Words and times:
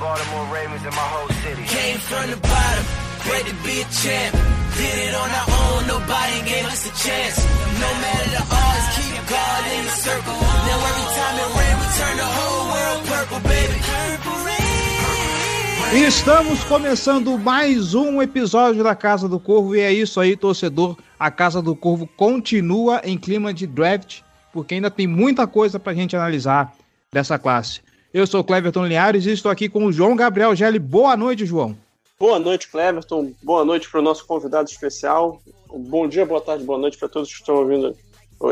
Baltimore 0.00 0.46
Ravens 0.52 0.82
and 0.82 0.94
my 0.94 1.08
whole 1.14 1.28
city. 1.42 1.62
Came 1.64 1.98
from 1.98 2.30
the 2.30 2.36
bottom, 2.36 2.84
great 3.26 3.46
to 3.46 3.54
be 3.62 3.80
a 3.80 3.86
champ. 3.94 4.34
Did 4.74 4.96
it 5.06 5.14
on 5.14 5.30
our 5.30 5.48
own, 5.48 5.86
nobody 5.86 6.42
gave 6.50 6.66
us 6.66 6.82
a 6.82 6.92
chance. 6.98 7.38
No 7.78 7.90
matter 8.02 8.30
the 8.34 8.42
odds, 8.42 8.86
keep 8.98 9.22
God 9.30 9.62
in 9.70 9.82
the 9.86 9.94
circle. 10.02 10.34
Now 10.34 10.88
every 10.90 11.08
time 11.14 11.36
it 11.38 11.50
rain, 11.54 11.74
we 11.78 11.86
turn 11.94 12.16
the 12.18 12.26
whole 12.26 12.64
world 12.74 13.00
purple, 13.06 13.40
baby. 13.46 13.78
Purple 13.86 14.38
rain. 14.44 14.54
Estamos 16.06 16.64
começando 16.64 17.38
mais 17.38 17.94
um 17.94 18.20
episódio 18.20 18.82
da 18.82 18.96
Casa 18.96 19.28
do 19.28 19.38
Corvo 19.38 19.76
e 19.76 19.80
é 19.80 19.92
isso 19.92 20.18
aí, 20.18 20.36
torcedor. 20.36 20.96
A 21.16 21.30
Casa 21.30 21.62
do 21.62 21.76
Corvo 21.76 22.08
continua 22.16 23.00
em 23.04 23.16
clima 23.16 23.54
de 23.54 23.64
draft, 23.64 24.22
porque 24.52 24.74
ainda 24.74 24.90
tem 24.90 25.06
muita 25.06 25.46
coisa 25.46 25.78
pra 25.78 25.94
gente 25.94 26.16
analisar 26.16 26.72
dessa 27.12 27.38
classe. 27.38 27.80
Eu 28.14 28.28
sou 28.28 28.44
Cleverton 28.44 28.86
Linhares 28.86 29.26
e 29.26 29.32
estou 29.32 29.50
aqui 29.50 29.68
com 29.68 29.86
o 29.86 29.92
João 29.92 30.14
Gabriel 30.14 30.54
Gelli. 30.54 30.78
Boa 30.78 31.16
noite, 31.16 31.44
João. 31.44 31.76
Boa 32.16 32.38
noite, 32.38 32.68
Cleverton. 32.68 33.32
Boa 33.42 33.64
noite 33.64 33.90
para 33.90 33.98
o 33.98 34.02
nosso 34.04 34.24
convidado 34.24 34.70
especial. 34.70 35.42
Bom 35.68 36.06
dia, 36.06 36.24
boa 36.24 36.40
tarde, 36.40 36.62
boa 36.62 36.78
noite 36.78 36.96
para 36.96 37.08
todos 37.08 37.28
que 37.28 37.40
estão 37.40 37.56
ouvindo 37.56 37.96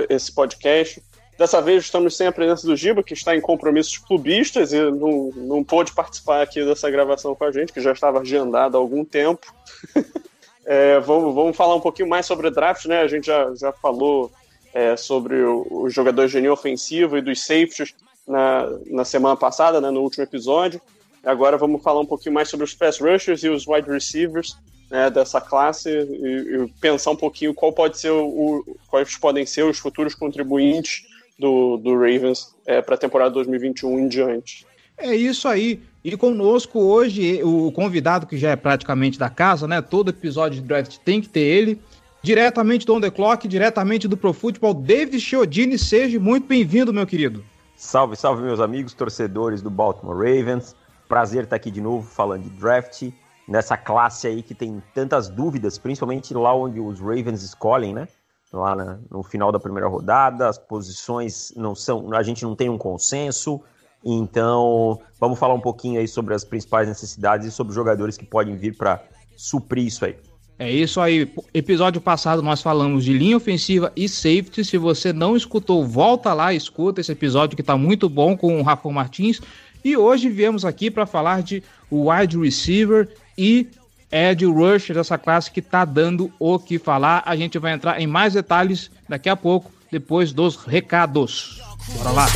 esse 0.09 0.35
podcast. 0.35 1.01
Dessa 1.39 1.63
vez 1.63 1.85
estamos 1.85 2.17
sem 2.17 2.27
a 2.27 2.33
presença 2.33 2.67
do 2.67 2.75
Giba, 2.75 3.05
que 3.05 3.15
está 3.15 3.37
em 3.37 3.41
compromissos 3.41 3.99
clubistas 3.99 4.73
e 4.73 4.81
não, 4.91 5.31
não 5.37 5.63
pôde 5.63 5.93
participar 5.93 6.43
aqui 6.43 6.65
dessa 6.65 6.91
gravação 6.91 7.33
com 7.33 7.45
a 7.45 7.53
gente, 7.53 7.73
que 7.73 7.81
já 7.81 7.93
estava 7.93 8.19
agendada 8.19 8.77
há 8.77 8.81
algum 8.81 9.05
tempo. 9.05 9.47
é, 10.67 10.99
vamos, 10.99 11.33
vamos 11.33 11.57
falar 11.57 11.77
um 11.77 11.81
pouquinho 11.81 12.09
mais 12.09 12.27
sobre 12.27 12.51
draft, 12.51 12.87
né? 12.87 13.01
A 13.01 13.07
gente 13.07 13.27
já, 13.29 13.55
já 13.55 13.71
falou 13.71 14.29
é, 14.75 14.97
sobre 14.97 15.37
os 15.37 15.95
jogadores 15.95 16.33
de 16.33 16.41
linha 16.41 16.53
ofensiva 16.53 17.17
e 17.17 17.23
dos 17.23 17.47
safeties 17.47 17.95
na, 18.27 18.69
na 18.91 19.05
semana 19.05 19.37
passada, 19.37 19.81
né, 19.81 19.91
no 19.91 20.01
último 20.01 20.25
episódio. 20.25 20.81
Agora 21.25 21.57
vamos 21.57 21.83
falar 21.83 22.01
um 22.01 22.07
pouquinho 22.07 22.35
mais 22.35 22.49
sobre 22.49 22.65
os 22.65 22.75
pass 22.75 22.99
rushers 22.99 23.43
e 23.45 23.49
os 23.49 23.67
wide 23.67 23.89
receivers 23.89 24.57
né, 24.91 25.09
dessa 25.09 25.41
classe 25.41 25.89
e, 25.89 26.65
e, 26.65 26.69
pensar 26.81 27.13
um 27.13 27.17
pouquinho 27.17 27.55
qual 27.55 27.73
pode 27.73 27.99
ser 27.99 28.11
o, 28.11 28.27
o, 28.27 28.77
quais 28.89 29.17
podem 29.17 29.47
ser 29.47 29.65
os 29.65 29.79
futuros 29.79 30.15
contribuintes 30.15 31.07
do, 31.39 31.77
do 31.79 31.95
Ravens 31.95 32.55
é, 32.67 32.83
para 32.83 32.97
a 32.97 32.99
temporada 32.99 33.31
2021 33.31 34.01
em 34.01 34.09
diante. 34.09 34.67
É 34.99 35.15
isso 35.15 35.49
aí. 35.49 35.81
E 36.05 36.17
conosco 36.17 36.81
hoje 36.81 37.43
o 37.43 37.73
convidado 37.73 38.27
que 38.27 38.37
já 38.37 38.51
é 38.51 38.57
praticamente 38.57 39.19
da 39.19 39.31
casa, 39.31 39.67
né? 39.67 39.81
Todo 39.81 40.11
episódio 40.11 40.61
de 40.61 40.67
draft 40.67 40.99
tem 40.99 41.21
que 41.21 41.29
ter 41.29 41.41
ele. 41.41 41.81
Diretamente 42.23 42.87
do 42.87 42.95
On 42.95 43.01
The 43.01 43.11
Clock, 43.11 43.49
diretamente 43.49 44.07
do 44.07 44.17
Pro 44.17 44.33
Football, 44.33 44.75
David 44.75 45.21
Chiodini, 45.21 45.79
seja 45.79 46.21
muito 46.21 46.47
bem-vindo, 46.47 46.93
meu 46.93 47.07
querido. 47.07 47.45
Salve, 47.85 48.15
salve, 48.15 48.43
meus 48.43 48.61
amigos, 48.61 48.95
torcedores 48.95 49.61
do 49.61 49.69
Baltimore 49.69 50.17
Ravens. 50.17 50.75
Prazer 51.09 51.43
estar 51.45 51.57
aqui 51.57 51.69
de 51.69 51.81
novo 51.81 52.09
falando 52.09 52.45
de 52.45 52.51
draft, 52.51 53.11
nessa 53.47 53.77
classe 53.77 54.29
aí 54.29 54.41
que 54.41 54.55
tem 54.55 54.81
tantas 54.95 55.29
dúvidas, 55.29 55.79
principalmente 55.79 56.33
lá 56.33 56.55
onde 56.55 56.79
os 56.79 57.01
Ravens 57.01 57.43
escolhem, 57.43 57.93
né? 57.93 58.07
Lá 58.53 58.77
na, 58.77 58.99
no 59.11 59.25
final 59.25 59.51
da 59.51 59.59
primeira 59.59 59.89
rodada, 59.89 60.49
as 60.49 60.57
posições 60.57 61.53
não 61.57 61.75
são. 61.75 62.15
A 62.15 62.23
gente 62.23 62.45
não 62.45 62.55
tem 62.55 62.71
um 62.71 62.79
consenso. 62.79 63.61
Então, 64.03 65.01
vamos 65.19 65.39
falar 65.39 65.55
um 65.55 65.61
pouquinho 65.61 65.99
aí 65.99 66.07
sobre 66.07 66.35
as 66.35 66.45
principais 66.45 66.87
necessidades 66.87 67.49
e 67.49 67.51
sobre 67.51 67.73
os 67.73 67.75
jogadores 67.75 68.17
que 68.17 68.25
podem 68.25 68.57
vir 68.57 68.77
para 68.77 69.03
suprir 69.37 69.87
isso 69.87 70.05
aí. 70.05 70.17
É 70.63 70.71
isso 70.71 71.01
aí. 71.01 71.29
Episódio 71.53 72.01
passado 72.01 72.41
nós 72.41 72.63
falamos 72.63 73.05
de 73.05 73.13
linha 73.13 73.37
ofensiva 73.37 73.91
e 73.97 74.09
safety. 74.09 74.65
Se 74.65 74.79
você 74.79 75.13
não 75.13 75.37
escutou, 75.37 75.85
volta 75.85 76.33
lá, 76.33 76.55
escuta 76.55 77.01
esse 77.01 77.11
episódio 77.11 77.57
que 77.57 77.63
está 77.63 77.77
muito 77.77 78.09
bom 78.09 78.37
com 78.37 78.61
o 78.61 78.63
Rafa 78.63 78.89
Martins. 78.89 79.41
E 79.85 79.97
hoje 79.97 80.29
viemos 80.29 80.65
aqui 80.65 80.89
para 80.89 81.05
falar 81.05 81.43
de 81.43 81.65
wide 81.91 82.39
receiver 82.39 83.09
e 83.37 83.67
edge 84.13 84.45
rusher 84.45 84.95
dessa 84.95 85.19
classe 85.19 85.51
que 85.51 85.59
está 85.59 85.85
dando 85.85 86.33
o 86.39 86.61
que 86.61 86.79
falar. 86.79 87.25
A 87.27 87.35
gente 87.35 87.59
vai 87.59 87.73
entrar 87.73 88.01
em 88.01 88.07
mais 88.07 88.35
detalhes 88.35 88.89
daqui 89.09 89.29
a 89.29 89.35
pouco, 89.35 89.69
depois 89.91 90.33
dos 90.33 90.55
recados. 90.55 91.61
Bora 91.97 92.11
lá. 92.11 92.29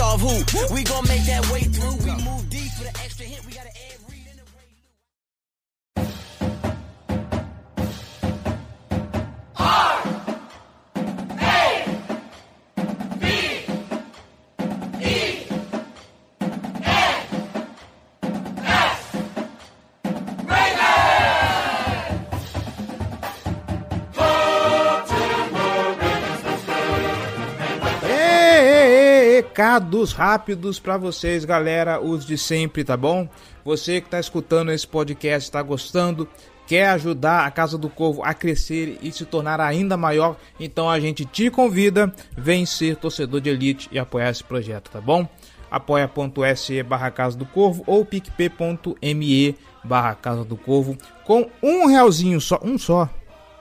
Recados 29.56 30.12
rápidos 30.12 30.78
para 30.78 30.98
vocês, 30.98 31.46
galera, 31.46 31.98
os 31.98 32.26
de 32.26 32.36
sempre, 32.36 32.84
tá 32.84 32.94
bom? 32.94 33.26
Você 33.64 34.02
que 34.02 34.06
está 34.06 34.20
escutando 34.20 34.70
esse 34.70 34.86
podcast, 34.86 35.48
está 35.48 35.62
gostando, 35.62 36.28
quer 36.66 36.88
ajudar 36.90 37.46
a 37.46 37.50
Casa 37.50 37.78
do 37.78 37.88
Corvo 37.88 38.22
a 38.22 38.34
crescer 38.34 38.98
e 39.00 39.10
se 39.10 39.24
tornar 39.24 39.58
ainda 39.58 39.96
maior, 39.96 40.36
então 40.60 40.90
a 40.90 41.00
gente 41.00 41.24
te 41.24 41.48
convida, 41.48 42.14
vem 42.36 42.66
ser 42.66 42.96
torcedor 42.96 43.40
de 43.40 43.48
elite 43.48 43.88
e 43.90 43.98
apoiar 43.98 44.28
esse 44.28 44.44
projeto, 44.44 44.90
tá 44.90 45.00
bom? 45.00 45.26
apoia.se 45.70 46.82
barra 46.82 47.10
Casa 47.10 47.38
do 47.38 47.46
Corvo 47.46 47.82
ou 47.86 48.04
picp.me 48.04 49.56
barra 49.82 50.14
Casa 50.16 50.44
do 50.44 50.58
Corvo 50.58 50.98
com 51.24 51.50
um 51.62 51.86
realzinho 51.86 52.42
só, 52.42 52.60
um 52.62 52.76
só, 52.76 53.08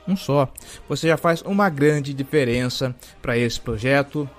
um 0.05 0.17
só. 0.17 0.51
Você 0.89 1.07
já 1.07 1.15
faz 1.15 1.41
uma 1.41 1.69
grande 1.69 2.13
diferença 2.13 2.93
para 3.21 3.37
esse 3.37 3.61
projeto. 3.61 4.29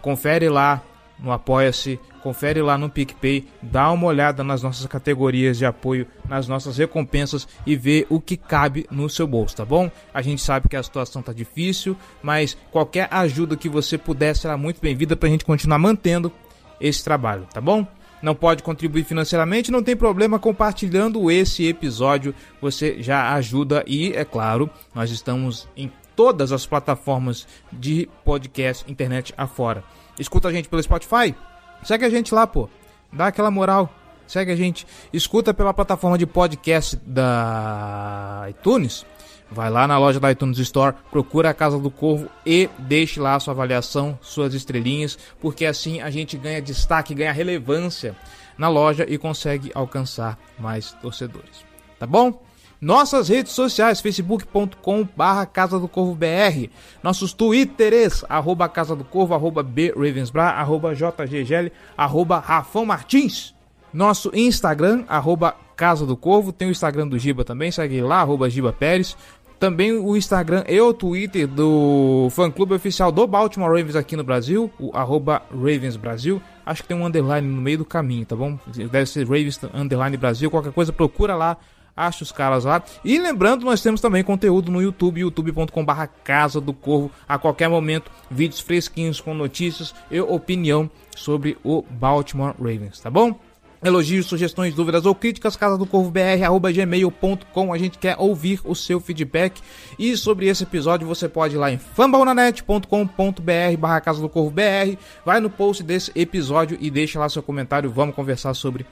Confere 0.00 0.48
lá 0.48 0.80
no 1.22 1.32
Apoia-se, 1.32 2.00
confere 2.22 2.62
lá 2.62 2.76
no 2.76 2.88
PicPay, 2.88 3.46
dá 3.62 3.90
uma 3.90 4.06
olhada 4.06 4.42
nas 4.42 4.62
nossas 4.62 4.86
categorias 4.86 5.58
de 5.58 5.66
apoio, 5.66 6.06
nas 6.28 6.48
nossas 6.48 6.76
recompensas 6.78 7.46
e 7.66 7.76
vê 7.76 8.06
o 8.08 8.20
que 8.20 8.36
cabe 8.36 8.86
no 8.90 9.08
seu 9.08 9.26
bolso, 9.26 9.56
tá 9.56 9.64
bom? 9.64 9.90
A 10.12 10.22
gente 10.22 10.42
sabe 10.42 10.68
que 10.68 10.76
a 10.76 10.82
situação 10.82 11.22
tá 11.22 11.32
difícil, 11.32 11.96
mas 12.22 12.56
qualquer 12.70 13.08
ajuda 13.10 13.56
que 13.56 13.68
você 13.68 13.98
puder 13.98 14.34
será 14.34 14.56
muito 14.56 14.80
bem-vinda 14.80 15.16
para 15.16 15.28
a 15.28 15.32
gente 15.32 15.44
continuar 15.44 15.78
mantendo 15.78 16.32
esse 16.80 17.02
trabalho, 17.04 17.46
tá 17.52 17.60
bom? 17.60 17.86
Não 18.22 18.34
pode 18.34 18.62
contribuir 18.62 19.04
financeiramente, 19.04 19.70
não 19.70 19.82
tem 19.82 19.96
problema 19.96 20.38
compartilhando 20.38 21.30
esse 21.30 21.66
episódio, 21.66 22.34
você 22.60 23.02
já 23.02 23.32
ajuda 23.34 23.82
e, 23.86 24.12
é 24.12 24.26
claro, 24.26 24.68
nós 24.94 25.10
estamos 25.10 25.66
em 25.74 25.90
todas 26.14 26.52
as 26.52 26.66
plataformas 26.66 27.46
de 27.72 28.06
podcast 28.22 28.90
internet 28.90 29.32
afora 29.38 29.82
escuta 30.20 30.48
a 30.48 30.52
gente 30.52 30.68
pelo 30.68 30.82
Spotify, 30.82 31.34
segue 31.82 32.04
a 32.04 32.10
gente 32.10 32.34
lá, 32.34 32.46
pô. 32.46 32.68
Dá 33.12 33.26
aquela 33.26 33.50
moral. 33.50 33.92
Segue 34.26 34.52
a 34.52 34.56
gente. 34.56 34.86
Escuta 35.12 35.52
pela 35.52 35.74
plataforma 35.74 36.16
de 36.16 36.26
podcast 36.26 36.94
da 37.04 38.46
iTunes. 38.48 39.04
Vai 39.50 39.68
lá 39.68 39.88
na 39.88 39.98
loja 39.98 40.20
da 40.20 40.30
iTunes 40.30 40.58
Store, 40.58 40.94
procura 41.10 41.50
a 41.50 41.54
Casa 41.54 41.76
do 41.76 41.90
Corvo 41.90 42.28
e 42.46 42.70
deixe 42.78 43.18
lá 43.18 43.40
sua 43.40 43.52
avaliação, 43.52 44.16
suas 44.22 44.54
estrelinhas, 44.54 45.18
porque 45.40 45.66
assim 45.66 46.00
a 46.00 46.08
gente 46.08 46.36
ganha 46.36 46.62
destaque, 46.62 47.12
ganha 47.12 47.32
relevância 47.32 48.14
na 48.56 48.68
loja 48.68 49.04
e 49.08 49.18
consegue 49.18 49.72
alcançar 49.74 50.38
mais 50.56 50.92
torcedores. 51.02 51.64
Tá 51.98 52.06
bom? 52.06 52.40
Nossas 52.80 53.28
redes 53.28 53.52
sociais, 53.52 54.00
facebook.com 54.00 55.06
barra 55.14 55.44
Casa 55.44 55.78
do 55.78 55.86
Corvo 55.86 56.14
BR. 56.14 56.70
Nossos 57.02 57.34
twitters, 57.34 58.24
arroba 58.26 58.70
Casa 58.70 58.96
do 58.96 59.04
Corvo, 59.04 59.34
arroba 59.34 59.62
B 59.62 59.92
Ravensbra, 59.94 60.44
arroba 60.44 60.94
JGGL, 60.94 61.70
arroba 61.94 62.38
Rafão 62.38 62.86
Martins. 62.86 63.54
Nosso 63.92 64.30
Instagram, 64.32 65.04
arroba 65.08 65.54
Casa 65.76 66.06
do 66.06 66.16
Corvo. 66.16 66.52
Tem 66.52 66.68
o 66.68 66.70
Instagram 66.70 67.06
do 67.06 67.18
Giba 67.18 67.44
também, 67.44 67.70
segue 67.70 68.00
lá, 68.00 68.22
arroba 68.22 68.48
Giba 68.48 68.72
Pérez. 68.72 69.14
Também 69.58 69.92
o 69.92 70.16
Instagram 70.16 70.64
e 70.66 70.80
o 70.80 70.94
Twitter 70.94 71.46
do 71.46 72.28
fã-clube 72.30 72.72
oficial 72.72 73.12
do 73.12 73.26
Baltimore 73.26 73.68
Ravens 73.68 73.94
aqui 73.94 74.16
no 74.16 74.24
Brasil, 74.24 74.70
o 74.80 74.96
arroba 74.96 75.42
Ravens 75.50 75.98
Brasil. 75.98 76.40
Acho 76.64 76.80
que 76.80 76.88
tem 76.88 76.96
um 76.96 77.04
underline 77.04 77.46
no 77.46 77.60
meio 77.60 77.76
do 77.76 77.84
caminho, 77.84 78.24
tá 78.24 78.34
bom? 78.34 78.58
Deve 78.66 79.04
ser 79.04 79.24
Ravens 79.24 79.60
Underline 79.74 80.16
Brasil. 80.16 80.50
Qualquer 80.50 80.72
coisa, 80.72 80.94
procura 80.94 81.36
lá 81.36 81.58
acha 82.00 82.24
os 82.24 82.32
caras 82.32 82.64
lá. 82.64 82.82
E 83.04 83.18
lembrando, 83.18 83.64
nós 83.64 83.82
temos 83.82 84.00
também 84.00 84.24
conteúdo 84.24 84.70
no 84.70 84.80
YouTube, 84.80 85.20
youtube.com/barra 85.20 86.06
Casa 86.06 86.60
do 86.60 86.72
Corvo. 86.72 87.10
A 87.28 87.38
qualquer 87.38 87.68
momento, 87.68 88.10
vídeos 88.30 88.60
fresquinhos 88.60 89.20
com 89.20 89.34
notícias 89.34 89.94
e 90.10 90.20
opinião 90.20 90.90
sobre 91.16 91.58
o 91.62 91.82
Baltimore 91.90 92.54
Ravens, 92.58 93.00
tá 93.00 93.10
bom? 93.10 93.38
Elogios, 93.82 94.26
sugestões, 94.26 94.74
dúvidas 94.74 95.06
ou 95.06 95.14
críticas, 95.14 95.56
casa 95.56 95.78
do 95.78 95.86
corvo 95.86 96.10
br@gmail.com. 96.10 97.72
A 97.72 97.78
gente 97.78 97.98
quer 97.98 98.16
ouvir 98.18 98.60
o 98.64 98.74
seu 98.74 99.00
feedback. 99.00 99.62
E 99.98 100.14
sobre 100.16 100.48
esse 100.48 100.64
episódio 100.64 101.06
você 101.06 101.28
pode 101.28 101.54
ir 101.54 101.58
lá 101.58 101.72
em 101.72 101.78
fambonanet.com.br/barra 101.78 104.00
casa 104.00 104.20
do 104.20 104.28
corvo 104.28 104.50
br. 104.50 104.98
Vai 105.24 105.40
no 105.40 105.48
post 105.48 105.82
desse 105.82 106.12
episódio 106.14 106.76
e 106.80 106.90
deixa 106.90 107.18
lá 107.18 107.26
seu 107.28 107.42
comentário. 107.42 107.90
Vamos 107.90 108.14
conversar 108.14 108.52
sobre 108.54 108.84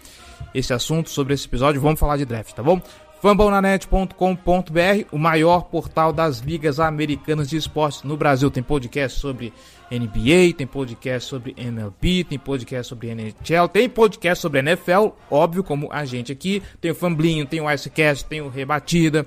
esse 0.55 0.73
assunto, 0.73 1.11
sobre 1.11 1.35
esse 1.35 1.47
episódio. 1.47 1.81
Vamos 1.81 2.01
falar 2.01 2.17
de 2.17 2.25
draft, 2.25 2.55
tá 2.55 2.63
bom? 2.63 2.81
fambonanet.com.br, 3.21 5.07
o 5.11 5.19
maior 5.19 5.63
portal 5.63 6.13
das 6.13 6.39
ligas 6.39 6.79
americanas 6.79 7.49
de 7.49 7.57
esportes 7.57 8.03
no 8.03 8.17
Brasil. 8.17 8.51
Tem 8.51 8.63
podcast 8.63 9.19
sobre 9.19 9.53
NBA, 9.91 10.55
tem 10.57 10.67
podcast 10.67 11.29
sobre 11.29 11.55
MLB, 11.57 12.25
tem 12.25 12.39
podcast 12.39 12.89
sobre 12.89 13.09
NHL, 13.09 13.69
tem 13.73 13.89
podcast 13.89 14.41
sobre 14.41 14.61
NFL, 14.61 15.09
óbvio, 15.31 15.65
como 15.65 15.89
a 15.91 16.05
gente 16.05 16.31
aqui. 16.31 16.63
Tem 16.81 16.91
o 16.91 16.95
Famblinho, 16.95 17.45
tem 17.45 17.61
o 17.61 17.71
Icecast, 17.71 18.25
tem 18.25 18.41
o 18.41 18.49
Rebatida, 18.49 19.27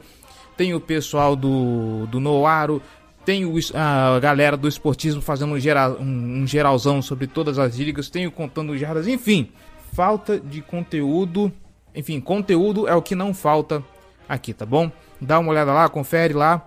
tem 0.55 0.73
o 0.73 0.79
pessoal 0.79 1.35
do, 1.35 2.07
do 2.07 2.19
Noaro, 2.19 2.81
tem 3.25 3.45
o, 3.45 3.55
a 3.73 4.19
galera 4.19 4.55
do 4.55 4.67
esportismo 4.67 5.21
fazendo 5.21 5.53
um, 5.53 5.59
geral, 5.59 5.97
um, 5.99 6.41
um 6.41 6.47
geralzão 6.47 7.01
sobre 7.01 7.27
todas 7.27 7.59
as 7.59 7.75
ligas, 7.77 8.09
tem 8.09 8.25
o 8.25 8.31
Contando 8.31 8.77
Jardas, 8.77 9.07
enfim. 9.07 9.51
Falta 9.93 10.39
de 10.39 10.61
conteúdo, 10.61 11.51
enfim, 11.95 12.19
conteúdo 12.19 12.87
é 12.87 12.95
o 12.95 13.01
que 13.01 13.15
não 13.15 13.33
falta 13.33 13.83
aqui, 14.27 14.53
tá 14.53 14.65
bom? 14.65 14.91
Dá 15.19 15.39
uma 15.39 15.51
olhada 15.51 15.73
lá, 15.73 15.87
confere 15.89 16.33
lá, 16.33 16.65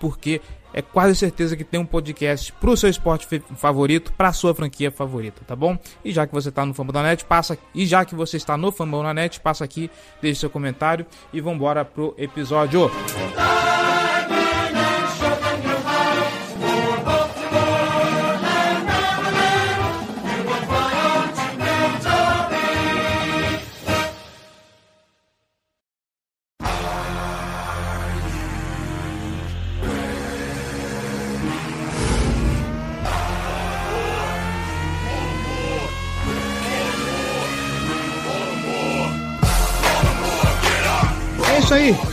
porque 0.00 0.40
é 0.74 0.82
quase 0.82 1.14
certeza 1.14 1.56
que 1.56 1.62
tem 1.62 1.78
um 1.78 1.86
podcast 1.86 2.52
pro 2.54 2.76
seu 2.76 2.90
esporte 2.90 3.26
favorito, 3.56 4.12
pra 4.12 4.32
sua 4.32 4.52
franquia 4.52 4.90
favorita, 4.90 5.42
tá 5.46 5.54
bom? 5.54 5.78
E 6.04 6.12
já 6.12 6.26
que 6.26 6.34
você 6.34 6.50
tá 6.50 6.66
no 6.66 6.74
Fambão 6.74 6.92
da 6.92 7.02
Net, 7.02 7.24
passa 7.24 7.56
e 7.72 7.86
já 7.86 8.04
que 8.04 8.14
você 8.14 8.36
está 8.36 8.56
no 8.56 8.72
Fambão 8.72 9.04
da 9.04 9.14
Net, 9.14 9.40
passa 9.40 9.64
aqui, 9.64 9.88
deixe 10.20 10.40
seu 10.40 10.50
comentário 10.50 11.06
e 11.32 11.40
vambora 11.40 11.84
pro 11.84 12.12
episódio. 12.18 12.90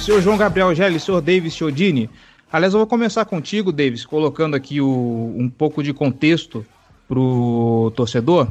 Senhor 0.02 0.20
João 0.20 0.36
Gabriel 0.36 0.74
Gelli, 0.74 1.00
senhor 1.00 1.22
Davis 1.22 1.56
Chiodini. 1.56 2.10
Aliás, 2.52 2.74
eu 2.74 2.80
vou 2.80 2.88
começar 2.88 3.24
contigo, 3.24 3.72
Davis, 3.72 4.04
colocando 4.04 4.56
aqui 4.56 4.82
o, 4.82 5.34
um 5.38 5.48
pouco 5.48 5.84
de 5.84 5.94
contexto 5.94 6.66
pro 7.08 7.94
torcedor. 7.96 8.48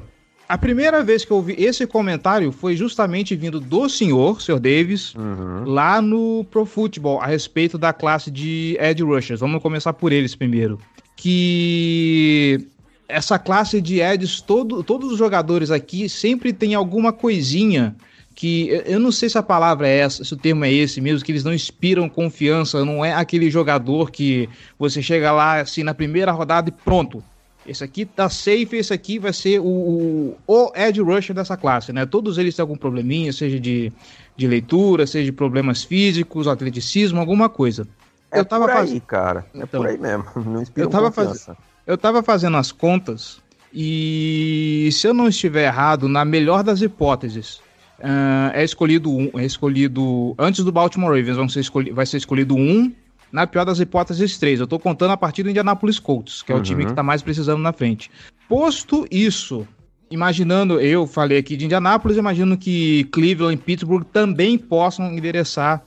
A 0.49 0.56
primeira 0.56 1.02
vez 1.02 1.25
que 1.25 1.32
eu 1.32 1.38
ouvi 1.38 1.55
esse 1.58 1.87
comentário 1.87 2.52
foi 2.52 2.76
justamente 2.76 3.35
vindo 3.35 3.58
do 3.58 3.88
senhor, 3.88 4.41
senhor 4.41 4.61
Davis, 4.61 5.14
uhum. 5.14 5.64
lá 5.64 6.00
no 6.00 6.44
Pro 6.50 6.64
Football, 6.64 7.20
a 7.20 7.26
respeito 7.26 7.76
da 7.76 7.93
classe 7.93 8.31
de 8.31 8.76
Ed 8.81 9.02
Rushers. 9.02 9.41
Vamos 9.41 9.61
começar 9.61 9.93
por 9.93 10.12
eles 10.12 10.35
primeiro. 10.37 10.79
Que 11.17 12.69
essa 13.08 13.38
classe 13.38 13.81
de 13.81 14.00
Eds, 14.00 14.41
todo, 14.41 14.85
todos 14.85 15.12
os 15.12 15.19
jogadores 15.19 15.70
aqui 15.70 16.08
sempre 16.08 16.52
tem 16.52 16.75
alguma 16.75 17.12
coisinha 17.12 17.97
que 18.35 18.69
eu 18.87 18.99
não 18.99 19.12
sei 19.12 19.29
se 19.29 19.37
a 19.37 19.43
palavra 19.43 19.88
é 19.88 19.99
essa, 19.99 20.25
se 20.25 20.32
o 20.32 20.37
termo 20.37 20.65
é 20.65 20.73
esse 20.73 21.00
mesmo, 21.00 21.25
que 21.25 21.32
eles 21.32 21.44
não 21.44 21.53
inspiram 21.53 22.09
confiança, 22.09 22.85
não 22.85 23.05
é 23.05 23.12
aquele 23.12 23.50
jogador 23.50 24.11
que 24.11 24.49
você 24.79 25.03
chega 25.03 25.32
lá 25.32 25.61
assim 25.61 25.82
na 25.82 25.94
primeira 25.94 26.32
rodada 26.32 26.69
e 26.69 26.73
pronto. 26.73 27.23
Esse 27.67 27.85
aqui 27.85 28.06
tá 28.06 28.29
safe, 28.29 28.77
esse 28.77 28.93
aqui 28.93 29.19
vai 29.19 29.32
ser 29.32 29.61
o, 29.61 29.65
o, 29.65 30.37
o 30.47 30.73
Ed 30.75 31.00
Rusher 31.00 31.35
dessa 31.35 31.56
classe, 31.56 31.93
né? 31.93 32.06
Todos 32.06 32.38
eles 32.38 32.56
têm 32.56 32.62
algum 32.62 32.77
probleminha, 32.77 33.32
seja 33.32 33.61
de, 33.61 33.93
de 34.37 34.47
leitura, 34.47 35.06
seja 35.06 35.26
de 35.26 35.33
problemas 35.33 35.85
físicos, 35.85 36.49
atleticismo, 36.49 37.21
alguma 37.21 37.49
coisa. 37.49 37.87
É 38.33 38.38
eu 38.38 38.44
tava 38.44 38.67
por 38.67 38.76
aí, 38.76 38.88
faz... 38.88 39.03
cara. 39.06 39.47
É 39.55 39.59
então, 39.59 39.83
por 39.83 39.91
aí 39.91 39.99
mesmo. 39.99 40.25
Não 40.47 40.62
inspira 40.62 40.87
eu 40.87 40.91
tava 40.91 41.11
confiança. 41.11 41.55
Faz... 41.55 41.59
Eu 41.87 41.99
tava 41.99 42.23
fazendo 42.23 42.56
as 42.56 42.73
contas 42.73 43.41
e 43.73 44.88
se 44.93 45.06
eu 45.06 45.15
não 45.15 45.29
estiver 45.29 45.67
errado, 45.67 46.09
na 46.09 46.25
melhor 46.25 46.62
das 46.62 46.83
hipóteses, 46.83 47.61
uh, 48.00 48.50
é 48.52 48.64
escolhido 48.64 49.11
um, 49.11 49.31
é 49.35 49.44
escolhido 49.44 50.35
antes 50.38 50.64
do 50.64 50.73
Baltimore 50.73 51.17
Ravens, 51.17 51.37
vão 51.37 51.49
ser 51.49 51.61
escolhi, 51.61 51.91
vai 51.91 52.06
ser 52.06 52.17
escolhido 52.17 52.55
um. 52.55 52.93
Na 53.32 53.47
pior 53.47 53.64
das 53.64 53.79
hipóteses, 53.79 54.37
três. 54.38 54.58
Eu 54.58 54.67
tô 54.67 54.76
contando 54.76 55.12
a 55.12 55.17
partir 55.17 55.44
do 55.44 55.50
Indianapolis 55.50 56.00
Colts, 56.00 56.43
que 56.43 56.50
é 56.50 56.55
uhum. 56.55 56.61
o 56.61 56.64
time 56.64 56.85
que 56.85 56.93
tá 56.93 57.02
mais 57.02 57.23
precisando 57.23 57.62
na 57.62 57.73
frente. 57.73 58.11
Posto 58.49 59.06
isso, 59.08 59.69
imaginando, 60.11 60.81
eu 60.81 61.06
falei 61.06 61.38
aqui 61.38 61.56
de 61.56 61.67
Indianapolis, 61.67 62.17
imagino 62.17 62.58
que 62.58 63.05
Cleveland 63.12 63.55
e 63.55 63.56
Pittsburgh 63.56 64.05
também 64.12 64.58
possam 64.58 65.12
endereçar 65.12 65.85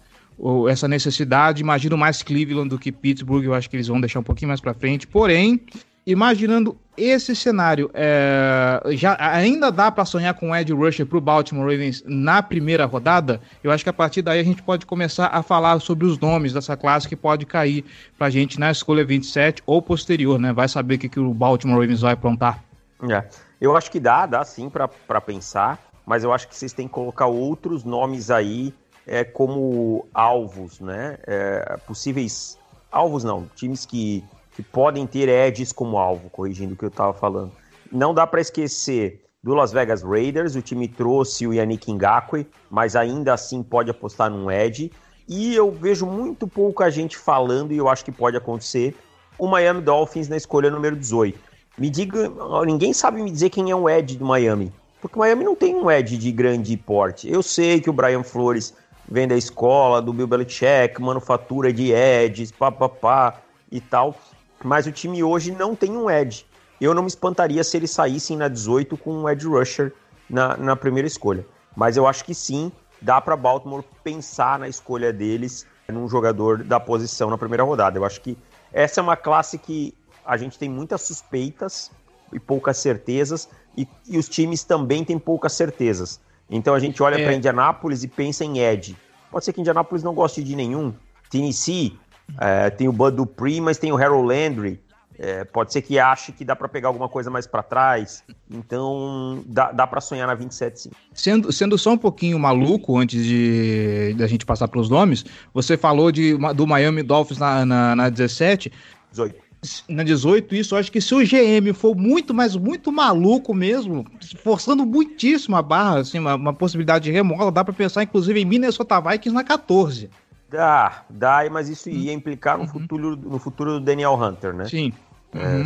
essa 0.69 0.87
necessidade. 0.87 1.61
Imagino 1.61 1.97
mais 1.97 2.23
Cleveland 2.23 2.69
do 2.69 2.79
que 2.79 2.93
Pittsburgh, 2.93 3.43
eu 3.43 3.53
acho 3.53 3.69
que 3.69 3.75
eles 3.75 3.87
vão 3.87 3.99
deixar 3.99 4.21
um 4.21 4.23
pouquinho 4.23 4.47
mais 4.47 4.61
para 4.61 4.73
frente. 4.73 5.05
Porém, 5.05 5.59
imaginando 6.05 6.77
esse 6.95 7.35
cenário, 7.35 7.89
é, 7.93 8.79
já 8.91 9.17
ainda 9.19 9.71
dá 9.71 9.91
para 9.91 10.05
sonhar 10.05 10.33
com 10.35 10.51
o 10.51 10.55
Ed 10.55 10.71
Rusher 10.71 11.05
para 11.05 11.17
o 11.17 11.21
Baltimore 11.21 11.65
Ravens 11.65 12.03
na 12.05 12.43
primeira 12.43 12.85
rodada? 12.85 13.41
Eu 13.63 13.71
acho 13.71 13.83
que 13.83 13.89
a 13.89 13.93
partir 13.93 14.21
daí 14.21 14.39
a 14.39 14.43
gente 14.43 14.61
pode 14.61 14.85
começar 14.85 15.27
a 15.27 15.41
falar 15.41 15.79
sobre 15.79 16.05
os 16.05 16.19
nomes 16.19 16.53
dessa 16.53 16.77
classe 16.77 17.07
que 17.07 17.15
pode 17.15 17.45
cair 17.45 17.83
para 18.17 18.27
a 18.27 18.29
gente 18.29 18.59
na 18.59 18.69
escolha 18.69 19.03
27 19.03 19.63
ou 19.65 19.81
posterior, 19.81 20.39
né? 20.39 20.53
Vai 20.53 20.67
saber 20.67 20.95
o 20.95 20.99
que, 20.99 21.09
que 21.09 21.19
o 21.19 21.33
Baltimore 21.33 21.79
Ravens 21.79 22.01
vai 22.01 22.13
aprontar. 22.13 22.63
É, 23.09 23.23
eu 23.59 23.75
acho 23.75 23.89
que 23.89 23.99
dá, 23.99 24.25
dá 24.25 24.43
sim 24.43 24.69
para 24.69 25.21
pensar, 25.21 25.79
mas 26.05 26.23
eu 26.23 26.31
acho 26.31 26.47
que 26.47 26.55
vocês 26.55 26.73
têm 26.73 26.87
que 26.87 26.93
colocar 26.93 27.25
outros 27.25 27.83
nomes 27.83 28.29
aí 28.29 28.73
é, 29.07 29.23
como 29.23 30.05
alvos, 30.13 30.79
né? 30.79 31.17
É, 31.25 31.77
possíveis 31.87 32.57
alvos 32.91 33.23
não, 33.23 33.47
times 33.55 33.85
que 33.85 34.23
que 34.55 34.61
podem 34.61 35.05
ter 35.07 35.27
edges 35.29 35.71
como 35.71 35.97
alvo, 35.97 36.29
corrigindo 36.29 36.73
o 36.73 36.77
que 36.77 36.85
eu 36.85 36.89
estava 36.89 37.13
falando. 37.13 37.51
Não 37.91 38.13
dá 38.13 38.25
para 38.25 38.41
esquecer 38.41 39.23
do 39.43 39.53
Las 39.53 39.73
Vegas 39.73 40.01
Raiders, 40.01 40.55
o 40.55 40.61
time 40.61 40.87
trouxe 40.87 41.45
o 41.45 41.53
Yannick 41.53 41.91
Ngakwe, 41.91 42.47
mas 42.69 42.95
ainda 42.95 43.33
assim 43.33 43.61
pode 43.61 43.91
apostar 43.91 44.29
num 44.29 44.49
edge. 44.49 44.91
E 45.27 45.53
eu 45.53 45.71
vejo 45.71 46.05
muito 46.05 46.47
pouca 46.47 46.89
gente 46.89 47.17
falando, 47.17 47.73
e 47.73 47.77
eu 47.77 47.89
acho 47.89 48.05
que 48.05 48.11
pode 48.11 48.37
acontecer, 48.37 48.95
o 49.37 49.47
Miami 49.47 49.81
Dolphins 49.81 50.29
na 50.29 50.37
escolha 50.37 50.69
número 50.69 50.95
18. 50.95 51.37
Me 51.77 51.89
diga, 51.89 52.31
ninguém 52.65 52.93
sabe 52.93 53.21
me 53.21 53.31
dizer 53.31 53.49
quem 53.49 53.71
é 53.71 53.75
o 53.75 53.89
Ed 53.89 54.17
do 54.17 54.25
Miami, 54.25 54.71
porque 55.01 55.17
o 55.17 55.19
Miami 55.19 55.43
não 55.43 55.55
tem 55.55 55.75
um 55.75 55.89
Ed 55.89 56.17
de 56.17 56.31
grande 56.31 56.77
porte. 56.77 57.29
Eu 57.29 57.41
sei 57.41 57.81
que 57.81 57.89
o 57.89 57.93
Brian 57.93 58.23
Flores 58.23 58.73
vem 59.09 59.27
da 59.27 59.35
escola, 59.35 60.01
do 60.01 60.13
Bill 60.13 60.27
Belichick, 60.27 61.01
manufatura 61.01 61.73
de 61.73 61.91
Eds, 61.91 62.51
papapá 62.51 63.41
e 63.71 63.81
tal, 63.81 64.15
mas 64.63 64.87
o 64.87 64.91
time 64.91 65.23
hoje 65.23 65.51
não 65.51 65.75
tem 65.75 65.91
um 65.91 66.09
edge. 66.09 66.45
Eu 66.79 66.93
não 66.93 67.03
me 67.03 67.07
espantaria 67.07 67.63
se 67.63 67.77
eles 67.77 67.91
saíssem 67.91 68.37
na 68.37 68.47
18 68.47 68.97
com 68.97 69.13
um 69.13 69.29
edge 69.29 69.47
rusher 69.47 69.93
na, 70.29 70.57
na 70.57 70.75
primeira 70.75 71.07
escolha. 71.07 71.45
Mas 71.75 71.97
eu 71.97 72.07
acho 72.07 72.23
que 72.25 72.33
sim, 72.33 72.71
dá 73.01 73.19
para 73.21 73.35
Baltimore 73.35 73.83
pensar 74.03 74.59
na 74.59 74.67
escolha 74.67 75.11
deles 75.11 75.65
num 75.87 76.07
jogador 76.07 76.63
da 76.63 76.79
posição 76.79 77.29
na 77.29 77.37
primeira 77.37 77.63
rodada. 77.63 77.97
Eu 77.97 78.05
acho 78.05 78.21
que 78.21 78.37
essa 78.71 78.99
é 78.99 79.03
uma 79.03 79.17
classe 79.17 79.57
que 79.57 79.93
a 80.25 80.37
gente 80.37 80.57
tem 80.57 80.69
muitas 80.69 81.01
suspeitas 81.01 81.91
e 82.31 82.39
poucas 82.39 82.77
certezas, 82.77 83.47
e, 83.77 83.87
e 84.07 84.17
os 84.17 84.27
times 84.27 84.63
também 84.63 85.03
têm 85.03 85.19
poucas 85.19 85.53
certezas. 85.53 86.19
Então 86.49 86.73
a 86.73 86.79
gente 86.79 87.01
olha 87.03 87.19
é. 87.19 87.23
para 87.23 87.33
Indianápolis 87.33 88.03
e 88.03 88.07
pensa 88.07 88.43
em 88.43 88.59
Ed. 88.59 88.97
Pode 89.31 89.45
ser 89.45 89.53
que 89.53 89.61
Indianápolis 89.61 90.03
não 90.03 90.13
goste 90.13 90.43
de 90.43 90.55
nenhum. 90.55 90.93
Tennessee 91.29 91.99
é, 92.39 92.69
tem 92.69 92.87
o 92.87 92.93
Bud 92.93 93.15
Dupree, 93.15 93.61
mas 93.61 93.77
tem 93.77 93.91
o 93.91 93.97
Harold 93.97 94.27
Landry. 94.27 94.79
É, 95.17 95.43
pode 95.43 95.71
ser 95.71 95.83
que 95.83 95.99
ache 95.99 96.31
que 96.31 96.43
dá 96.43 96.55
para 96.55 96.67
pegar 96.67 96.87
alguma 96.87 97.07
coisa 97.07 97.29
mais 97.29 97.45
para 97.45 97.61
trás. 97.61 98.23
Então, 98.49 99.43
dá, 99.45 99.71
dá 99.71 99.85
para 99.85 100.01
sonhar 100.01 100.27
na 100.27 100.33
27 100.33 100.79
sim. 100.79 100.91
Sendo, 101.13 101.51
sendo 101.51 101.77
só 101.77 101.91
um 101.91 101.97
pouquinho 101.97 102.39
maluco 102.39 102.97
antes 102.97 103.23
de 103.23 104.15
da 104.17 104.25
gente 104.25 104.45
passar 104.45 104.67
pelos 104.67 104.89
nomes, 104.89 105.23
você 105.53 105.77
falou 105.77 106.11
de, 106.11 106.35
do 106.55 106.65
Miami 106.65 107.03
Dolphins 107.03 107.37
na, 107.37 107.65
na, 107.65 107.95
na 107.95 108.09
17. 108.09 108.71
18 109.11 109.43
na 109.87 110.03
18, 110.03 110.55
isso, 110.55 110.75
eu 110.75 110.79
acho 110.79 110.91
que 110.91 110.99
se 110.99 111.15
o 111.15 111.19
GM 111.19 111.73
for 111.73 111.95
muito, 111.95 112.33
mas 112.33 112.55
muito 112.55 112.91
maluco 112.91 113.53
mesmo, 113.53 114.05
forçando 114.43 114.85
muitíssimo 114.85 115.55
a 115.55 115.61
barra, 115.61 115.99
assim, 115.99 116.19
uma, 116.19 116.35
uma 116.35 116.53
possibilidade 116.53 117.05
de 117.05 117.11
remola, 117.11 117.51
dá 117.51 117.63
para 117.63 117.73
pensar 117.73 118.03
inclusive 118.03 118.41
em 118.41 118.45
Minnesota 118.45 118.99
Vikings 118.99 119.33
na 119.33 119.43
14. 119.43 120.09
Dá, 120.53 121.03
dá, 121.09 121.39
mas 121.49 121.67
isso 121.67 121.89
ia 121.89 122.13
implicar 122.13 122.59
no, 122.59 122.65
uhum. 122.65 122.69
futuro, 122.69 123.15
no 123.15 123.39
futuro 123.39 123.71
do 123.71 123.79
Daniel 123.79 124.13
Hunter, 124.13 124.53
né? 124.53 124.65
Sim. 124.65 124.93
É, 125.33 125.47
uhum. 125.47 125.63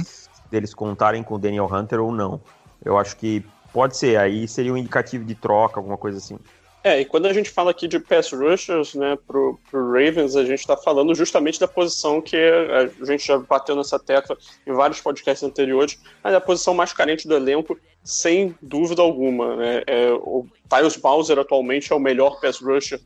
deles 0.49 0.73
contarem 0.73 1.21
com 1.21 1.35
o 1.35 1.37
Daniel 1.37 1.65
Hunter 1.69 1.99
ou 1.99 2.09
não. 2.09 2.39
Eu 2.85 2.97
acho 2.97 3.17
que 3.17 3.43
pode 3.73 3.97
ser, 3.97 4.17
aí 4.17 4.47
seria 4.47 4.71
um 4.71 4.77
indicativo 4.77 5.25
de 5.25 5.35
troca, 5.35 5.77
alguma 5.77 5.97
coisa 5.97 6.19
assim. 6.19 6.39
É, 6.83 7.01
e 7.01 7.05
quando 7.05 7.25
a 7.25 7.33
gente 7.33 7.49
fala 7.49 7.71
aqui 7.71 7.87
de 7.87 7.99
pass 7.99 8.31
rushers, 8.31 8.93
né, 8.93 9.17
pro, 9.27 9.59
pro 9.69 9.91
Ravens, 9.91 10.35
a 10.35 10.45
gente 10.45 10.59
está 10.59 10.77
falando 10.77 11.13
justamente 11.13 11.59
da 11.59 11.67
posição 11.67 12.21
que 12.21 12.37
a 12.37 13.05
gente 13.05 13.27
já 13.27 13.37
bateu 13.37 13.75
nessa 13.75 13.99
tecla 13.99 14.37
em 14.65 14.71
vários 14.71 15.01
podcasts 15.01 15.43
anteriores, 15.43 15.99
mas 16.23 16.33
é 16.33 16.37
a 16.37 16.41
posição 16.41 16.73
mais 16.73 16.93
carente 16.93 17.27
do 17.27 17.35
elenco, 17.35 17.77
sem 18.03 18.55
dúvida 18.61 19.01
alguma. 19.01 19.55
Né? 19.57 19.83
É, 19.85 20.11
o 20.13 20.45
Tyus 20.69 20.95
Bowser 20.95 21.39
atualmente 21.39 21.91
é 21.91 21.95
o 21.95 21.99
melhor 21.99 22.39
pass 22.39 22.59
rusher 22.59 23.01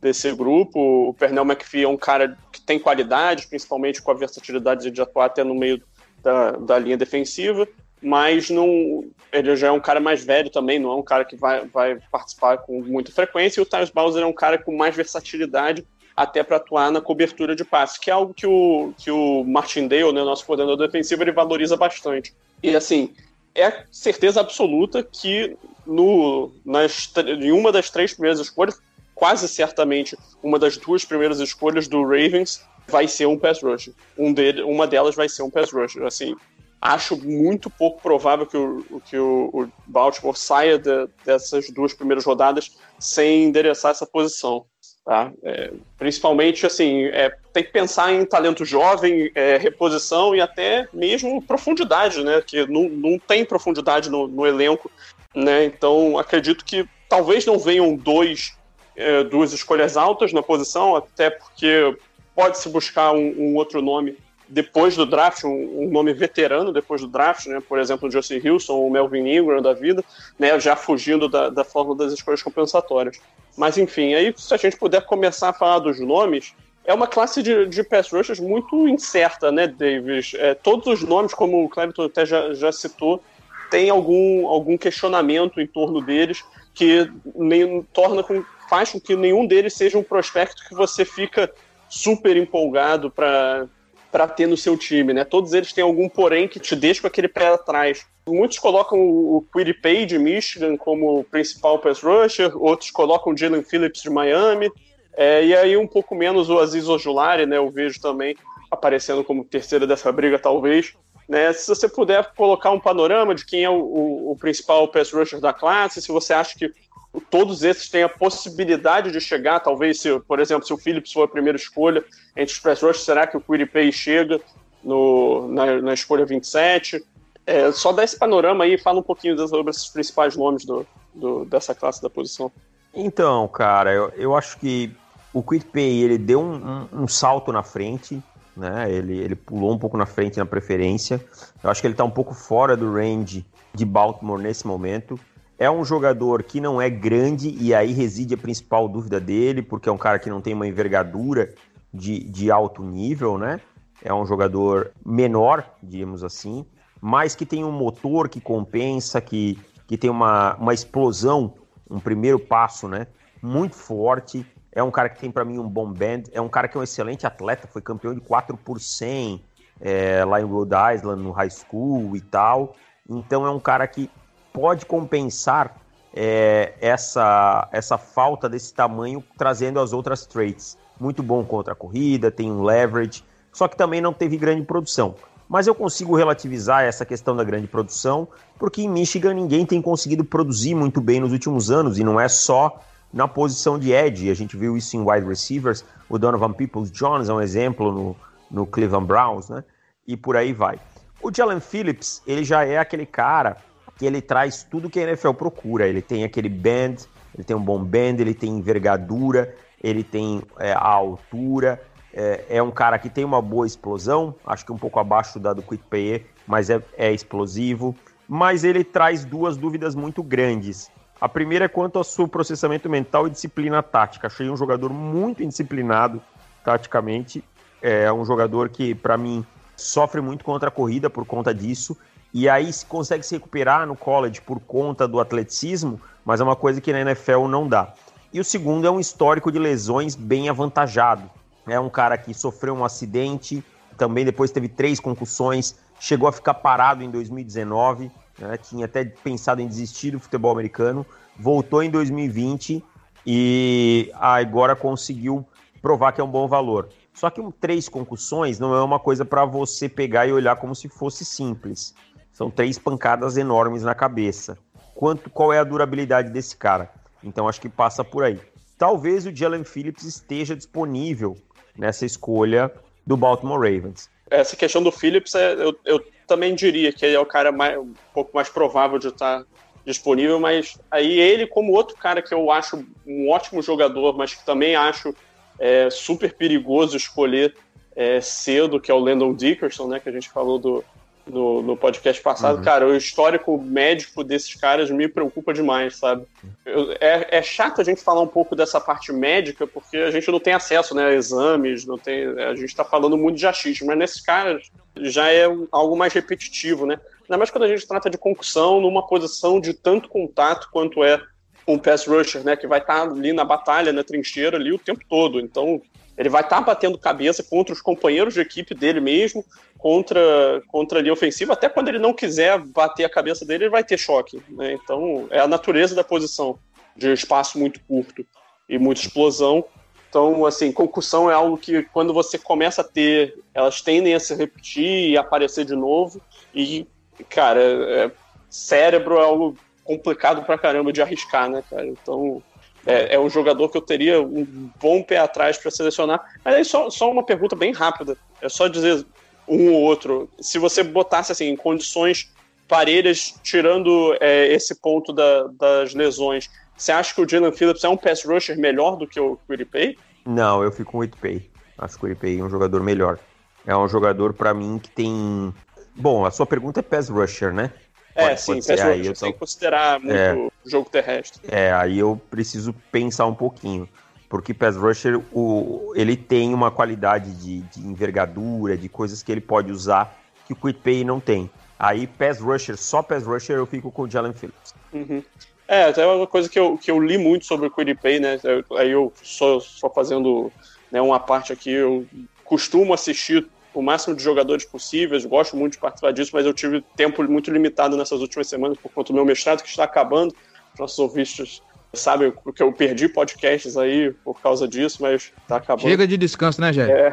desse 0.00 0.32
grupo, 0.32 1.10
o 1.10 1.14
Pernell 1.14 1.44
McPhee 1.44 1.84
é 1.84 1.88
um 1.88 1.96
cara 1.96 2.38
que 2.50 2.60
tem 2.62 2.78
qualidade, 2.78 3.48
principalmente 3.48 4.00
com 4.00 4.10
a 4.10 4.14
versatilidade 4.14 4.90
de 4.90 5.02
atuar 5.02 5.26
até 5.26 5.44
no 5.44 5.54
meio 5.54 5.82
da, 6.22 6.52
da 6.52 6.78
linha 6.78 6.96
defensiva, 6.96 7.68
mas 8.02 8.50
não, 8.50 9.04
ele 9.32 9.54
já 9.56 9.68
é 9.68 9.70
um 9.70 9.80
cara 9.80 10.00
mais 10.00 10.24
velho 10.24 10.50
também, 10.50 10.78
não 10.78 10.92
é 10.92 10.96
um 10.96 11.02
cara 11.02 11.24
que 11.24 11.36
vai, 11.36 11.66
vai 11.66 11.98
participar 12.10 12.58
com 12.58 12.82
muita 12.82 13.12
frequência, 13.12 13.60
e 13.60 13.62
o 13.62 13.66
Tyus 13.66 13.90
Bowser 13.90 14.22
é 14.22 14.26
um 14.26 14.32
cara 14.32 14.58
com 14.58 14.76
mais 14.76 14.94
versatilidade 14.94 15.84
até 16.16 16.42
para 16.42 16.58
atuar 16.58 16.90
na 16.90 17.00
cobertura 17.00 17.56
de 17.56 17.64
passe, 17.64 17.98
que 17.98 18.10
é 18.10 18.12
algo 18.12 18.34
que 18.34 18.46
o, 18.46 18.92
que 18.98 19.10
o 19.10 19.44
Martindale, 19.44 20.12
né, 20.12 20.22
nosso 20.22 20.44
coordenador 20.44 20.86
defensivo, 20.86 21.22
ele 21.22 21.32
valoriza 21.32 21.76
bastante. 21.76 22.34
E 22.62 22.76
assim, 22.76 23.14
é 23.54 23.84
certeza 23.90 24.40
absoluta 24.40 25.02
que 25.02 25.56
no, 25.86 26.50
nas, 26.64 27.10
em 27.16 27.50
uma 27.52 27.72
das 27.72 27.90
três 27.90 28.12
primeiras 28.12 28.38
escolhas, 28.38 28.80
quase 29.14 29.48
certamente 29.48 30.16
uma 30.42 30.58
das 30.58 30.76
duas 30.76 31.04
primeiras 31.04 31.40
escolhas 31.40 31.88
do 31.88 32.02
Ravens 32.02 32.64
vai 32.88 33.08
ser 33.08 33.26
um 33.26 33.38
pass 33.38 33.62
rusher. 33.62 33.94
Um 34.18 34.32
dele, 34.32 34.62
uma 34.62 34.86
delas 34.86 35.14
vai 35.14 35.28
ser 35.28 35.42
um 35.42 35.50
pass 35.50 35.70
rusher. 35.70 36.04
Assim, 36.04 36.36
acho 36.80 37.16
muito 37.16 37.68
pouco 37.68 38.00
provável 38.00 38.46
que 38.46 38.56
o, 38.56 39.02
que 39.04 39.18
o, 39.18 39.50
o 39.52 39.68
Baltimore 39.86 40.36
saia 40.36 40.78
de, 40.78 41.08
dessas 41.24 41.68
duas 41.70 41.92
primeiras 41.92 42.24
rodadas 42.24 42.76
sem 42.98 43.44
endereçar 43.44 43.90
essa 43.90 44.06
posição. 44.06 44.64
Tá? 45.04 45.32
É, 45.42 45.72
principalmente, 45.98 46.66
assim, 46.66 47.04
é, 47.06 47.34
tem 47.52 47.64
que 47.64 47.72
pensar 47.72 48.12
em 48.12 48.24
talento 48.24 48.64
jovem, 48.64 49.30
é, 49.34 49.56
reposição 49.56 50.34
e 50.34 50.40
até 50.40 50.88
mesmo 50.92 51.42
profundidade, 51.42 52.22
né? 52.22 52.42
Que 52.46 52.66
não, 52.66 52.88
não 52.88 53.18
tem 53.18 53.44
profundidade 53.44 54.08
no, 54.10 54.28
no 54.28 54.46
elenco, 54.46 54.90
né? 55.34 55.64
Então, 55.64 56.18
acredito 56.18 56.64
que 56.64 56.86
talvez 57.08 57.44
não 57.44 57.58
venham 57.58 57.96
dois, 57.96 58.56
é, 58.94 59.24
duas 59.24 59.52
escolhas 59.52 59.96
altas 59.96 60.32
na 60.32 60.42
posição, 60.42 60.94
até 60.94 61.30
porque 61.30 61.96
pode-se 62.34 62.68
buscar 62.68 63.12
um, 63.12 63.34
um 63.36 63.56
outro 63.56 63.82
nome 63.82 64.16
depois 64.50 64.96
do 64.96 65.06
draft, 65.06 65.44
um, 65.44 65.84
um, 65.84 65.90
nome 65.90 66.12
veterano 66.12 66.72
depois 66.72 67.00
do 67.00 67.06
draft, 67.06 67.46
né? 67.46 67.62
por 67.66 67.78
exemplo, 67.78 68.08
o 68.08 68.10
Justin 68.10 68.40
Wilson 68.44 68.74
ou 68.74 68.90
Melvin 68.90 69.26
Ingram 69.26 69.62
da 69.62 69.72
vida, 69.72 70.04
né? 70.38 70.58
já 70.58 70.74
fugindo 70.74 71.28
da, 71.28 71.48
da 71.48 71.64
forma 71.64 71.94
das 71.94 72.12
escolhas 72.12 72.42
compensatórias. 72.42 73.20
Mas 73.56 73.78
enfim, 73.78 74.14
aí 74.14 74.34
se 74.36 74.52
a 74.52 74.56
gente 74.56 74.76
puder 74.76 75.06
começar 75.06 75.50
a 75.50 75.52
falar 75.52 75.78
dos 75.78 76.00
nomes, 76.00 76.52
é 76.84 76.92
uma 76.92 77.06
classe 77.06 77.42
de, 77.42 77.66
de 77.66 77.84
pass 77.84 78.10
rushers 78.10 78.40
muito 78.40 78.88
incerta, 78.88 79.52
né, 79.52 79.68
Davis? 79.68 80.32
É, 80.34 80.54
todos 80.54 80.86
os 80.86 81.02
nomes, 81.02 81.32
como 81.32 81.64
o 81.64 81.68
Cleveton 81.68 82.04
até 82.04 82.26
já, 82.26 82.52
já 82.52 82.72
citou, 82.72 83.22
tem 83.70 83.88
algum, 83.88 84.48
algum 84.48 84.76
questionamento 84.76 85.60
em 85.60 85.66
torno 85.66 86.00
deles 86.00 86.44
que 86.74 87.10
nem, 87.36 87.82
torna 87.92 88.22
com, 88.22 88.44
faz 88.68 88.90
com 88.90 89.00
que 89.00 89.14
nenhum 89.14 89.46
deles 89.46 89.74
seja 89.74 89.96
um 89.98 90.02
prospecto 90.02 90.64
que 90.68 90.74
você 90.74 91.04
fica 91.04 91.52
super 91.88 92.36
empolgado 92.36 93.10
para 93.10 93.68
para 94.10 94.26
ter 94.26 94.46
no 94.46 94.56
seu 94.56 94.76
time, 94.76 95.12
né? 95.12 95.24
Todos 95.24 95.52
eles 95.52 95.72
têm 95.72 95.84
algum 95.84 96.08
porém 96.08 96.48
que 96.48 96.58
te 96.58 96.74
deixa 96.74 97.00
com 97.00 97.06
aquele 97.06 97.28
pé 97.28 97.48
atrás. 97.48 98.06
Muitos 98.26 98.58
colocam 98.58 98.98
o 98.98 99.44
Quiripay 99.52 100.04
de 100.06 100.18
Michigan 100.18 100.76
como 100.76 101.24
principal 101.24 101.78
pass 101.78 102.00
rusher, 102.00 102.52
outros 102.56 102.90
colocam 102.90 103.32
o 103.32 103.36
Jalen 103.36 103.62
Phillips 103.62 104.02
de 104.02 104.10
Miami, 104.10 104.70
é, 105.16 105.44
e 105.44 105.56
aí 105.56 105.76
um 105.76 105.86
pouco 105.86 106.14
menos 106.14 106.48
o 106.48 106.58
Aziz 106.58 106.88
Ojulari, 106.88 107.46
né? 107.46 107.56
Eu 107.56 107.70
vejo 107.70 108.00
também 108.00 108.36
aparecendo 108.70 109.24
como 109.24 109.44
terceira 109.44 109.86
dessa 109.86 110.12
briga, 110.12 110.38
talvez. 110.38 110.94
Né? 111.28 111.52
Se 111.52 111.68
você 111.68 111.88
puder 111.88 112.32
colocar 112.34 112.70
um 112.70 112.80
panorama 112.80 113.34
de 113.34 113.44
quem 113.44 113.64
é 113.64 113.70
o, 113.70 113.74
o, 113.74 114.32
o 114.32 114.36
principal 114.36 114.88
pass 114.88 115.12
rusher 115.12 115.40
da 115.40 115.52
classe, 115.52 116.02
se 116.02 116.08
você 116.08 116.32
acha 116.32 116.58
que 116.58 116.72
todos 117.18 117.64
esses 117.64 117.88
têm 117.88 118.02
a 118.02 118.08
possibilidade 118.08 119.10
de 119.10 119.20
chegar, 119.20 119.60
talvez, 119.60 120.00
se, 120.00 120.20
por 120.20 120.38
exemplo, 120.38 120.66
se 120.66 120.72
o 120.72 120.76
Phillips 120.76 121.12
for 121.12 121.24
a 121.24 121.28
primeira 121.28 121.56
escolha 121.56 122.04
entre 122.36 122.54
os 122.54 122.60
press 122.60 122.82
rush, 122.82 123.02
será 123.02 123.26
que 123.26 123.36
o 123.36 123.40
Quiripay 123.40 123.90
chega 123.90 124.40
no, 124.82 125.48
na, 125.48 125.80
na 125.82 125.94
escolha 125.94 126.24
27? 126.24 127.04
É, 127.46 127.72
só 127.72 127.92
dá 127.92 128.04
esse 128.04 128.16
panorama 128.16 128.64
aí 128.64 128.74
e 128.74 128.78
fala 128.78 129.00
um 129.00 129.02
pouquinho 129.02 129.36
sobre 129.48 129.70
esses 129.70 129.88
principais 129.88 130.36
nomes 130.36 130.64
do, 130.64 130.86
do, 131.12 131.44
dessa 131.44 131.74
classe 131.74 132.00
da 132.00 132.08
posição. 132.08 132.52
Então, 132.94 133.48
cara, 133.48 133.92
eu, 133.92 134.12
eu 134.16 134.36
acho 134.36 134.58
que 134.58 134.94
o 135.32 135.42
Quiripay, 135.42 136.02
ele 136.02 136.18
deu 136.18 136.40
um, 136.40 136.54
um, 136.54 137.02
um, 137.02 137.08
salto 137.08 137.52
na 137.52 137.62
frente, 137.62 138.22
né? 138.56 138.90
Ele, 138.90 139.18
ele 139.18 139.34
pulou 139.34 139.72
um 139.72 139.78
pouco 139.78 139.96
na 139.96 140.06
frente 140.06 140.38
na 140.38 140.46
preferência. 140.46 141.24
Eu 141.62 141.70
acho 141.70 141.80
que 141.80 141.86
ele 141.86 141.94
está 141.94 142.04
um 142.04 142.10
pouco 142.10 142.34
fora 142.34 142.76
do 142.76 142.92
range 142.92 143.44
de 143.74 143.84
Baltimore 143.84 144.40
nesse 144.40 144.66
momento. 144.66 145.18
É 145.60 145.70
um 145.70 145.84
jogador 145.84 146.42
que 146.42 146.58
não 146.58 146.80
é 146.80 146.88
grande 146.88 147.54
e 147.60 147.74
aí 147.74 147.92
reside 147.92 148.32
a 148.32 148.38
principal 148.38 148.88
dúvida 148.88 149.20
dele, 149.20 149.60
porque 149.60 149.90
é 149.90 149.92
um 149.92 149.98
cara 149.98 150.18
que 150.18 150.30
não 150.30 150.40
tem 150.40 150.54
uma 150.54 150.66
envergadura 150.66 151.54
de, 151.92 152.20
de 152.20 152.50
alto 152.50 152.82
nível, 152.82 153.36
né? 153.36 153.60
É 154.02 154.14
um 154.14 154.24
jogador 154.24 154.90
menor, 155.04 155.70
digamos 155.82 156.24
assim, 156.24 156.64
mas 156.98 157.34
que 157.34 157.44
tem 157.44 157.62
um 157.62 157.70
motor 157.70 158.26
que 158.26 158.40
compensa, 158.40 159.20
que, 159.20 159.58
que 159.86 159.98
tem 159.98 160.08
uma, 160.08 160.56
uma 160.56 160.72
explosão, 160.72 161.52
um 161.90 162.00
primeiro 162.00 162.38
passo, 162.38 162.88
né? 162.88 163.06
Muito 163.42 163.76
forte. 163.76 164.46
É 164.72 164.82
um 164.82 164.90
cara 164.90 165.10
que 165.10 165.20
tem 165.20 165.30
para 165.30 165.44
mim 165.44 165.58
um 165.58 165.68
bom 165.68 165.92
band, 165.92 166.22
é 166.32 166.40
um 166.40 166.48
cara 166.48 166.68
que 166.68 166.78
é 166.78 166.80
um 166.80 166.84
excelente 166.84 167.26
atleta, 167.26 167.68
foi 167.68 167.82
campeão 167.82 168.14
de 168.14 168.22
4 168.22 168.56
por 168.56 168.80
100 168.80 169.44
é, 169.78 170.24
lá 170.24 170.40
em 170.40 170.44
Rhode 170.46 170.72
Island, 170.96 171.22
no 171.22 171.32
high 171.32 171.50
school 171.50 172.16
e 172.16 172.22
tal. 172.22 172.74
Então 173.06 173.46
é 173.46 173.50
um 173.50 173.60
cara 173.60 173.86
que 173.86 174.08
pode 174.52 174.86
compensar 174.86 175.76
é, 176.14 176.74
essa, 176.80 177.68
essa 177.72 177.96
falta 177.96 178.48
desse 178.48 178.74
tamanho 178.74 179.22
trazendo 179.36 179.80
as 179.80 179.92
outras 179.92 180.26
traits. 180.26 180.76
Muito 180.98 181.22
bom 181.22 181.44
contra 181.44 181.72
a 181.72 181.76
corrida, 181.76 182.30
tem 182.30 182.50
um 182.50 182.62
leverage, 182.62 183.24
só 183.52 183.66
que 183.66 183.76
também 183.76 184.00
não 184.00 184.12
teve 184.12 184.36
grande 184.36 184.62
produção. 184.62 185.14
Mas 185.48 185.66
eu 185.66 185.74
consigo 185.74 186.14
relativizar 186.14 186.84
essa 186.84 187.04
questão 187.04 187.34
da 187.34 187.42
grande 187.42 187.66
produção, 187.66 188.28
porque 188.58 188.82
em 188.82 188.88
Michigan 188.88 189.34
ninguém 189.34 189.66
tem 189.66 189.82
conseguido 189.82 190.24
produzir 190.24 190.74
muito 190.74 191.00
bem 191.00 191.18
nos 191.18 191.32
últimos 191.32 191.70
anos, 191.70 191.98
e 191.98 192.04
não 192.04 192.20
é 192.20 192.28
só 192.28 192.80
na 193.12 193.26
posição 193.26 193.78
de 193.78 193.92
edge. 193.92 194.30
A 194.30 194.34
gente 194.34 194.56
viu 194.56 194.76
isso 194.76 194.96
em 194.96 195.00
wide 195.00 195.26
receivers. 195.26 195.84
O 196.08 196.18
Donovan 196.18 196.52
Peoples 196.52 196.90
Jones 196.92 197.28
é 197.28 197.32
um 197.32 197.40
exemplo 197.40 197.90
no, 197.90 198.16
no 198.50 198.66
Cleveland 198.66 199.06
Browns, 199.06 199.48
né? 199.48 199.64
E 200.06 200.16
por 200.16 200.36
aí 200.36 200.52
vai. 200.52 200.78
O 201.20 201.32
Jalen 201.34 201.60
Phillips, 201.60 202.22
ele 202.26 202.44
já 202.44 202.64
é 202.64 202.78
aquele 202.78 203.04
cara 203.04 203.56
que 204.00 204.06
ele 204.06 204.22
traz 204.22 204.62
tudo 204.64 204.88
que 204.88 204.98
a 204.98 205.02
NFL 205.02 205.32
procura. 205.32 205.86
Ele 205.86 206.00
tem 206.00 206.24
aquele 206.24 206.48
band, 206.48 206.96
ele 207.34 207.44
tem 207.44 207.54
um 207.54 207.60
bom 207.60 207.84
band, 207.84 208.16
ele 208.18 208.32
tem 208.32 208.48
envergadura, 208.48 209.54
ele 209.78 210.02
tem 210.02 210.40
é, 210.58 210.72
a 210.72 210.88
altura. 210.88 211.78
É, 212.14 212.46
é, 212.48 212.62
um 212.62 212.70
cara 212.70 212.98
que 212.98 213.10
tem 213.10 213.26
uma 213.26 213.42
boa 213.42 213.66
explosão, 213.66 214.34
acho 214.46 214.64
que 214.64 214.72
um 214.72 214.78
pouco 214.78 214.98
abaixo 214.98 215.38
da 215.38 215.52
do 215.52 215.60
Quick 215.60 215.84
Pay, 215.90 216.24
mas 216.46 216.70
é, 216.70 216.82
é 216.96 217.12
explosivo. 217.12 217.94
Mas 218.26 218.64
ele 218.64 218.82
traz 218.82 219.22
duas 219.22 219.58
dúvidas 219.58 219.94
muito 219.94 220.22
grandes. 220.22 220.90
A 221.20 221.28
primeira 221.28 221.66
é 221.66 221.68
quanto 221.68 221.98
ao 221.98 222.04
seu 222.04 222.26
processamento 222.26 222.88
mental 222.88 223.26
e 223.26 223.30
disciplina 223.30 223.82
tática. 223.82 224.28
Achei 224.28 224.48
um 224.48 224.56
jogador 224.56 224.90
muito 224.94 225.42
indisciplinado 225.42 226.22
taticamente. 226.64 227.44
É 227.82 228.10
um 228.10 228.24
jogador 228.24 228.70
que, 228.70 228.94
para 228.94 229.18
mim, 229.18 229.44
sofre 229.76 230.22
muito 230.22 230.42
contra 230.42 230.68
a 230.70 230.72
corrida 230.72 231.10
por 231.10 231.26
conta 231.26 231.52
disso 231.52 231.94
e 232.32 232.48
aí 232.48 232.72
se 232.72 232.86
consegue 232.86 233.24
se 233.24 233.34
recuperar 233.34 233.86
no 233.86 233.96
college 233.96 234.40
por 234.40 234.60
conta 234.60 235.06
do 235.06 235.20
atleticismo, 235.20 236.00
mas 236.24 236.40
é 236.40 236.44
uma 236.44 236.56
coisa 236.56 236.80
que 236.80 236.92
na 236.92 237.00
NFL 237.00 237.46
não 237.48 237.68
dá. 237.68 237.92
E 238.32 238.38
o 238.38 238.44
segundo 238.44 238.86
é 238.86 238.90
um 238.90 239.00
histórico 239.00 239.50
de 239.50 239.58
lesões 239.58 240.14
bem 240.14 240.48
avantajado. 240.48 241.28
É 241.66 241.78
um 241.78 241.90
cara 241.90 242.16
que 242.16 242.32
sofreu 242.32 242.74
um 242.74 242.84
acidente, 242.84 243.64
também 243.96 244.24
depois 244.24 244.50
teve 244.50 244.68
três 244.68 245.00
concussões, 245.00 245.74
chegou 245.98 246.28
a 246.28 246.32
ficar 246.32 246.54
parado 246.54 247.02
em 247.02 247.10
2019, 247.10 248.10
né, 248.38 248.56
tinha 248.56 248.86
até 248.86 249.04
pensado 249.04 249.60
em 249.60 249.66
desistir 249.66 250.12
do 250.12 250.20
futebol 250.20 250.52
americano, 250.52 251.04
voltou 251.38 251.82
em 251.82 251.90
2020 251.90 252.82
e 253.26 254.10
agora 254.14 254.74
conseguiu 254.74 255.44
provar 255.82 256.12
que 256.12 256.20
é 256.20 256.24
um 256.24 256.30
bom 256.30 256.46
valor. 256.46 256.88
Só 257.12 257.28
que 257.28 257.40
um, 257.40 257.50
três 257.50 257.88
concussões 257.88 258.58
não 258.58 258.74
é 258.74 258.82
uma 258.82 258.98
coisa 258.98 259.24
para 259.24 259.44
você 259.44 259.88
pegar 259.88 260.26
e 260.26 260.32
olhar 260.32 260.56
como 260.56 260.74
se 260.74 260.88
fosse 260.88 261.24
simples. 261.24 261.94
São 262.40 262.50
três 262.50 262.78
pancadas 262.78 263.36
enormes 263.36 263.82
na 263.82 263.94
cabeça. 263.94 264.56
Quanto, 264.94 265.28
qual 265.28 265.52
é 265.52 265.58
a 265.58 265.62
durabilidade 265.62 266.30
desse 266.30 266.56
cara? 266.56 266.90
Então 267.22 267.46
acho 267.46 267.60
que 267.60 267.68
passa 267.68 268.02
por 268.02 268.24
aí. 268.24 268.40
Talvez 268.78 269.26
o 269.26 269.36
Jalen 269.36 269.62
Phillips 269.62 270.04
esteja 270.04 270.56
disponível 270.56 271.36
nessa 271.76 272.06
escolha 272.06 272.72
do 273.06 273.14
Baltimore 273.14 273.58
Ravens. 273.60 274.08
Essa 274.30 274.56
questão 274.56 274.82
do 274.82 274.90
Phillips, 274.90 275.34
é, 275.34 275.52
eu, 275.52 275.78
eu 275.84 276.02
também 276.26 276.54
diria 276.54 276.90
que 276.94 277.04
ele 277.04 277.14
é 277.14 277.20
o 277.20 277.26
cara 277.26 277.52
mais, 277.52 277.76
um 277.76 277.92
pouco 278.14 278.30
mais 278.34 278.48
provável 278.48 278.98
de 278.98 279.08
estar 279.08 279.44
disponível, 279.84 280.40
mas 280.40 280.78
aí 280.90 281.20
ele, 281.20 281.46
como 281.46 281.74
outro 281.74 281.94
cara 281.94 282.22
que 282.22 282.32
eu 282.32 282.50
acho 282.50 282.82
um 283.06 283.28
ótimo 283.28 283.60
jogador, 283.60 284.16
mas 284.16 284.32
que 284.32 284.46
também 284.46 284.74
acho 284.74 285.14
é, 285.58 285.90
super 285.90 286.32
perigoso 286.32 286.96
escolher 286.96 287.54
é, 287.94 288.18
cedo, 288.22 288.80
que 288.80 288.90
é 288.90 288.94
o 288.94 288.98
Landon 288.98 289.34
Dickerson, 289.34 289.88
né, 289.88 290.00
que 290.00 290.08
a 290.08 290.12
gente 290.12 290.30
falou 290.30 290.58
do, 290.58 290.82
no, 291.26 291.62
no 291.62 291.76
podcast 291.76 292.20
passado, 292.22 292.58
uhum. 292.58 292.64
cara, 292.64 292.86
o 292.86 292.96
histórico 292.96 293.60
médico 293.60 294.24
desses 294.24 294.54
caras 294.54 294.90
me 294.90 295.08
preocupa 295.08 295.52
demais, 295.52 295.96
sabe? 295.96 296.24
Eu, 296.64 296.92
é, 297.00 297.38
é 297.38 297.42
chato 297.42 297.80
a 297.80 297.84
gente 297.84 298.02
falar 298.02 298.20
um 298.20 298.26
pouco 298.26 298.56
dessa 298.56 298.80
parte 298.80 299.12
médica, 299.12 299.66
porque 299.66 299.96
a 299.96 300.10
gente 300.10 300.30
não 300.30 300.40
tem 300.40 300.52
acesso 300.52 300.94
né, 300.94 301.06
a 301.06 301.12
exames, 301.12 301.84
não 301.84 301.98
tem, 301.98 302.26
a 302.40 302.54
gente 302.54 302.68
está 302.68 302.84
falando 302.84 303.16
muito 303.16 303.38
de 303.38 303.46
achismo, 303.46 303.86
mas 303.86 303.98
nesses 303.98 304.20
caras 304.20 304.70
já 304.96 305.32
é 305.32 305.44
algo 305.70 305.96
mais 305.96 306.12
repetitivo, 306.12 306.86
né? 306.86 306.98
Ainda 307.22 307.38
mais 307.38 307.50
quando 307.50 307.64
a 307.64 307.68
gente 307.68 307.86
trata 307.86 308.10
de 308.10 308.18
concussão 308.18 308.80
numa 308.80 309.06
posição 309.06 309.60
de 309.60 309.72
tanto 309.72 310.08
contato 310.08 310.68
quanto 310.72 311.04
é 311.04 311.22
um 311.66 311.78
pass 311.78 312.06
rusher, 312.06 312.42
né? 312.42 312.56
Que 312.56 312.66
vai 312.66 312.80
estar 312.80 313.06
tá 313.06 313.10
ali 313.10 313.32
na 313.32 313.44
batalha, 313.44 313.92
na 313.92 314.02
trincheira 314.02 314.56
ali 314.56 314.72
o 314.72 314.78
tempo 314.78 315.00
todo. 315.08 315.38
Então, 315.38 315.80
ele 316.20 316.28
vai 316.28 316.42
estar 316.42 316.56
tá 316.56 316.62
batendo 316.62 316.98
cabeça 316.98 317.42
contra 317.42 317.72
os 317.72 317.80
companheiros 317.80 318.34
de 318.34 318.40
equipe 318.42 318.74
dele 318.74 319.00
mesmo, 319.00 319.42
contra, 319.78 320.62
contra 320.68 320.98
a 320.98 321.02
linha 321.02 321.14
ofensiva, 321.14 321.54
até 321.54 321.66
quando 321.66 321.88
ele 321.88 321.98
não 321.98 322.12
quiser 322.12 322.58
bater 322.58 323.06
a 323.06 323.08
cabeça 323.08 323.46
dele, 323.46 323.64
ele 323.64 323.70
vai 323.70 323.82
ter 323.82 323.96
choque. 323.96 324.38
Né? 324.50 324.74
Então, 324.74 325.26
é 325.30 325.40
a 325.40 325.48
natureza 325.48 325.94
da 325.94 326.04
posição, 326.04 326.58
de 326.94 327.10
espaço 327.10 327.58
muito 327.58 327.80
curto 327.88 328.22
e 328.68 328.78
muita 328.78 329.00
explosão. 329.00 329.64
Então, 330.10 330.44
assim, 330.44 330.70
concussão 330.70 331.30
é 331.30 331.32
algo 331.32 331.56
que 331.56 331.84
quando 331.84 332.12
você 332.12 332.36
começa 332.36 332.82
a 332.82 332.84
ter, 332.84 333.38
elas 333.54 333.80
tendem 333.80 334.14
a 334.14 334.20
se 334.20 334.34
repetir 334.34 335.08
e 335.08 335.16
aparecer 335.16 335.64
de 335.64 335.74
novo. 335.74 336.20
E, 336.54 336.86
cara, 337.30 337.62
é, 337.62 338.10
cérebro 338.50 339.16
é 339.16 339.22
algo 339.22 339.56
complicado 339.82 340.42
pra 340.42 340.58
caramba 340.58 340.92
de 340.92 341.00
arriscar, 341.00 341.48
né, 341.48 341.64
cara? 341.70 341.86
Então, 341.86 342.42
é, 342.86 343.14
é 343.14 343.20
um 343.20 343.28
jogador 343.28 343.68
que 343.68 343.76
eu 343.76 343.82
teria 343.82 344.20
um 344.20 344.70
bom 344.80 345.02
pé 345.02 345.18
atrás 345.18 345.58
para 345.58 345.70
selecionar. 345.70 346.20
Mas 346.44 346.54
aí 346.54 346.64
só, 346.64 346.90
só 346.90 347.10
uma 347.10 347.22
pergunta 347.22 347.54
bem 347.54 347.72
rápida. 347.72 348.16
É 348.40 348.48
só 348.48 348.68
dizer 348.68 349.04
um 349.46 349.72
ou 349.72 349.80
outro. 349.82 350.28
Se 350.40 350.58
você 350.58 350.82
botasse 350.82 351.32
assim, 351.32 351.46
em 351.46 351.56
condições 351.56 352.32
parelhas, 352.66 353.34
tirando 353.42 354.16
é, 354.20 354.46
esse 354.52 354.74
ponto 354.76 355.12
da, 355.12 355.48
das 355.58 355.92
lesões, 355.92 356.48
você 356.76 356.92
acha 356.92 357.14
que 357.14 357.20
o 357.20 357.28
Jalen 357.28 357.52
Phillips 357.52 357.84
é 357.84 357.88
um 357.88 357.96
pass 357.96 358.24
rusher 358.24 358.56
melhor 358.56 358.96
do 358.96 359.06
que 359.06 359.20
o 359.20 359.38
Quiripay? 359.46 359.98
Não, 360.24 360.62
eu 360.62 360.70
fico 360.70 360.92
com 360.92 360.98
o 360.98 361.00
Quiripay. 361.02 361.50
Acho 361.76 361.98
que 361.98 362.06
o 362.06 362.08
Quiripay 362.08 362.38
é 362.38 362.42
um 362.42 362.48
jogador 362.48 362.82
melhor. 362.82 363.18
É 363.66 363.76
um 363.76 363.88
jogador, 363.88 364.32
para 364.32 364.54
mim, 364.54 364.78
que 364.78 364.88
tem... 364.90 365.52
Bom, 365.94 366.24
a 366.24 366.30
sua 366.30 366.46
pergunta 366.46 366.80
é 366.80 366.82
pass 366.82 367.08
rusher, 367.08 367.52
né? 367.52 367.72
É, 368.14 368.28
pode, 368.28 368.42
sim, 368.42 368.60
pode 368.60 368.80
aí 368.80 369.06
eu 369.06 369.14
sem 369.14 369.32
considerar 369.32 370.00
muito 370.00 370.14
é, 370.14 370.48
jogo 370.66 370.90
terrestre. 370.90 371.40
É, 371.48 371.72
aí 371.72 371.98
eu 371.98 372.20
preciso 372.30 372.74
pensar 372.90 373.26
um 373.26 373.34
pouquinho. 373.34 373.88
Porque 374.28 374.54
pass 374.54 374.76
rusher, 374.76 375.20
o, 375.32 375.92
ele 375.96 376.16
tem 376.16 376.54
uma 376.54 376.70
qualidade 376.70 377.32
de, 377.34 377.62
de 377.62 377.80
envergadura, 377.80 378.76
de 378.76 378.88
coisas 378.88 379.24
que 379.24 379.32
ele 379.32 379.40
pode 379.40 379.72
usar 379.72 380.16
que 380.46 380.52
o 380.52 380.56
Quick 380.56 380.80
Pay 380.80 381.04
não 381.04 381.18
tem. 381.18 381.50
Aí 381.78 382.06
pass 382.06 382.40
rusher, 382.40 382.76
só 382.76 383.02
pass 383.02 383.24
rusher, 383.24 383.56
eu 383.56 383.66
fico 383.66 383.90
com 383.90 384.02
o 384.02 384.10
Jalen 384.10 384.32
Phillips. 384.32 384.74
Uhum. 384.92 385.22
É, 385.66 385.84
até 385.84 386.06
uma 386.06 386.26
coisa 386.26 386.48
que 386.48 386.58
eu, 386.58 386.76
que 386.76 386.90
eu 386.90 387.00
li 387.00 387.18
muito 387.18 387.44
sobre 387.44 387.66
o 387.66 387.70
Quick 387.70 387.94
Pay, 387.96 388.20
né? 388.20 388.38
Aí 388.76 388.90
eu 388.90 389.12
só, 389.22 389.58
só 389.60 389.88
fazendo 389.90 390.52
né, 390.90 391.00
uma 391.00 391.18
parte 391.18 391.52
aqui, 391.52 391.72
eu 391.72 392.06
costumo 392.44 392.92
assistir 392.92 393.48
o 393.74 393.82
máximo 393.82 394.14
de 394.16 394.22
jogadores 394.22 394.64
possíveis, 394.64 395.24
gosto 395.24 395.56
muito 395.56 395.74
de 395.74 395.78
participar 395.78 396.12
disso, 396.12 396.30
mas 396.34 396.44
eu 396.44 396.52
tive 396.52 396.82
tempo 396.96 397.22
muito 397.24 397.50
limitado 397.50 397.96
nessas 397.96 398.20
últimas 398.20 398.48
semanas 398.48 398.78
por 398.78 398.90
conta 398.90 399.12
do 399.12 399.14
meu 399.14 399.24
mestrado, 399.24 399.62
que 399.62 399.68
está 399.68 399.84
acabando. 399.84 400.34
Nossos 400.78 400.98
ouvintes 400.98 401.62
sabem 401.92 402.32
que 402.54 402.62
eu 402.62 402.72
perdi 402.72 403.08
podcasts 403.08 403.76
aí 403.76 404.12
por 404.24 404.40
causa 404.40 404.66
disso, 404.66 404.98
mas 405.00 405.32
está 405.42 405.56
acabando. 405.56 405.88
Chega 405.88 406.06
de 406.06 406.16
descanso, 406.16 406.60
né, 406.60 406.72
Jé? 406.72 406.90
É. 406.90 407.12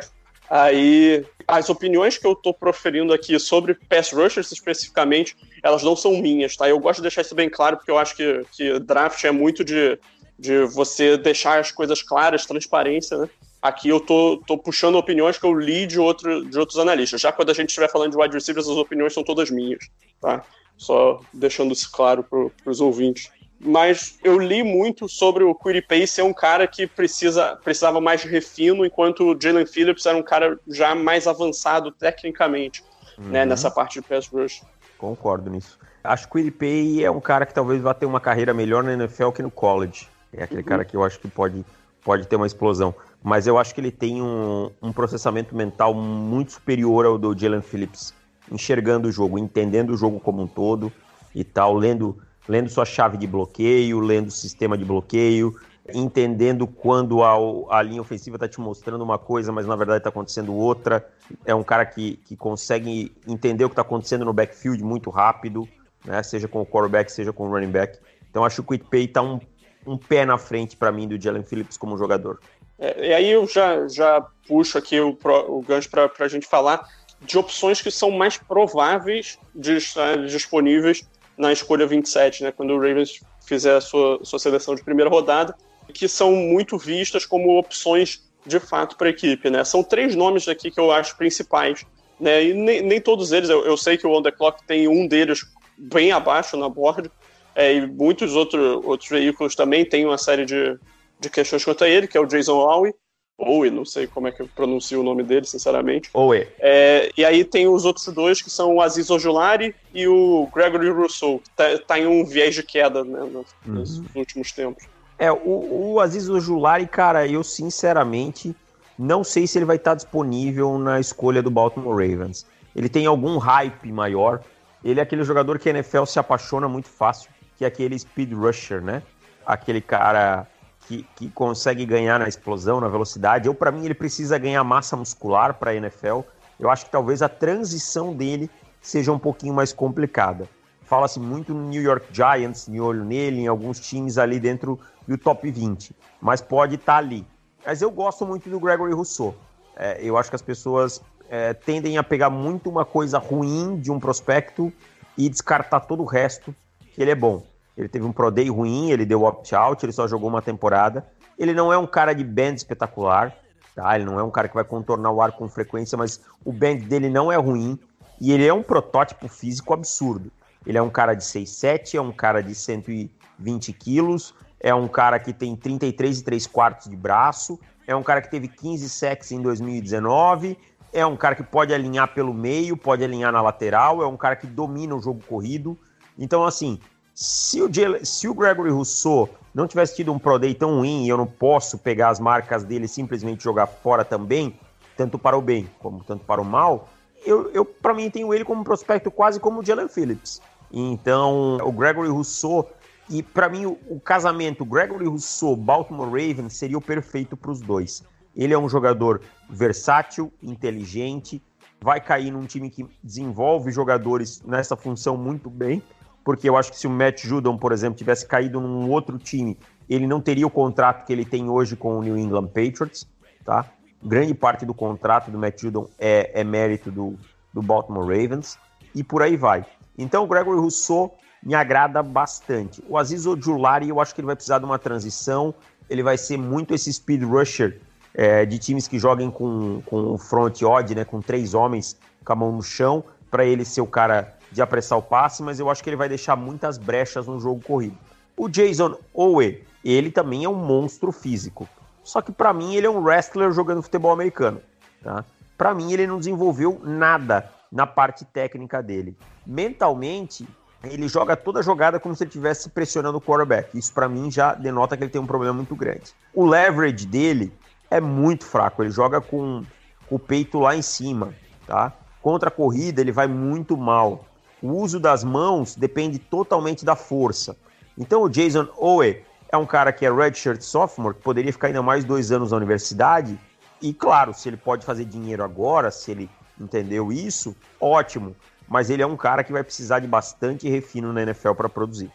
Aí, 0.50 1.26
as 1.48 1.70
opiniões 1.70 2.18
que 2.18 2.26
eu 2.26 2.32
estou 2.32 2.54
proferindo 2.54 3.14
aqui 3.14 3.38
sobre 3.38 3.74
pass 3.74 4.12
rushers 4.14 4.52
especificamente, 4.52 5.36
elas 5.62 5.84
não 5.84 5.96
são 5.96 6.22
minhas, 6.22 6.56
tá? 6.56 6.70
Eu 6.70 6.80
gosto 6.80 6.98
de 6.98 7.04
deixar 7.04 7.22
isso 7.22 7.36
bem 7.36 7.50
claro, 7.50 7.78
porque 7.78 7.92
eu 7.92 7.98
acho 7.98 8.16
que, 8.16 8.46
que 8.54 8.80
draft 8.80 9.22
é 9.26 9.32
muito 9.32 9.64
de, 9.64 10.00
de 10.40 10.64
você 10.66 11.18
deixar 11.18 11.60
as 11.60 11.72
coisas 11.72 12.02
claras, 12.02 12.46
transparência, 12.46 13.18
né? 13.18 13.30
Aqui 13.62 13.90
eu 13.90 14.00
tô, 14.00 14.42
tô 14.46 14.58
puxando 14.58 14.96
opiniões 14.96 15.38
que 15.38 15.46
eu 15.46 15.54
li 15.54 15.88
de, 15.88 16.00
outro, 16.00 16.46
de 16.46 16.58
outros 16.58 16.78
analistas. 16.78 17.20
Já 17.20 17.32
quando 17.32 17.50
a 17.50 17.54
gente 17.54 17.70
estiver 17.70 17.90
falando 17.90 18.12
de 18.12 18.18
wide 18.18 18.34
receivers, 18.34 18.68
as 18.68 18.78
opiniões 18.78 19.14
são 19.14 19.24
todas 19.24 19.50
minhas, 19.50 19.90
tá? 20.22 20.44
Só 20.78 21.20
deixando 21.34 21.74
isso 21.74 21.92
claro 21.92 22.24
para 22.24 22.72
os 22.72 22.80
ouvintes. 22.80 23.32
Mas 23.60 24.20
eu 24.24 24.38
li 24.38 24.62
muito 24.62 25.10
sobre 25.10 25.44
o 25.44 25.56
Quiripay 25.56 26.06
ser 26.06 26.22
um 26.22 26.34
cara 26.34 26.68
que 26.68 26.86
precisa, 26.86 27.56
precisava 27.64 28.00
mais 28.00 28.22
de 28.22 28.28
refino, 28.28 28.86
enquanto 28.86 29.32
o 29.32 29.38
Jalen 29.40 29.66
Phillips 29.66 30.06
era 30.06 30.16
um 30.16 30.22
cara 30.22 30.60
já 30.68 30.94
mais 30.94 31.26
avançado 31.26 31.92
tecnicamente, 31.92 32.84
né, 33.18 33.26
uhum. 33.26 33.32
né, 33.32 33.46
nessa 33.46 33.72
parte 33.72 34.00
de 34.00 34.08
pass 34.08 34.28
rush. 34.28 34.62
Concordo 35.00 35.50
nisso. 35.50 35.80
Acho 36.04 36.28
que 36.28 36.30
o 36.30 36.34
Quiripay 36.34 37.04
é 37.04 37.10
um 37.10 37.20
cara 37.20 37.48
que 37.48 37.54
talvez 37.54 37.82
vá 37.82 37.96
ter 37.96 38.06
uma 38.06 38.20
carreira 38.20 38.54
melhor 38.54 38.84
na 38.84 38.94
NFL 38.94 39.32
que 39.32 39.42
no 39.42 39.50
college. 39.50 40.08
É 40.32 40.44
aquele 40.44 40.62
uhum. 40.62 40.68
cara 40.68 40.86
que 40.86 40.96
eu 40.96 41.04
acho 41.04 41.20
que 41.20 41.28
pode, 41.28 41.66
pode 42.04 42.28
ter 42.28 42.36
uma 42.36 42.46
explosão 42.46 42.94
mas 43.28 43.46
eu 43.46 43.58
acho 43.58 43.76
que 43.76 43.82
ele 43.82 43.92
tem 43.92 44.22
um, 44.22 44.72
um 44.82 44.94
processamento 44.94 45.54
mental 45.54 45.94
muito 45.94 46.54
superior 46.54 47.06
ao 47.06 47.18
do 47.18 47.38
Jalen 47.38 47.62
Phillips, 47.62 48.14
enxergando 48.50 49.10
o 49.10 49.12
jogo, 49.12 49.38
entendendo 49.38 49.90
o 49.90 49.98
jogo 49.98 50.18
como 50.18 50.42
um 50.42 50.48
todo 50.48 50.90
e 51.36 51.44
tal, 51.44 51.74
lendo, 51.74 52.18
lendo 52.48 52.70
sua 52.70 52.86
chave 52.86 53.18
de 53.18 53.28
bloqueio, 53.28 54.00
lendo 54.00 54.30
o 54.30 54.32
sistema 54.32 54.78
de 54.78 54.86
bloqueio, 54.86 55.54
entendendo 55.94 56.66
quando 56.66 57.22
a, 57.22 57.36
a 57.78 57.82
linha 57.82 58.00
ofensiva 58.00 58.38
está 58.38 58.48
te 58.48 58.62
mostrando 58.62 59.04
uma 59.04 59.20
coisa, 59.20 59.52
mas 59.52 59.68
na 59.68 59.76
verdade 59.76 59.98
está 59.98 60.10
acontecendo 60.10 60.56
outra. 60.56 61.06
É 61.46 61.54
um 61.54 61.64
cara 61.66 61.86
que, 61.86 62.16
que 62.24 62.38
consegue 62.38 63.12
entender 63.28 63.66
o 63.66 63.68
que 63.68 63.74
está 63.74 63.82
acontecendo 63.82 64.24
no 64.24 64.32
backfield 64.32 64.82
muito 64.86 65.10
rápido, 65.10 65.68
né? 66.06 66.24
seja 66.24 66.48
com 66.48 66.62
o 66.62 66.66
quarterback, 66.66 67.12
seja 67.12 67.34
com 67.34 67.46
o 67.46 67.52
running 67.52 67.72
back. 67.72 68.00
Então 68.30 68.46
acho 68.46 68.64
que 68.64 68.74
o 68.76 68.78
Quick 68.78 68.90
Pay 68.90 69.04
está 69.04 69.22
um, 69.22 69.38
um 69.86 69.98
pé 69.98 70.26
na 70.26 70.38
frente 70.38 70.78
para 70.78 70.94
mim 70.94 71.10
do 71.10 71.22
Jalen 71.22 71.44
Phillips 71.44 71.76
como 71.76 71.98
jogador. 71.98 72.40
É, 72.80 73.10
e 73.10 73.14
aí 73.14 73.30
eu 73.30 73.48
já, 73.48 73.88
já 73.88 74.26
puxo 74.48 74.78
aqui 74.78 75.00
o, 75.00 75.18
o 75.48 75.62
gancho 75.62 75.90
para 75.90 76.12
a 76.20 76.28
gente 76.28 76.48
falar 76.48 76.88
de 77.22 77.38
opções 77.38 77.82
que 77.82 77.90
são 77.90 78.12
mais 78.12 78.38
prováveis 78.38 79.40
de 79.54 79.78
estar 79.78 80.18
disponíveis 80.26 81.08
na 81.38 81.52
escolha 81.52 81.86
27, 81.86 82.44
né, 82.44 82.52
quando 82.52 82.74
o 82.74 82.80
Ravens 82.80 83.22
fizer 83.46 83.76
a 83.76 83.82
sua, 83.82 84.20
sua 84.24 84.40
seleção 84.40 84.76
de 84.76 84.84
primeira 84.84 85.10
rodada, 85.10 85.56
que 85.94 86.08
são 86.08 86.32
muito 86.32 86.78
vistas 86.78 87.26
como 87.26 87.58
opções 87.58 88.24
de 88.46 88.60
fato 88.60 88.96
para 88.98 89.08
a 89.08 89.10
equipe. 89.10 89.50
Né? 89.50 89.64
São 89.64 89.84
três 89.84 90.16
nomes 90.16 90.48
aqui 90.48 90.72
que 90.72 90.80
eu 90.80 90.92
acho 90.92 91.18
principais, 91.18 91.86
né? 92.20 92.44
e 92.44 92.54
nem, 92.54 92.82
nem 92.82 93.02
todos 93.02 93.32
eles, 93.32 93.50
eu, 93.50 93.66
eu 93.66 93.78
sei 93.78 93.98
que 93.98 94.06
o 94.06 94.12
On 94.12 94.22
The 94.22 94.32
Clock 94.32 94.66
tem 94.66 94.88
um 94.88 95.08
deles 95.08 95.46
bem 95.78 96.12
abaixo 96.12 96.58
na 96.58 96.68
board, 96.68 97.10
é, 97.56 97.74
e 97.74 97.88
muitos 97.88 98.36
outro, 98.36 98.86
outros 98.86 99.10
veículos 99.10 99.56
também 99.56 99.86
têm 99.86 100.06
uma 100.06 100.18
série 100.18 100.46
de, 100.46 100.78
de 101.20 101.30
questões 101.30 101.64
quanto 101.64 101.84
a 101.84 101.90
ele, 101.90 102.08
que 102.08 102.18
é 102.18 102.22
o 102.22 102.26
Jason 102.26 102.56
Owe, 102.56 102.94
Owe, 103.38 103.70
não 103.70 103.86
sei 103.86 104.08
como 104.08 104.28
é 104.28 104.32
que 104.32 104.42
eu 104.42 104.48
pronuncio 104.48 105.00
o 105.00 105.04
nome 105.04 105.22
dele, 105.22 105.46
sinceramente. 105.46 106.10
Owe. 106.14 106.48
É, 106.60 107.12
e 107.16 107.24
aí 107.24 107.44
tem 107.44 107.68
os 107.68 107.86
outros 107.86 108.08
dois, 108.08 108.42
que 108.42 108.50
são 108.50 108.76
o 108.76 108.82
Aziz 108.82 109.12
Ojulari 109.12 109.76
e 109.94 110.08
o 110.08 110.50
Gregory 110.54 110.90
Rousseau, 110.90 111.40
que 111.40 111.50
tá, 111.52 111.78
tá 111.86 112.00
em 112.00 112.08
um 112.08 112.26
viés 112.26 112.56
de 112.56 112.64
queda 112.64 113.04
né, 113.04 113.20
nos, 113.66 114.00
uhum. 114.00 114.06
últimos 114.16 114.52
tempos. 114.52 114.86
É, 115.20 115.32
o, 115.32 115.94
o 115.94 116.00
Aziz 116.00 116.28
Ojulari, 116.28 116.88
cara, 116.88 117.28
eu 117.28 117.44
sinceramente 117.44 118.56
não 118.98 119.24
sei 119.24 119.46
se 119.46 119.60
ele 119.60 119.66
vai 119.66 119.76
estar 119.76 119.94
disponível 119.94 120.80
na 120.80 121.00
escolha 121.00 121.42
do 121.42 121.52
Baltimore 121.52 121.96
Ravens. 121.96 122.46
Ele 122.76 122.90
tem 122.90 123.06
algum 123.06 123.38
hype 123.38 123.92
maior. 123.92 124.42
Ele 124.84 125.00
é 125.00 125.04
aquele 125.04 125.24
jogador 125.24 125.60
que 125.60 125.70
a 125.70 125.72
NFL 125.72 126.06
se 126.06 126.18
apaixona 126.18 126.68
muito 126.68 126.90
fácil, 126.90 127.30
que 127.56 127.64
é 127.64 127.68
aquele 127.68 127.98
speed 127.98 128.34
rusher, 128.34 128.82
né? 128.82 129.04
Aquele 129.46 129.82
cara 129.82 130.48
que, 130.88 131.06
que 131.16 131.30
consegue 131.30 131.86
ganhar 131.86 132.20
na 132.20 132.28
explosão, 132.28 132.80
na 132.80 132.88
velocidade. 132.88 133.48
Eu, 133.48 133.54
para 133.54 133.72
mim, 133.72 133.84
ele 133.84 133.94
precisa 133.94 134.38
ganhar 134.38 134.64
massa 134.64 134.96
muscular 134.96 135.54
para 135.56 135.72
a 135.72 135.76
NFL. 135.76 136.22
eu 136.58 136.70
acho 136.70 136.86
que 136.86 136.92
talvez 136.92 137.22
a 137.22 137.28
transição 137.28 138.16
dele 138.16 138.50
seja 138.82 139.12
um 139.12 139.20
pouquinho 139.20 139.54
mais 139.54 139.74
complicada. 139.74 140.48
Fala-se 140.84 141.20
muito 141.20 141.54
no 141.54 141.68
New 141.68 141.82
York 141.82 142.08
Giants, 142.12 142.66
de 142.66 142.80
olho 142.80 143.04
nele, 143.04 143.42
em 143.42 143.48
alguns 143.48 143.80
times 143.80 144.18
ali 144.18 144.40
dentro 144.40 144.80
do 145.06 145.18
top 145.18 145.52
20, 145.52 145.94
mas 146.22 146.42
pode 146.42 146.76
estar 146.76 146.94
tá 146.94 146.98
ali. 146.98 147.28
Mas 147.66 147.82
eu 147.82 147.92
gosto 147.92 148.26
muito 148.26 148.50
do 148.50 148.58
Gregory 148.58 148.94
Rousseau. 148.94 149.36
É, 149.76 150.02
eu 150.02 150.18
acho 150.18 150.30
que 150.30 150.38
as 150.38 150.42
pessoas 150.42 151.02
é, 151.30 151.54
tendem 151.54 151.98
a 151.98 152.04
pegar 152.04 152.30
muito 152.30 152.70
uma 152.70 152.86
coisa 152.86 153.18
ruim 153.18 153.78
de 153.78 153.92
um 153.92 154.00
prospecto 154.00 154.72
e 155.18 155.28
descartar 155.28 155.82
todo 155.82 156.04
o 156.04 156.06
resto 156.06 156.56
que 156.94 157.02
ele 157.02 157.12
é 157.12 157.16
bom. 157.16 157.44
Ele 157.78 157.88
teve 157.88 158.06
um 158.06 158.12
Pro 158.12 158.32
Day 158.32 158.50
ruim, 158.50 158.90
ele 158.90 159.06
deu 159.06 159.24
opt-out, 159.24 159.86
ele 159.86 159.94
só 159.94 160.08
jogou 160.08 160.30
uma 160.30 160.42
temporada. 160.42 161.06
Ele 161.38 161.54
não 161.54 161.72
é 161.72 161.78
um 161.78 161.86
cara 161.86 162.14
de 162.14 162.24
band 162.24 162.54
espetacular, 162.54 163.36
tá? 163.76 163.96
Ele 163.96 164.06
não 164.06 164.20
é 164.20 164.24
um 164.24 164.32
cara 164.32 164.48
que 164.48 164.56
vai 164.56 164.64
contornar 164.64 165.12
o 165.12 165.22
ar 165.22 165.32
com 165.32 165.48
frequência, 165.48 165.98
mas 165.98 166.20
o 166.44 166.52
band 166.52 166.78
dele 166.78 167.10
não 167.10 167.32
é 167.32 167.36
ruim 167.36 167.78
e 168.20 168.32
ele 168.32 168.48
é 168.48 168.54
um 168.54 168.64
protótipo 168.64 169.28
físico 169.28 169.74
absurdo. 169.74 170.32
Ele 170.66 170.78
é 170.78 170.82
um 170.82 170.90
cara 170.90 171.14
de 171.14 171.24
6'7", 171.24 171.96
é 171.96 172.02
um 172.02 172.12
cara 172.12 172.42
de 172.42 172.56
120 172.56 173.72
quilos, 173.74 174.34
é 174.60 174.74
um 174.74 174.88
cara 174.88 175.20
que 175.20 175.32
tem 175.32 175.56
33 175.56 176.20
e 176.20 176.24
3 176.24 176.48
quartos 176.48 176.90
de 176.90 176.96
braço, 176.96 177.60
é 177.86 177.96
um 177.96 178.04
cara 178.04 178.22
que 178.22 178.30
teve 178.30 178.48
15 178.48 178.90
sacks 178.90 179.32
em 179.32 179.42
2019, 179.42 180.58
é 180.92 181.06
um 181.06 181.16
cara 181.16 181.36
que 181.36 181.44
pode 181.44 181.74
alinhar 181.74 182.14
pelo 182.14 182.34
meio, 182.34 182.76
pode 182.76 183.04
alinhar 183.04 183.32
na 183.32 183.42
lateral, 183.42 184.02
é 184.02 184.08
um 184.08 184.18
cara 184.18 184.36
que 184.36 184.48
domina 184.48 184.96
o 184.96 185.02
jogo 185.02 185.22
corrido. 185.28 185.78
Então, 186.18 186.44
assim, 186.44 186.80
se 187.18 187.60
o, 187.64 187.68
se 188.04 188.28
o 188.28 188.34
Gregory 188.36 188.70
Rousseau 188.70 189.28
não 189.52 189.68
tivesse 189.68 189.96
tido 189.96 190.14
um 190.14 190.20
Pro 190.20 190.38
Day 190.38 190.54
tão 190.54 190.78
ruim 190.78 191.04
e 191.04 191.10
eu 191.10 191.18
não 191.18 191.26
posso 191.26 191.80
pegar 191.80 192.10
as 192.10 192.20
marcas 192.20 192.64
dele 192.64 192.86
e 192.86 192.88
simplesmente 192.88 193.44
jogar 193.44 193.66
fora 193.66 194.06
também, 194.06 194.60
tanto 194.96 195.18
para 195.18 195.36
o 195.36 195.42
bem 195.42 195.68
como 195.80 196.04
tanto 196.04 196.24
para 196.26 196.40
o 196.40 196.46
mal, 196.46 196.88
eu, 197.26 197.50
eu 197.50 197.66
para 197.66 197.96
mim 197.96 198.08
tenho 198.12 198.32
ele 198.32 198.46
como 198.46 198.64
prospecto 198.64 199.10
quase 199.10 199.40
como 199.40 199.62
o 199.62 199.66
Jalen 199.66 199.88
Phillips. 199.88 200.40
Então, 200.72 201.58
o 201.64 201.72
Gregory 201.72 202.08
Rousseau 202.08 202.70
e 203.10 203.24
para 203.24 203.50
mim 203.50 203.66
o, 203.66 203.80
o, 203.90 204.00
casamento 204.00 204.64
Gregory 204.64 205.08
Rousseau 205.08 205.56
Baltimore 205.56 206.06
Ravens 206.06 206.56
seria 206.56 206.78
o 206.78 206.82
perfeito 206.82 207.36
para 207.36 207.50
os 207.50 207.60
dois. 207.60 208.04
Ele 208.36 208.54
é 208.54 208.60
um 208.60 208.70
jogador 208.70 209.22
versátil, 209.50 210.32
inteligente, 210.44 211.42
vai 211.82 212.00
cair 212.00 212.30
num 212.30 212.46
time 212.46 212.70
que 212.70 212.86
desenvolve 213.02 213.72
jogadores 213.72 214.40
nessa 214.44 214.76
função 214.76 215.18
muito 215.18 215.50
bem, 215.50 215.82
porque 216.28 216.50
eu 216.50 216.58
acho 216.58 216.72
que 216.72 216.78
se 216.78 216.86
o 216.86 216.90
Matt 216.90 217.24
Judon, 217.24 217.58
por 217.58 217.72
exemplo, 217.72 217.98
tivesse 217.98 218.26
caído 218.26 218.60
num 218.60 218.90
outro 218.90 219.18
time, 219.18 219.58
ele 219.90 220.06
não 220.06 220.20
teria 220.20 220.46
o 220.46 220.50
contrato 220.50 221.06
que 221.06 221.14
ele 221.14 221.24
tem 221.24 221.50
hoje 221.50 221.78
com 221.78 221.98
o 221.98 222.02
New 222.04 222.18
England 222.18 222.48
Patriots, 222.48 223.08
tá? 223.46 223.66
Grande 224.04 224.34
parte 224.34 224.66
do 224.66 224.74
contrato 224.74 225.32
do 225.32 225.38
Matt 225.38 225.62
Judon 225.62 225.88
é, 225.98 226.42
é 226.42 226.44
mérito 226.44 226.92
do, 226.92 227.18
do 227.54 227.62
Baltimore 227.62 228.06
Ravens, 228.06 228.60
e 228.94 229.06
por 229.06 229.22
aí 229.22 229.38
vai. 229.38 229.66
Então 229.98 230.26
o 230.26 230.28
Gregory 230.28 230.60
Rousseau 230.60 231.16
me 231.42 231.56
agrada 231.56 232.04
bastante. 232.04 232.84
O 232.90 232.98
Aziz 232.98 233.26
Ojulari, 233.26 233.88
eu 233.88 234.02
acho 234.02 234.14
que 234.14 234.20
ele 234.20 234.26
vai 234.26 234.36
precisar 234.36 234.60
de 234.60 234.66
uma 234.66 234.78
transição, 234.78 235.54
ele 235.90 236.04
vai 236.04 236.18
ser 236.18 236.36
muito 236.36 236.74
esse 236.74 236.92
speed 236.92 237.24
rusher 237.24 237.80
é, 238.14 238.46
de 238.46 238.60
times 238.60 238.86
que 238.86 239.00
joguem 239.00 239.32
com, 239.32 239.82
com 239.86 240.18
front 240.18 240.62
odd, 240.62 240.94
né, 240.94 241.06
com 241.06 241.22
três 241.22 241.54
homens 241.54 241.98
com 242.26 242.34
a 242.34 242.36
mão 242.36 242.52
no 242.52 242.62
chão, 242.62 243.02
para 243.32 243.46
ele 243.46 243.64
ser 243.64 243.80
o 243.80 243.88
cara 243.88 244.37
de 244.58 244.62
apressar 244.64 244.98
o 244.98 245.04
passe, 245.04 245.44
mas 245.44 245.60
eu 245.60 245.70
acho 245.70 245.84
que 245.84 245.90
ele 245.90 245.96
vai 245.96 246.10
deixar 246.10 246.36
muitas 246.36 246.80
brechas 246.80 247.28
no 247.28 247.40
jogo 247.40 247.62
corrido. 247.64 247.96
O 248.36 248.50
Jason 248.50 248.98
Owe, 249.14 249.64
ele 249.86 250.10
também 250.10 250.46
é 250.46 250.50
um 250.50 250.56
monstro 250.56 251.12
físico. 251.12 251.70
Só 252.04 252.24
que 252.24 252.32
para 252.32 252.52
mim 252.54 252.76
ele 252.76 252.88
é 252.88 252.90
um 252.90 253.00
wrestler 253.00 253.52
jogando 253.52 253.84
futebol 253.84 254.12
americano, 254.12 254.60
tá? 255.04 255.24
Para 255.56 255.76
mim 255.76 255.94
ele 255.94 256.08
não 256.08 256.18
desenvolveu 256.18 256.82
nada 256.84 257.52
na 257.72 257.86
parte 257.86 258.26
técnica 258.26 258.82
dele. 258.82 259.16
Mentalmente, 259.46 260.48
ele 260.84 261.08
joga 261.08 261.36
toda 261.36 261.60
a 261.60 261.64
jogada 261.64 262.00
como 262.00 262.16
se 262.16 262.24
ele 262.24 262.30
estivesse 262.30 262.70
pressionando 262.70 263.20
o 263.20 263.22
quarterback. 263.22 263.78
Isso 263.78 263.94
para 263.94 264.10
mim 264.10 264.32
já 264.32 264.56
denota 264.56 264.98
que 264.98 265.04
ele 265.04 265.12
tem 265.12 265.22
um 265.22 265.28
problema 265.28 265.54
muito 265.54 265.76
grande. 265.76 266.14
O 266.34 266.46
leverage 266.46 267.06
dele 267.06 267.54
é 267.92 268.02
muito 268.02 268.44
fraco, 268.44 268.82
ele 268.82 268.90
joga 268.90 269.22
com, 269.22 269.64
com 270.10 270.16
o 270.16 270.20
peito 270.20 270.60
lá 270.60 270.76
em 270.76 270.82
cima, 270.82 271.32
tá? 271.68 271.94
Contra 272.24 272.50
a 272.50 272.52
corrida 272.52 273.02
ele 273.02 273.12
vai 273.12 273.28
muito 273.28 273.78
mal. 273.78 274.26
O 274.62 274.74
uso 274.74 275.00
das 275.00 275.24
mãos 275.24 275.76
depende 275.76 276.18
totalmente 276.18 276.84
da 276.84 276.96
força. 276.96 277.56
Então 277.98 278.24
o 278.24 278.30
Jason 278.30 278.68
Owe 278.78 279.24
é 279.50 279.58
um 279.58 279.66
cara 279.66 279.92
que 279.92 280.06
é 280.06 280.12
redshirt 280.12 280.62
sophomore, 280.62 281.16
que 281.16 281.22
poderia 281.22 281.52
ficar 281.52 281.68
ainda 281.68 281.82
mais 281.82 282.04
dois 282.04 282.32
anos 282.32 282.52
na 282.52 282.58
universidade. 282.58 283.40
E 283.82 283.94
claro, 283.94 284.34
se 284.34 284.50
ele 284.50 284.58
pode 284.58 284.86
fazer 284.86 285.06
dinheiro 285.06 285.44
agora, 285.44 285.92
se 285.92 286.12
ele 286.12 286.30
entendeu 286.60 287.12
isso, 287.12 287.56
ótimo. 287.80 288.36
Mas 288.68 288.90
ele 288.90 289.02
é 289.02 289.08
um 289.08 289.16
cara 289.16 289.44
que 289.44 289.52
vai 289.52 289.64
precisar 289.64 290.00
de 290.00 290.08
bastante 290.08 290.68
refino 290.68 291.14
na 291.14 291.22
NFL 291.22 291.54
para 291.54 291.70
produzir. 291.70 292.12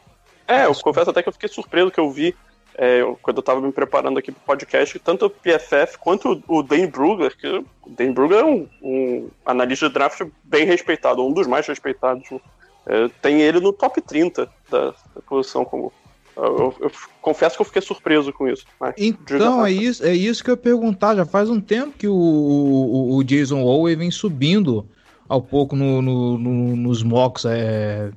É, 0.47 0.67
eu 0.67 0.75
confesso 0.75 1.11
até 1.11 1.23
que 1.23 1.29
eu 1.29 1.33
fiquei 1.33 1.49
surpreso 1.49 1.91
que 1.91 2.01
eu 2.01 2.11
vi 2.11 2.37
é, 2.77 3.03
quando 3.21 3.39
eu 3.39 3.41
estava 3.41 3.61
me 3.61 3.73
preparando 3.73 4.19
aqui 4.19 4.33
para 4.33 4.41
o 4.41 4.47
podcast, 4.47 4.99
tanto 4.99 5.27
o 5.27 5.31
PFF 5.31 5.99
quanto 5.99 6.43
o 6.49 6.63
Dan 6.63 6.89
Brugler, 6.89 7.37
que 7.37 7.47
o 7.47 7.67
Dan 7.87 8.13
Brugler 8.13 8.41
é 8.41 8.45
um, 8.45 8.69
um, 8.83 9.31
analista 9.45 9.89
de 9.89 9.95
draft 9.95 10.23
bem 10.43 10.65
respeitado, 10.65 11.25
um 11.25 11.33
dos 11.33 11.47
mais 11.47 11.67
respeitados. 11.67 12.31
Né? 12.31 12.41
É, 12.87 13.09
tem 13.21 13.41
ele 13.41 13.61
no 13.61 13.73
top 13.73 14.01
30 14.01 14.49
da, 14.71 14.87
da 14.91 15.23
posição 15.27 15.65
como. 15.65 15.93
Eu, 16.35 16.45
eu, 16.45 16.77
eu, 16.81 16.93
confesso 17.21 17.57
que 17.57 17.61
eu 17.61 17.67
fiquei 17.67 17.83
surpreso 17.83 18.33
com 18.33 18.49
isso. 18.49 18.65
então, 18.97 19.67
é 19.67 19.71
isso, 19.71 20.03
é 20.03 20.15
isso 20.15 20.43
que 20.43 20.49
eu 20.49 20.55
ia 20.55 20.61
perguntar. 20.61 21.15
Já 21.15 21.27
faz 21.27 21.51
um 21.51 21.61
tempo 21.61 21.93
que 21.97 22.09
o, 22.09 22.15
o, 22.15 23.17
o 23.17 23.23
Jason 23.23 23.61
Owe 23.63 23.95
vem 23.95 24.11
subindo 24.11 24.89
ao 25.29 25.41
pouco 25.41 25.75
no, 25.75 26.03
no, 26.03 26.37
no, 26.37 26.77
nos 26.77 27.03
mocks 27.03 27.47
é, 27.47 28.11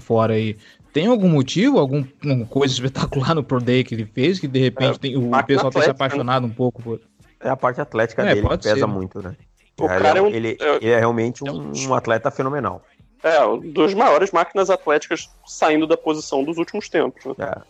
fora 0.00 0.34
aí. 0.34 0.56
Tem 0.96 1.08
algum 1.08 1.28
motivo, 1.28 1.78
alguma 1.78 2.06
coisa 2.48 2.72
espetacular 2.72 3.34
no 3.34 3.44
Pro 3.44 3.60
Day 3.60 3.84
que 3.84 3.94
ele 3.94 4.06
fez, 4.06 4.40
que 4.40 4.48
de 4.48 4.58
repente 4.58 4.94
é, 4.94 4.98
tem, 4.98 5.14
o 5.14 5.44
pessoal 5.44 5.70
tem 5.70 5.82
se 5.82 5.88
né? 5.88 5.92
apaixonado 5.92 6.46
um 6.46 6.50
pouco 6.50 6.82
por... 6.82 7.00
É 7.38 7.50
a 7.50 7.56
parte 7.56 7.82
atlética 7.82 8.22
é, 8.22 8.34
dele 8.34 8.48
que 8.48 8.56
pesa 8.56 8.76
ser. 8.76 8.86
muito, 8.86 9.20
né? 9.20 9.36
O 9.78 9.84
ele, 9.84 10.00
cara 10.00 10.18
é, 10.18 10.22
um, 10.22 10.26
ele, 10.28 10.56
é, 10.58 10.76
ele 10.76 10.88
é 10.88 10.98
realmente 10.98 11.44
um, 11.44 11.70
um, 11.86 11.92
atleta 11.92 12.30
fenomenal. 12.30 12.82
É, 13.22 13.44
um 13.44 13.58
dos 13.58 13.92
maiores 13.92 14.32
máquinas 14.32 14.70
atléticas 14.70 15.28
saindo 15.44 15.86
da 15.86 15.98
posição 15.98 16.42
dos 16.42 16.56
últimos 16.56 16.88
tempos. 16.88 17.26
Né? 17.26 17.34
É, 17.40 17.60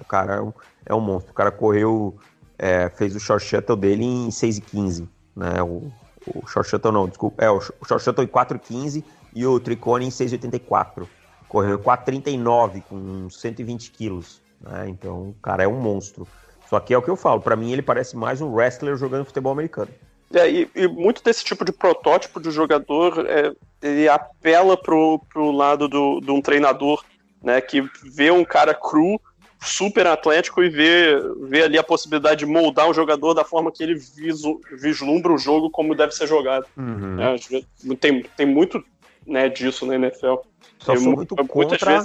o 0.00 0.04
cara 0.04 0.36
é 0.36 0.40
um, 0.40 0.52
é 0.86 0.94
um 0.94 1.00
monstro. 1.00 1.32
O 1.32 1.34
cara 1.34 1.50
correu, 1.50 2.16
é, 2.56 2.88
fez 2.90 3.16
o 3.16 3.18
short 3.18 3.44
shuttle 3.44 3.76
dele 3.76 4.04
em 4.04 4.30
6 4.30 4.58
e 4.58 4.60
15, 4.60 5.08
né? 5.34 5.60
O, 5.64 5.90
o 6.32 6.46
short 6.46 6.70
shuttle 6.70 6.92
não, 6.92 7.08
desculpa. 7.08 7.44
É, 7.44 7.50
o 7.50 7.60
short 7.60 8.04
shuttle 8.04 8.24
em 8.24 8.28
4 8.28 8.56
e 8.56 8.60
15 8.60 9.04
e 9.34 9.44
o 9.44 9.58
tricone 9.58 10.06
em 10.06 10.10
6,84 10.10 11.08
correu 11.48 11.78
4,39 11.78 12.82
com 12.88 13.30
120 13.30 13.90
quilos. 13.90 14.40
Né? 14.60 14.88
Então, 14.88 15.30
o 15.30 15.36
cara 15.42 15.62
é 15.62 15.68
um 15.68 15.80
monstro. 15.80 16.26
Só 16.68 16.78
que 16.78 16.92
é 16.92 16.98
o 16.98 17.02
que 17.02 17.08
eu 17.08 17.16
falo, 17.16 17.40
para 17.40 17.56
mim 17.56 17.72
ele 17.72 17.80
parece 17.80 18.16
mais 18.16 18.42
um 18.42 18.52
wrestler 18.52 18.96
jogando 18.96 19.24
futebol 19.24 19.52
americano. 19.52 19.90
É, 20.34 20.50
e, 20.50 20.70
e, 20.74 20.86
muito 20.86 21.24
desse 21.24 21.42
tipo 21.42 21.64
de 21.64 21.72
protótipo 21.72 22.38
de 22.38 22.50
jogador, 22.50 23.24
é, 23.26 23.54
ele 23.82 24.06
apela 24.06 24.76
pro, 24.76 25.18
pro 25.32 25.50
lado 25.50 25.88
do, 25.88 26.20
de 26.20 26.30
um 26.30 26.42
treinador, 26.42 27.02
né, 27.42 27.60
que 27.62 27.88
vê 28.04 28.30
um 28.30 28.44
cara 28.44 28.74
cru, 28.74 29.18
super 29.60 30.06
atlético 30.06 30.62
e 30.62 30.68
vê, 30.68 31.18
vê 31.48 31.62
ali 31.62 31.78
a 31.78 31.82
possibilidade 31.82 32.40
de 32.40 32.46
moldar 32.46 32.88
o 32.88 32.94
jogador 32.94 33.34
da 33.34 33.44
forma 33.44 33.72
que 33.72 33.82
ele 33.82 33.94
visu, 33.94 34.60
vislumbra 34.78 35.32
o 35.32 35.38
jogo 35.38 35.70
como 35.70 35.94
deve 35.94 36.12
ser 36.12 36.26
jogado. 36.26 36.66
Uhum. 36.76 37.16
É, 37.20 37.36
tem, 37.96 38.22
tem 38.36 38.46
muito 38.46 38.84
né, 39.26 39.48
disso 39.48 39.86
na 39.86 39.94
NFL. 39.94 40.36
Só 40.78 40.96
sou 40.96 41.16
muito 41.16 41.36
contra. 41.36 42.04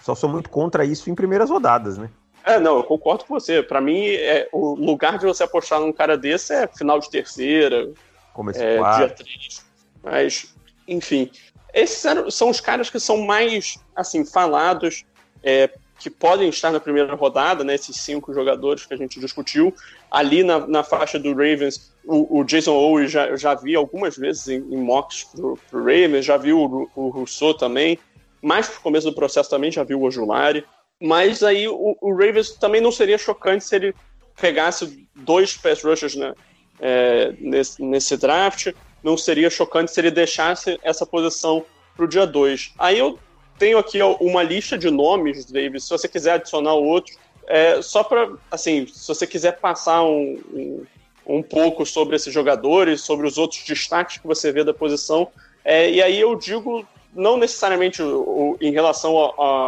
Só 0.00 0.14
sou 0.14 0.28
muito 0.28 0.50
contra 0.50 0.84
isso 0.84 1.10
em 1.10 1.14
primeiras 1.14 1.50
rodadas, 1.50 1.96
né? 1.96 2.10
É, 2.44 2.58
não, 2.58 2.78
eu 2.78 2.84
concordo 2.84 3.24
com 3.24 3.34
você. 3.38 3.62
Para 3.62 3.80
mim, 3.80 4.04
é, 4.06 4.48
o 4.52 4.74
lugar 4.74 5.18
de 5.18 5.24
você 5.24 5.44
apostar 5.44 5.80
num 5.80 5.92
cara 5.92 6.18
desse 6.18 6.52
é 6.52 6.66
final 6.66 6.98
de 6.98 7.08
terceira, 7.08 7.92
Começo 8.32 8.60
é, 8.62 8.78
dia 8.96 9.08
3. 9.10 9.64
Mas, 10.02 10.54
enfim. 10.88 11.30
Esses 11.72 12.04
são 12.30 12.50
os 12.50 12.60
caras 12.60 12.90
que 12.90 13.00
são 13.00 13.22
mais, 13.22 13.78
assim, 13.94 14.24
falados, 14.24 15.04
é, 15.42 15.70
que 16.02 16.10
podem 16.10 16.48
estar 16.48 16.72
na 16.72 16.80
primeira 16.80 17.14
rodada, 17.14 17.62
né? 17.62 17.76
Esses 17.76 17.96
cinco 17.96 18.34
jogadores 18.34 18.84
que 18.84 18.92
a 18.92 18.96
gente 18.96 19.20
discutiu. 19.20 19.72
Ali 20.10 20.42
na, 20.42 20.66
na 20.66 20.82
faixa 20.82 21.16
do 21.16 21.30
Ravens, 21.30 21.92
o, 22.04 22.40
o 22.40 22.44
Jason 22.44 22.72
Owe 22.72 23.06
já, 23.06 23.36
já 23.36 23.54
vi 23.54 23.76
algumas 23.76 24.16
vezes 24.16 24.48
em, 24.48 24.56
em 24.56 24.76
mocks 24.76 25.22
pro, 25.24 25.56
pro 25.70 25.78
Ravens, 25.78 26.24
já 26.24 26.36
viu 26.36 26.58
o, 26.58 26.90
o 26.96 27.08
Rousseau 27.10 27.54
também, 27.54 27.96
mais 28.42 28.68
pro 28.68 28.80
começo 28.80 29.08
do 29.08 29.14
processo 29.14 29.48
também 29.48 29.70
já 29.70 29.84
viu 29.84 30.00
o 30.00 30.02
Ojulari, 30.02 30.64
mas 31.00 31.44
aí 31.44 31.68
o, 31.68 31.96
o, 32.00 32.10
Ravens 32.12 32.50
também 32.50 32.80
não 32.80 32.90
seria 32.90 33.16
chocante 33.16 33.64
se 33.64 33.76
ele 33.76 33.94
pegasse 34.40 35.06
dois 35.14 35.56
pass 35.56 35.84
rushers 35.84 36.16
né, 36.16 36.34
é, 36.80 37.32
nesse, 37.38 37.80
nesse 37.80 38.16
draft, 38.16 38.72
não 39.04 39.16
seria 39.16 39.48
chocante 39.48 39.92
se 39.92 40.00
ele 40.00 40.10
deixasse 40.10 40.80
essa 40.82 41.06
posição 41.06 41.64
pro 41.94 42.08
dia 42.08 42.26
2. 42.26 42.72
Aí 42.76 42.98
eu 42.98 43.18
tenho 43.58 43.78
aqui 43.78 44.00
uma 44.02 44.42
lista 44.42 44.76
de 44.76 44.90
nomes, 44.90 45.44
Davis, 45.44 45.84
se 45.84 45.90
você 45.90 46.08
quiser 46.08 46.32
adicionar 46.32 46.74
outro, 46.74 47.14
é, 47.46 47.82
só 47.82 48.02
para, 48.04 48.30
assim, 48.50 48.86
se 48.86 49.06
você 49.08 49.26
quiser 49.26 49.58
passar 49.58 50.02
um, 50.02 50.40
um 50.52 50.86
um 51.26 51.42
pouco 51.42 51.86
sobre 51.86 52.16
esses 52.16 52.32
jogadores, 52.32 53.00
sobre 53.00 53.26
os 53.26 53.38
outros 53.38 53.62
destaques 53.64 54.18
que 54.18 54.26
você 54.26 54.52
vê 54.52 54.64
da 54.64 54.74
posição. 54.74 55.28
É, 55.64 55.90
e 55.90 56.02
aí 56.02 56.20
eu 56.20 56.34
digo, 56.34 56.86
não 57.14 57.36
necessariamente 57.36 58.02
o, 58.02 58.20
o, 58.20 58.58
em 58.60 58.72
relação 58.72 59.16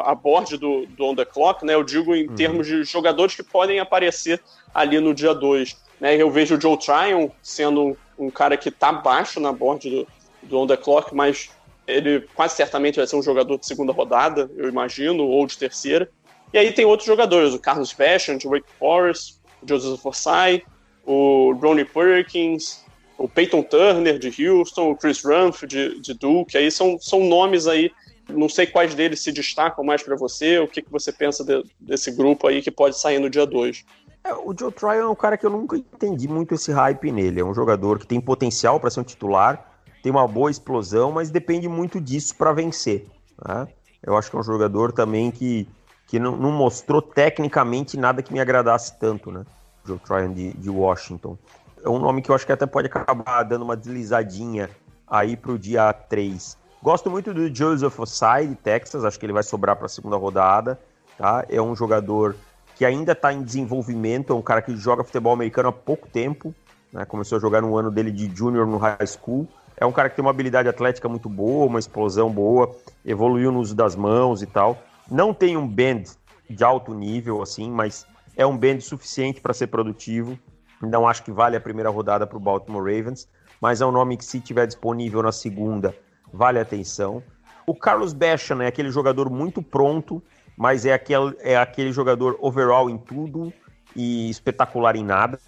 a, 0.04 0.14
board 0.14 0.56
do, 0.56 0.86
do 0.86 1.04
On 1.04 1.14
The 1.14 1.24
Clock, 1.24 1.64
né? 1.64 1.74
Eu 1.74 1.84
digo 1.84 2.14
em 2.14 2.28
uhum. 2.28 2.34
termos 2.34 2.66
de 2.66 2.84
jogadores 2.84 3.34
que 3.34 3.42
podem 3.42 3.78
aparecer 3.78 4.42
ali 4.74 4.98
no 4.98 5.14
dia 5.14 5.34
2. 5.34 5.76
Né? 6.00 6.16
Eu 6.16 6.30
vejo 6.30 6.56
o 6.56 6.60
Joe 6.60 6.76
Tryon 6.76 7.28
sendo 7.42 7.82
um, 7.82 7.96
um 8.18 8.30
cara 8.30 8.56
que 8.56 8.68
está 8.68 8.92
baixo 8.92 9.38
na 9.38 9.52
board 9.52 9.88
do, 9.88 10.08
do 10.42 10.58
On 10.58 10.66
The 10.66 10.76
Clock, 10.76 11.14
mas 11.14 11.50
ele 11.86 12.20
quase 12.34 12.56
certamente 12.56 12.96
vai 12.96 13.06
ser 13.06 13.16
um 13.16 13.22
jogador 13.22 13.58
de 13.58 13.66
segunda 13.66 13.92
rodada, 13.92 14.50
eu 14.56 14.68
imagino, 14.68 15.24
ou 15.24 15.46
de 15.46 15.58
terceira. 15.58 16.10
E 16.52 16.58
aí 16.58 16.72
tem 16.72 16.84
outros 16.84 17.06
jogadores, 17.06 17.52
o 17.52 17.58
Carlos 17.58 17.92
Basham, 17.92 18.36
de 18.36 18.46
Wake 18.46 18.70
Forest, 18.78 19.38
o 19.62 19.68
Joseph 19.68 20.00
Forsyth, 20.00 20.64
o 21.04 21.52
Ronnie 21.60 21.84
Perkins, 21.84 22.84
o 23.18 23.28
Peyton 23.28 23.62
Turner, 23.62 24.18
de 24.18 24.28
Houston, 24.28 24.90
o 24.90 24.96
Chris 24.96 25.22
Rumph, 25.22 25.64
de, 25.64 26.00
de 26.00 26.14
Duke. 26.14 26.56
Aí 26.56 26.70
são, 26.70 26.98
são 26.98 27.20
nomes 27.20 27.66
aí, 27.66 27.90
não 28.28 28.48
sei 28.48 28.66
quais 28.66 28.94
deles 28.94 29.20
se 29.20 29.32
destacam 29.32 29.84
mais 29.84 30.02
para 30.02 30.16
você, 30.16 30.58
o 30.58 30.68
que, 30.68 30.82
que 30.82 30.90
você 30.90 31.12
pensa 31.12 31.44
de, 31.44 31.64
desse 31.78 32.10
grupo 32.10 32.46
aí 32.46 32.62
que 32.62 32.70
pode 32.70 32.98
sair 32.98 33.18
no 33.18 33.28
dia 33.28 33.46
2. 33.46 33.84
É, 34.24 34.32
o 34.32 34.54
Joe 34.58 34.72
Tryon 34.72 34.92
é 34.92 35.08
um 35.08 35.14
cara 35.14 35.36
que 35.36 35.44
eu 35.44 35.50
nunca 35.50 35.76
entendi 35.76 36.26
muito 36.26 36.54
esse 36.54 36.72
hype 36.72 37.12
nele. 37.12 37.40
É 37.40 37.44
um 37.44 37.54
jogador 37.54 37.98
que 37.98 38.06
tem 38.06 38.20
potencial 38.20 38.80
para 38.80 38.90
ser 38.90 39.00
um 39.00 39.04
titular, 39.04 39.73
tem 40.04 40.12
uma 40.12 40.28
boa 40.28 40.50
explosão, 40.50 41.10
mas 41.10 41.30
depende 41.30 41.66
muito 41.66 41.98
disso 41.98 42.36
para 42.36 42.52
vencer. 42.52 43.06
Né? 43.42 43.66
Eu 44.02 44.14
acho 44.18 44.30
que 44.30 44.36
é 44.36 44.38
um 44.38 44.42
jogador 44.42 44.92
também 44.92 45.30
que, 45.30 45.66
que 46.06 46.18
não, 46.18 46.36
não, 46.36 46.52
mostrou 46.52 47.00
tecnicamente 47.00 47.96
nada 47.96 48.22
que 48.22 48.30
me 48.30 48.38
agradasse 48.38 48.98
tanto, 49.00 49.32
né? 49.32 49.46
Joe 49.82 49.98
Tryon 49.98 50.34
de, 50.34 50.52
de 50.52 50.68
Washington. 50.68 51.38
É 51.82 51.88
um 51.88 51.98
nome 51.98 52.20
que 52.20 52.30
eu 52.30 52.34
acho 52.34 52.44
que 52.44 52.52
até 52.52 52.66
pode 52.66 52.88
acabar 52.88 53.44
dando 53.44 53.62
uma 53.62 53.74
deslizadinha 53.74 54.68
aí 55.08 55.38
para 55.38 55.52
o 55.52 55.58
dia 55.58 55.90
3. 55.90 56.54
Gosto 56.82 57.10
muito 57.10 57.32
do 57.32 57.54
Joseph 57.54 57.98
Osai 57.98 58.46
de 58.46 58.56
Texas, 58.56 59.06
acho 59.06 59.18
que 59.18 59.24
ele 59.24 59.32
vai 59.32 59.42
sobrar 59.42 59.74
para 59.74 59.86
a 59.86 59.88
segunda 59.88 60.18
rodada. 60.18 60.78
Tá? 61.16 61.46
É 61.48 61.62
um 61.62 61.74
jogador 61.74 62.36
que 62.76 62.84
ainda 62.84 63.12
está 63.12 63.32
em 63.32 63.42
desenvolvimento, 63.42 64.34
é 64.34 64.36
um 64.36 64.42
cara 64.42 64.60
que 64.60 64.76
joga 64.76 65.02
futebol 65.02 65.32
americano 65.32 65.70
há 65.70 65.72
pouco 65.72 66.06
tempo, 66.06 66.54
né? 66.92 67.06
começou 67.06 67.38
a 67.38 67.40
jogar 67.40 67.62
no 67.62 67.74
ano 67.74 67.90
dele 67.90 68.12
de 68.12 68.30
junior 68.36 68.66
no 68.66 68.76
high 68.76 69.06
school. 69.06 69.48
É 69.76 69.84
um 69.84 69.92
cara 69.92 70.08
que 70.08 70.16
tem 70.16 70.24
uma 70.24 70.30
habilidade 70.30 70.68
atlética 70.68 71.08
muito 71.08 71.28
boa, 71.28 71.66
uma 71.66 71.78
explosão 71.78 72.30
boa, 72.30 72.74
evoluiu 73.04 73.50
no 73.50 73.60
uso 73.60 73.74
das 73.74 73.96
mãos 73.96 74.42
e 74.42 74.46
tal. 74.46 74.78
Não 75.10 75.34
tem 75.34 75.56
um 75.56 75.66
bend 75.66 76.10
de 76.48 76.62
alto 76.62 76.94
nível, 76.94 77.42
assim, 77.42 77.70
mas 77.70 78.06
é 78.36 78.46
um 78.46 78.56
bend 78.56 78.82
suficiente 78.82 79.40
para 79.40 79.52
ser 79.52 79.66
produtivo. 79.66 80.38
Não 80.80 81.08
acho 81.08 81.22
que 81.22 81.32
vale 81.32 81.56
a 81.56 81.60
primeira 81.60 81.90
rodada 81.90 82.26
para 82.26 82.36
o 82.36 82.40
Baltimore 82.40 82.82
Ravens, 82.82 83.28
mas 83.60 83.80
é 83.80 83.86
um 83.86 83.92
nome 83.92 84.16
que, 84.16 84.24
se 84.24 84.40
tiver 84.40 84.66
disponível 84.66 85.22
na 85.22 85.32
segunda, 85.32 85.94
vale 86.32 86.58
a 86.58 86.62
atenção. 86.62 87.22
O 87.66 87.74
Carlos 87.74 88.12
Basham 88.12 88.60
é 88.60 88.66
aquele 88.66 88.90
jogador 88.90 89.30
muito 89.30 89.62
pronto, 89.62 90.22
mas 90.56 90.84
é 90.84 90.92
aquele, 90.92 91.34
é 91.40 91.56
aquele 91.56 91.92
jogador 91.92 92.36
overall 92.40 92.90
em 92.90 92.98
tudo 92.98 93.52
e 93.96 94.28
espetacular 94.28 94.96
em 94.96 95.04
nada. 95.04 95.38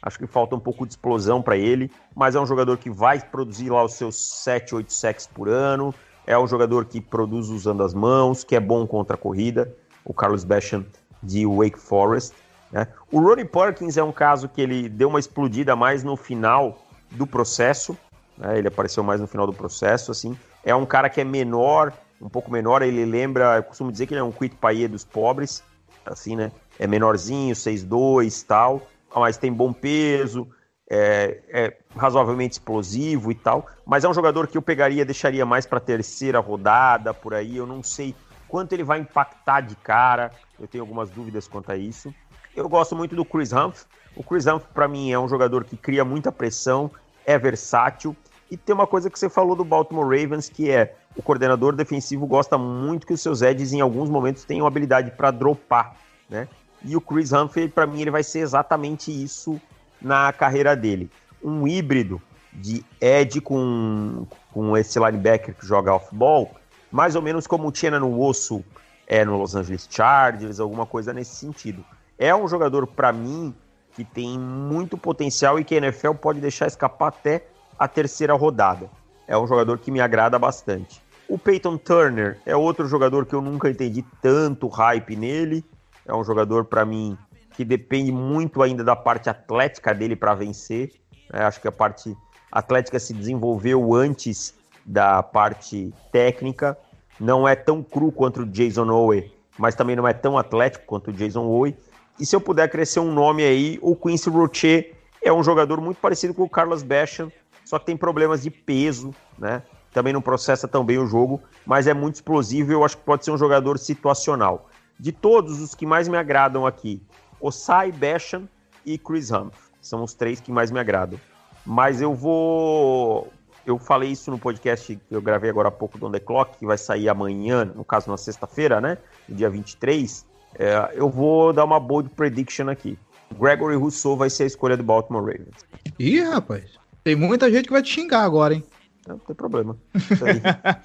Acho 0.00 0.18
que 0.18 0.26
falta 0.26 0.54
um 0.54 0.60
pouco 0.60 0.86
de 0.86 0.92
explosão 0.92 1.42
para 1.42 1.56
ele, 1.56 1.90
mas 2.14 2.34
é 2.34 2.40
um 2.40 2.46
jogador 2.46 2.78
que 2.78 2.88
vai 2.88 3.20
produzir 3.20 3.70
lá 3.70 3.84
os 3.84 3.94
seus 3.94 4.16
7, 4.16 4.74
8 4.74 4.92
sacks 4.92 5.26
por 5.26 5.48
ano. 5.48 5.94
É 6.26 6.38
um 6.38 6.46
jogador 6.46 6.84
que 6.84 7.00
produz 7.00 7.48
usando 7.48 7.82
as 7.82 7.94
mãos, 7.94 8.44
que 8.44 8.54
é 8.54 8.60
bom 8.60 8.86
contra 8.86 9.16
a 9.16 9.18
corrida. 9.18 9.74
O 10.04 10.14
Carlos 10.14 10.44
Basham 10.44 10.84
de 11.22 11.44
Wake 11.46 11.78
Forest. 11.78 12.34
Né? 12.70 12.86
O 13.10 13.20
Ronnie 13.20 13.44
Perkins 13.44 13.96
é 13.96 14.02
um 14.02 14.12
caso 14.12 14.48
que 14.48 14.60
ele 14.60 14.88
deu 14.88 15.08
uma 15.08 15.18
explodida 15.18 15.74
mais 15.74 16.04
no 16.04 16.16
final 16.16 16.78
do 17.10 17.26
processo. 17.26 17.96
Né? 18.36 18.58
Ele 18.58 18.68
apareceu 18.68 19.02
mais 19.02 19.20
no 19.20 19.26
final 19.26 19.46
do 19.46 19.52
processo. 19.52 20.12
assim. 20.12 20.38
É 20.62 20.74
um 20.74 20.86
cara 20.86 21.08
que 21.08 21.20
é 21.20 21.24
menor, 21.24 21.92
um 22.20 22.28
pouco 22.28 22.52
menor. 22.52 22.82
Ele 22.82 23.04
lembra, 23.04 23.56
eu 23.56 23.62
costumo 23.62 23.90
dizer 23.90 24.06
que 24.06 24.14
ele 24.14 24.20
é 24.20 24.24
um 24.24 24.32
Quit 24.32 24.54
Paier 24.56 24.88
dos 24.88 25.04
pobres. 25.04 25.62
assim, 26.06 26.36
né? 26.36 26.52
É 26.78 26.86
menorzinho, 26.86 27.54
6'2 27.54 28.44
tal 28.46 28.82
mas 29.14 29.36
tem 29.36 29.52
bom 29.52 29.72
peso, 29.72 30.48
é, 30.90 31.40
é, 31.48 31.76
razoavelmente 31.96 32.54
explosivo 32.54 33.30
e 33.30 33.34
tal. 33.34 33.66
Mas 33.86 34.04
é 34.04 34.08
um 34.08 34.14
jogador 34.14 34.46
que 34.46 34.56
eu 34.56 34.62
pegaria, 34.62 35.04
deixaria 35.04 35.44
mais 35.44 35.66
para 35.66 35.80
terceira 35.80 36.38
rodada 36.40 37.12
por 37.12 37.34
aí. 37.34 37.56
Eu 37.56 37.66
não 37.66 37.82
sei 37.82 38.14
quanto 38.48 38.72
ele 38.72 38.84
vai 38.84 39.00
impactar 39.00 39.60
de 39.60 39.76
cara. 39.76 40.32
Eu 40.58 40.66
tenho 40.66 40.82
algumas 40.82 41.10
dúvidas 41.10 41.46
quanto 41.46 41.70
a 41.70 41.76
isso. 41.76 42.14
Eu 42.56 42.68
gosto 42.68 42.96
muito 42.96 43.14
do 43.14 43.24
Chris 43.24 43.52
Humph. 43.52 43.84
O 44.16 44.22
Chris 44.22 44.46
Humph, 44.46 44.64
para 44.74 44.88
mim, 44.88 45.12
é 45.12 45.18
um 45.18 45.28
jogador 45.28 45.64
que 45.64 45.76
cria 45.76 46.04
muita 46.04 46.32
pressão, 46.32 46.90
é 47.24 47.38
versátil. 47.38 48.16
E 48.50 48.56
tem 48.56 48.74
uma 48.74 48.86
coisa 48.86 49.10
que 49.10 49.18
você 49.18 49.28
falou 49.28 49.54
do 49.54 49.64
Baltimore 49.64 50.04
Ravens, 50.04 50.48
que 50.48 50.70
é 50.70 50.96
o 51.14 51.22
coordenador 51.22 51.74
defensivo 51.74 52.26
gosta 52.26 52.56
muito 52.56 53.06
que 53.06 53.12
os 53.12 53.20
seus 53.20 53.42
edges, 53.42 53.72
em 53.72 53.80
alguns 53.80 54.08
momentos, 54.08 54.44
tenham 54.44 54.66
habilidade 54.66 55.10
para 55.10 55.30
dropar, 55.30 55.96
né? 56.28 56.48
E 56.84 56.96
o 56.96 57.00
Chris 57.00 57.32
Humphrey, 57.32 57.68
para 57.68 57.86
mim, 57.86 58.00
ele 58.00 58.10
vai 58.10 58.22
ser 58.22 58.40
exatamente 58.40 59.10
isso 59.10 59.60
na 60.00 60.32
carreira 60.32 60.76
dele. 60.76 61.10
Um 61.42 61.66
híbrido 61.66 62.20
de 62.52 62.84
edge 63.00 63.40
com, 63.40 64.26
com 64.52 64.76
esse 64.76 64.98
linebacker 64.98 65.54
que 65.54 65.66
joga 65.66 65.94
off-ball, 65.94 66.54
mais 66.90 67.14
ou 67.14 67.22
menos 67.22 67.46
como 67.46 67.68
o 67.68 67.90
no 67.98 68.20
Osso 68.20 68.64
é 69.06 69.24
no 69.24 69.38
Los 69.38 69.54
Angeles 69.54 69.88
Chargers, 69.90 70.60
alguma 70.60 70.86
coisa 70.86 71.12
nesse 71.12 71.34
sentido. 71.34 71.84
É 72.18 72.34
um 72.34 72.48
jogador, 72.48 72.86
para 72.86 73.12
mim, 73.12 73.54
que 73.94 74.04
tem 74.04 74.38
muito 74.38 74.98
potencial 74.98 75.58
e 75.58 75.64
que 75.64 75.74
a 75.74 75.78
NFL 75.78 76.12
pode 76.12 76.40
deixar 76.40 76.66
escapar 76.66 77.08
até 77.08 77.46
a 77.78 77.88
terceira 77.88 78.34
rodada. 78.34 78.90
É 79.26 79.36
um 79.36 79.46
jogador 79.46 79.78
que 79.78 79.90
me 79.90 80.00
agrada 80.00 80.38
bastante. 80.38 81.02
O 81.28 81.38
Peyton 81.38 81.76
Turner 81.76 82.38
é 82.46 82.56
outro 82.56 82.86
jogador 82.86 83.26
que 83.26 83.34
eu 83.34 83.42
nunca 83.42 83.68
entendi 83.68 84.04
tanto 84.22 84.66
hype 84.68 85.14
nele. 85.14 85.64
É 86.08 86.14
um 86.14 86.24
jogador, 86.24 86.64
para 86.64 86.86
mim, 86.86 87.16
que 87.52 87.64
depende 87.64 88.10
muito 88.10 88.62
ainda 88.62 88.82
da 88.82 88.96
parte 88.96 89.28
atlética 89.28 89.94
dele 89.94 90.16
para 90.16 90.34
vencer. 90.34 90.90
É, 91.30 91.42
acho 91.42 91.60
que 91.60 91.68
a 91.68 91.72
parte 91.72 92.16
atlética 92.50 92.98
se 92.98 93.12
desenvolveu 93.12 93.94
antes 93.94 94.54
da 94.86 95.22
parte 95.22 95.92
técnica. 96.10 96.78
Não 97.20 97.46
é 97.46 97.54
tão 97.54 97.82
cru 97.82 98.10
quanto 98.10 98.40
o 98.40 98.46
Jason 98.46 98.88
Owe, 98.88 99.30
mas 99.58 99.74
também 99.74 99.94
não 99.94 100.08
é 100.08 100.14
tão 100.14 100.38
atlético 100.38 100.86
quanto 100.86 101.10
o 101.10 101.12
Jason 101.12 101.44
Owe. 101.44 101.76
E 102.18 102.24
se 102.24 102.34
eu 102.34 102.40
puder 102.40 102.70
crescer 102.70 103.00
um 103.00 103.12
nome 103.12 103.44
aí, 103.44 103.78
o 103.82 103.94
Quincy 103.94 104.30
Rocher 104.30 104.94
é 105.22 105.32
um 105.32 105.42
jogador 105.42 105.80
muito 105.80 105.98
parecido 105.98 106.32
com 106.32 106.44
o 106.44 106.48
Carlos 106.48 106.82
Basham, 106.82 107.30
só 107.64 107.78
que 107.78 107.86
tem 107.86 107.96
problemas 107.96 108.42
de 108.42 108.50
peso, 108.50 109.14
né? 109.38 109.62
Também 109.92 110.12
não 110.12 110.22
processa 110.22 110.66
tão 110.66 110.84
bem 110.84 110.98
o 110.98 111.06
jogo, 111.06 111.40
mas 111.66 111.86
é 111.86 111.92
muito 111.92 112.16
explosivo 112.16 112.70
e 112.70 112.74
eu 112.74 112.84
acho 112.84 112.96
que 112.96 113.04
pode 113.04 113.24
ser 113.24 113.30
um 113.30 113.38
jogador 113.38 113.78
situacional. 113.78 114.68
De 114.98 115.12
todos 115.12 115.60
os 115.60 115.74
que 115.74 115.86
mais 115.86 116.08
me 116.08 116.16
agradam 116.16 116.66
aqui, 116.66 117.00
Osai, 117.40 117.92
Basham 117.92 118.48
e 118.84 118.98
Chris 118.98 119.30
Humph. 119.30 119.68
São 119.80 120.02
os 120.02 120.14
três 120.14 120.40
que 120.40 120.50
mais 120.50 120.70
me 120.70 120.80
agradam. 120.80 121.18
Mas 121.64 122.00
eu 122.00 122.14
vou. 122.14 123.32
Eu 123.64 123.78
falei 123.78 124.10
isso 124.10 124.30
no 124.30 124.38
podcast 124.38 124.96
que 124.96 125.14
eu 125.14 125.20
gravei 125.20 125.50
agora 125.50 125.68
há 125.68 125.70
pouco 125.70 125.98
do 125.98 126.06
On 126.06 126.10
The 126.10 126.20
Clock, 126.20 126.58
que 126.58 126.66
vai 126.66 126.78
sair 126.78 127.08
amanhã, 127.08 127.64
no 127.64 127.84
caso 127.84 128.10
na 128.10 128.16
sexta-feira, 128.16 128.80
né? 128.80 128.96
No 129.28 129.36
dia 129.36 129.50
23. 129.50 130.26
É, 130.58 130.92
eu 130.94 131.08
vou 131.10 131.52
dar 131.52 131.64
uma 131.64 131.78
bold 131.78 132.08
prediction 132.10 132.68
aqui. 132.68 132.98
Gregory 133.38 133.76
Rousseau 133.76 134.16
vai 134.16 134.30
ser 134.30 134.44
a 134.44 134.46
escolha 134.46 134.76
do 134.76 134.82
Baltimore 134.82 135.22
Ravens. 135.22 135.66
Ih, 135.98 136.22
rapaz. 136.22 136.64
Tem 137.04 137.14
muita 137.14 137.50
gente 137.52 137.66
que 137.66 137.72
vai 137.72 137.82
te 137.82 137.92
xingar 137.92 138.22
agora, 138.22 138.54
hein? 138.54 138.64
Não, 139.06 139.18
tem 139.18 139.36
problema. 139.36 139.76
Isso 139.94 140.24
aí. 140.24 140.40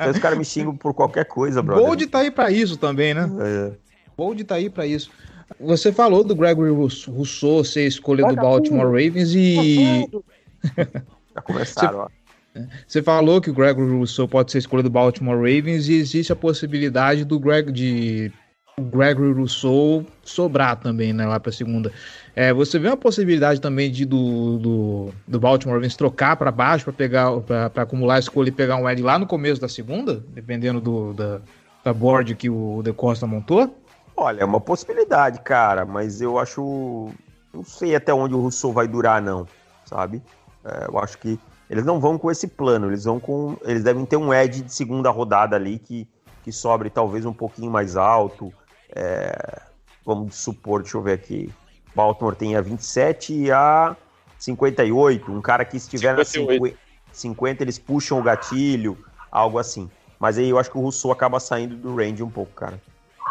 Os 0.10 0.19
caras 0.19 0.38
me 0.38 0.45
xingam 0.45 0.76
por 0.76 0.93
qualquer 0.93 1.26
coisa, 1.26 1.62
brother. 1.62 1.86
Bold 1.86 2.08
tá 2.08 2.19
aí 2.19 2.32
pra 2.32 2.52
isso 2.52 2.78
também, 2.78 3.13
né? 3.13 3.30
É. 3.39 3.82
Bold 4.15 4.43
tá 4.43 4.56
aí 4.56 4.69
para 4.69 4.86
isso. 4.86 5.10
Você 5.60 5.91
falou 5.91 6.23
do 6.23 6.36
Gregory 6.36 6.71
Rousseau 6.71 7.63
ser 7.63 7.86
escolha 7.86 8.26
do 8.28 8.36
Baltimore 8.36 8.86
Ravens 8.86 9.34
e. 9.36 10.08
Já 11.36 11.41
começaram, 11.41 11.99
ó. 11.99 12.08
Você 12.88 13.02
falou 13.02 13.41
que 13.41 13.49
o 13.49 13.54
Gregory 13.54 13.91
Rousseau 13.91 14.28
pode 14.28 14.52
ser 14.52 14.60
escolha 14.60 14.84
do 14.84 14.89
Baltimore 14.89 15.36
Ravens 15.36 15.89
e 15.89 15.93
existe 15.93 16.32
a 16.32 16.36
possibilidade 16.36 17.26
do 17.26 17.39
Greg 17.39 17.71
de 17.71 18.32
o 18.78 18.82
Gregory 18.82 19.34
Rousseau 19.34 20.06
sobrar 20.23 20.76
também, 20.76 21.13
né, 21.13 21.26
lá 21.26 21.39
para 21.39 21.52
segunda. 21.52 21.91
É, 22.36 22.52
você 22.52 22.80
vê 22.80 22.88
uma 22.88 22.97
possibilidade 22.97 23.62
também 23.62 23.91
de 23.91 24.06
do, 24.06 24.58
do, 24.58 25.13
do 25.28 25.39
Baltimore 25.39 25.76
Ravens 25.76 25.95
trocar 25.95 26.36
para 26.36 26.52
baixo 26.52 26.86
para 26.86 26.93
pegar 26.93 27.32
para 27.41 27.84
acumular 27.84 28.15
a 28.15 28.19
escolha 28.19 28.49
e 28.49 28.52
pegar 28.52 28.78
um 28.78 28.89
Ed 28.89 29.02
lá 29.02 29.19
no 29.19 29.28
começo 29.28 29.62
da 29.62 29.67
segunda, 29.67 30.23
dependendo 30.30 30.82
do 30.82 31.13
da, 31.13 31.41
da 31.84 31.93
board 31.93 32.34
que 32.36 32.49
o 32.49 32.82
De 32.84 32.93
Costa 32.93 33.28
montou? 33.28 33.82
Olha, 34.15 34.41
é 34.41 34.45
uma 34.45 34.62
possibilidade, 34.62 35.41
cara, 35.41 35.86
mas 35.86 36.21
eu 36.21 36.38
acho. 36.38 37.10
Não 37.54 37.63
sei 37.63 37.95
até 37.95 38.13
onde 38.13 38.34
o 38.34 38.39
Rousseau 38.39 38.71
vai 38.71 38.88
durar, 38.88 39.21
não, 39.21 39.47
sabe? 39.86 40.21
É, 40.63 40.88
eu 40.88 40.99
acho 40.99 41.17
que 41.17 41.39
eles 41.69 41.86
não 41.86 41.99
vão 41.99 42.17
com 42.17 42.30
esse 42.30 42.47
plano, 42.47 42.88
eles 42.88 43.04
vão 43.04 43.19
com. 43.19 43.58
Eles 43.63 43.84
devem 43.84 44.06
ter 44.06 44.17
um 44.17 44.34
edge 44.34 44.62
de 44.62 44.73
segunda 44.73 45.10
rodada 45.10 45.56
ali 45.56 45.80
que, 45.80 46.08
que 46.43 46.52
sobre 46.52 46.89
talvez 46.89 47.26
um 47.26 47.34
pouquinho 47.34 47.71
mais 47.71 47.95
alto. 47.95 48.54
É, 48.95 49.62
vamos 50.06 50.36
supor, 50.36 50.82
deixa 50.82 50.97
eu 50.97 51.02
ver 51.02 51.13
aqui. 51.13 51.52
Baltimore 51.95 52.36
tem 52.36 52.56
a 52.56 52.62
27 52.62 53.34
e 53.34 53.52
a 53.52 53.95
58, 54.38 55.32
um 55.32 55.41
cara 55.41 55.63
que 55.65 55.78
estiver 55.78 56.15
58. 56.26 56.47
na 56.54 56.60
50, 56.60 56.78
50, 57.12 57.63
eles 57.63 57.80
puxam 57.80 58.19
o 58.19 58.23
gatilho, 58.23 58.97
algo 59.32 59.58
assim. 59.58 59.89
Mas 60.19 60.38
aí 60.38 60.49
eu 60.49 60.60
acho 60.60 60.71
que 60.71 60.78
o 60.78 60.82
Rousseau 60.82 61.12
acaba 61.12 61.39
saindo 61.39 61.76
do 61.76 61.95
range 61.95 62.23
um 62.23 62.30
pouco, 62.30 62.52
cara. 62.54 62.80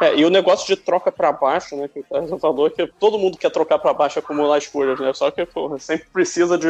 É, 0.02 0.16
e 0.16 0.24
o 0.24 0.30
negócio 0.30 0.66
de 0.66 0.74
troca 0.74 1.12
pra 1.12 1.30
baixo, 1.30 1.76
né, 1.76 1.86
que 1.86 2.00
o 2.00 2.02
Tarzan 2.02 2.36
falou, 2.36 2.68
que 2.68 2.88
todo 2.98 3.16
mundo 3.16 3.38
quer 3.38 3.50
trocar 3.50 3.78
pra 3.78 3.94
baixo 3.94 4.18
e 4.18 4.20
acumular 4.20 4.58
escolhas, 4.58 4.98
né? 4.98 5.12
Só 5.12 5.30
que, 5.30 5.46
porra, 5.46 5.78
sempre 5.78 6.08
precisa 6.12 6.58
de, 6.58 6.66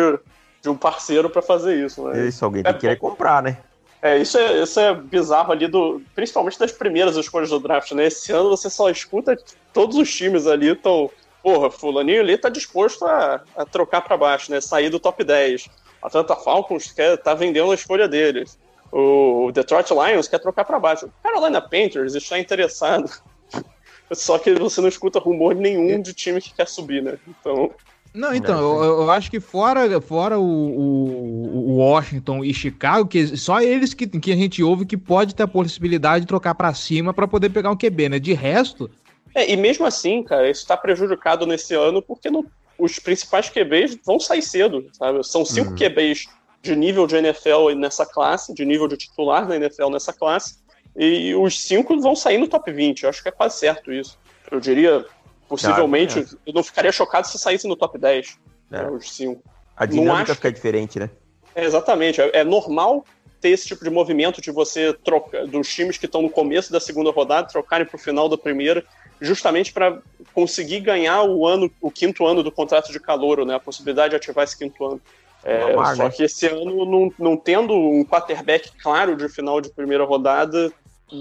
de 0.61 0.69
um 0.69 0.77
parceiro 0.77 1.31
pra 1.31 1.41
fazer 1.41 1.83
isso, 1.83 2.07
né? 2.07 2.29
Isso, 2.29 2.45
alguém 2.45 2.63
tem 2.63 2.75
que 2.75 2.81
querer 2.81 2.97
comprar, 2.97 3.43
né? 3.43 3.57
É, 4.03 4.19
isso 4.19 4.37
é, 4.37 4.63
isso 4.63 4.79
é 4.79 4.93
bizarro 4.93 5.51
ali, 5.51 5.67
do, 5.67 6.03
principalmente 6.15 6.59
das 6.59 6.73
primeiras 6.73 7.17
escolhas 7.17 7.49
do 7.49 7.59
draft, 7.59 7.93
né? 7.93 8.07
Esse 8.07 8.33
ano 8.33 8.51
você 8.51 8.69
só 8.69 8.91
escuta 8.91 9.35
todos 9.73 9.97
os 9.97 10.15
times 10.15 10.47
ali 10.47 10.69
estão. 10.69 11.09
Porra, 11.43 11.71
fulaninho 11.71 12.21
ali 12.21 12.37
tá 12.37 12.51
disposto 12.51 13.05
a, 13.07 13.41
a 13.57 13.65
trocar 13.65 14.03
pra 14.03 14.17
baixo, 14.17 14.51
né? 14.51 14.61
Sair 14.61 14.91
do 14.91 15.01
top 15.01 15.25
10. 15.25 15.69
A 16.03 16.07
Atlanta 16.09 16.37
Falcons 16.37 16.93
quer, 16.93 17.17
tá 17.17 17.33
vendendo 17.33 17.71
a 17.71 17.75
escolha 17.75 18.07
deles. 18.07 18.59
O 18.93 19.51
Detroit 19.53 19.89
Lions 19.91 20.29
quer 20.29 20.39
trocar 20.39 20.65
pra 20.65 20.79
baixo. 20.79 21.07
O 21.07 21.13
Carolina 21.23 21.61
Panthers 21.63 22.15
está 22.15 22.39
interessado. 22.39 23.11
Só 24.13 24.39
que 24.39 24.53
você 24.55 24.81
não 24.83 24.89
escuta 24.89 25.19
rumor 25.19 25.55
nenhum 25.55 26.01
de 26.03 26.13
time 26.13 26.41
que 26.41 26.53
quer 26.53 26.69
subir, 26.69 27.03
né? 27.03 27.17
Então. 27.27 27.71
Não, 28.15 28.35
então, 28.35 28.59
eu, 28.85 29.01
eu 29.03 29.11
acho 29.11 29.31
que 29.31 29.41
fora, 29.41 29.99
fora 30.03 30.39
o, 30.39 30.45
o, 30.45 31.71
o 31.71 31.77
Washington 31.77 32.45
e 32.45 32.53
Chicago, 32.53 33.09
que 33.09 33.35
só 33.39 33.63
eles 33.63 33.95
que, 33.95 34.07
que 34.07 34.31
a 34.31 34.37
gente 34.37 34.63
ouve 34.63 34.85
que 34.85 34.99
pode 34.99 35.35
ter 35.35 35.45
a 35.45 35.49
possibilidade 35.49 36.23
de 36.23 36.29
trocar 36.29 36.55
pra 36.55 36.75
cima 36.75 37.15
pra 37.15 37.27
poder 37.27 37.49
pegar 37.49 37.71
um 37.71 37.77
QB, 37.77 38.11
né? 38.11 38.19
De 38.19 38.35
resto, 38.35 38.91
É, 39.35 39.51
e 39.51 39.57
mesmo 39.57 39.87
assim, 39.87 40.23
cara, 40.23 40.51
isso 40.51 40.61
está 40.61 40.77
prejudicado 40.77 41.47
nesse 41.47 41.73
ano 41.75 42.03
porque 42.03 42.31
não- 42.31 42.45
os 42.79 42.99
principais 42.99 43.49
QBs 43.49 43.97
vão 44.05 44.21
sair 44.21 44.43
cedo, 44.43 44.85
sabe? 44.93 45.25
São 45.27 45.43
cinco 45.43 45.71
Uhum. 45.71 45.77
QBs 45.77 46.27
de 46.63 46.77
nível 46.77 47.07
de 47.07 47.17
NFL 47.17 47.71
nessa 47.77 48.07
classe, 48.07 48.55
de 48.55 48.65
nível 48.65 48.87
de 48.87 48.97
titular 48.97 49.47
da 49.47 49.57
NFL 49.57 49.91
nessa 49.91 50.13
classe, 50.13 50.59
e 50.97 51.35
os 51.35 51.61
cinco 51.61 51.99
vão 52.01 52.15
sair 52.15 52.39
no 52.39 52.47
top 52.47 52.71
20. 52.73 53.03
Eu 53.03 53.09
acho 53.11 53.23
que 53.23 53.29
é 53.29 53.33
quase 53.33 53.59
certo 53.59 53.93
isso. 53.93 54.17
Eu 54.51 54.61
diria, 54.61 55.05
possivelmente, 55.49 56.21
Ah, 56.21 56.37
eu 56.47 56.53
não 56.53 56.63
ficaria 56.63 56.93
chocado 56.93 57.27
se 57.27 57.39
saísse 57.39 57.67
no 57.67 57.75
top 57.77 57.99
10, 57.99 58.39
É. 58.71 58.83
né, 58.83 58.91
os 58.91 59.13
cinco. 59.13 59.43
A 59.77 59.87
dinâmica 59.87 60.23
acho- 60.23 60.35
fica 60.37 60.53
diferente, 60.53 60.99
né? 60.99 61.11
É, 61.55 61.65
exatamente. 61.65 62.21
É, 62.21 62.31
é 62.39 62.45
normal 62.45 63.05
ter 63.41 63.49
esse 63.51 63.67
tipo 63.67 63.83
de 63.83 63.91
movimento 63.91 64.41
de 64.41 64.51
você 64.53 64.93
trocar 64.93 65.47
dos 65.47 65.69
times 65.69 65.99
que 65.99 66.07
estão 66.07 66.23
no 66.23 66.31
começo 66.31 66.71
da 66.71 66.79
segunda 66.79 67.11
rodada 67.11 67.49
trocarem 67.49 67.85
para 67.87 67.97
o 67.97 67.99
final 67.99 68.29
da 68.29 68.39
primeira, 68.39 68.85
justamente 69.21 69.73
para 69.73 69.99
conseguir 70.33 70.81
ganhar 70.81 71.23
o 71.25 71.45
ano, 71.47 71.71
o 71.81 71.91
quinto 71.91 72.25
ano 72.25 72.43
do 72.43 72.53
contrato 72.53 72.93
de 72.93 73.01
calouro, 73.01 73.45
né? 73.45 73.55
A 73.57 73.61
possibilidade 73.61 74.11
de 74.11 74.17
ativar 74.17 74.45
esse 74.45 74.57
quinto 74.57 74.85
ano. 74.85 75.01
É, 75.45 75.75
só 75.97 76.09
que 76.09 76.23
esse 76.23 76.47
ano, 76.47 76.85
não, 76.85 77.13
não 77.19 77.37
tendo 77.37 77.75
um 77.75 78.05
quarterback 78.05 78.71
claro 78.81 79.17
de 79.17 79.29
final 79.29 79.61
de 79.61 79.71
primeira 79.71 80.05
rodada, 80.05 80.73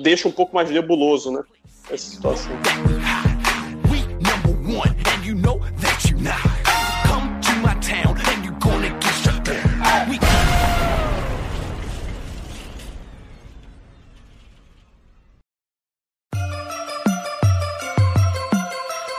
deixa 0.03 0.27
um 0.27 0.31
pouco 0.31 0.53
mais 0.53 0.69
nebuloso, 0.69 1.31
né? 1.31 1.41
Essa 1.89 2.11
situação. 2.11 2.51
We 3.89 4.01
number 4.21 4.53
one, 4.77 4.95
and 5.07 5.25
you 5.25 5.35
know 5.35 5.59
that 5.81 6.07
you 6.07 6.17
not. 6.19 6.37
Come 7.07 7.39
to 7.41 7.51
my 7.61 7.73
town, 7.81 8.15
and 8.29 8.45
you 8.45 8.51
gonna 8.59 8.89
get 8.99 9.13
shut 9.23 9.43
down. 9.43 10.09
We 10.09 10.19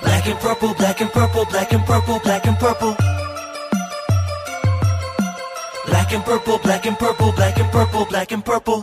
Black 0.01 0.29
and 0.29 0.39
purple, 0.41 0.75
black 0.75 1.01
and 1.01 1.13
purple, 1.13 1.45
black 1.47 1.73
and 1.73 1.85
purple, 1.85 2.21
black 2.21 2.47
and 2.47 2.57
purple. 2.57 3.12
Black 6.13 6.19
and 6.21 6.25
purple, 6.25 6.59
black 6.59 6.87
and 6.89 6.95
purple, 6.97 7.33
black 7.33 7.59
and 7.63 7.69
purple, 7.71 8.05
black 8.05 8.35
and 8.35 8.41
purple. 8.43 8.83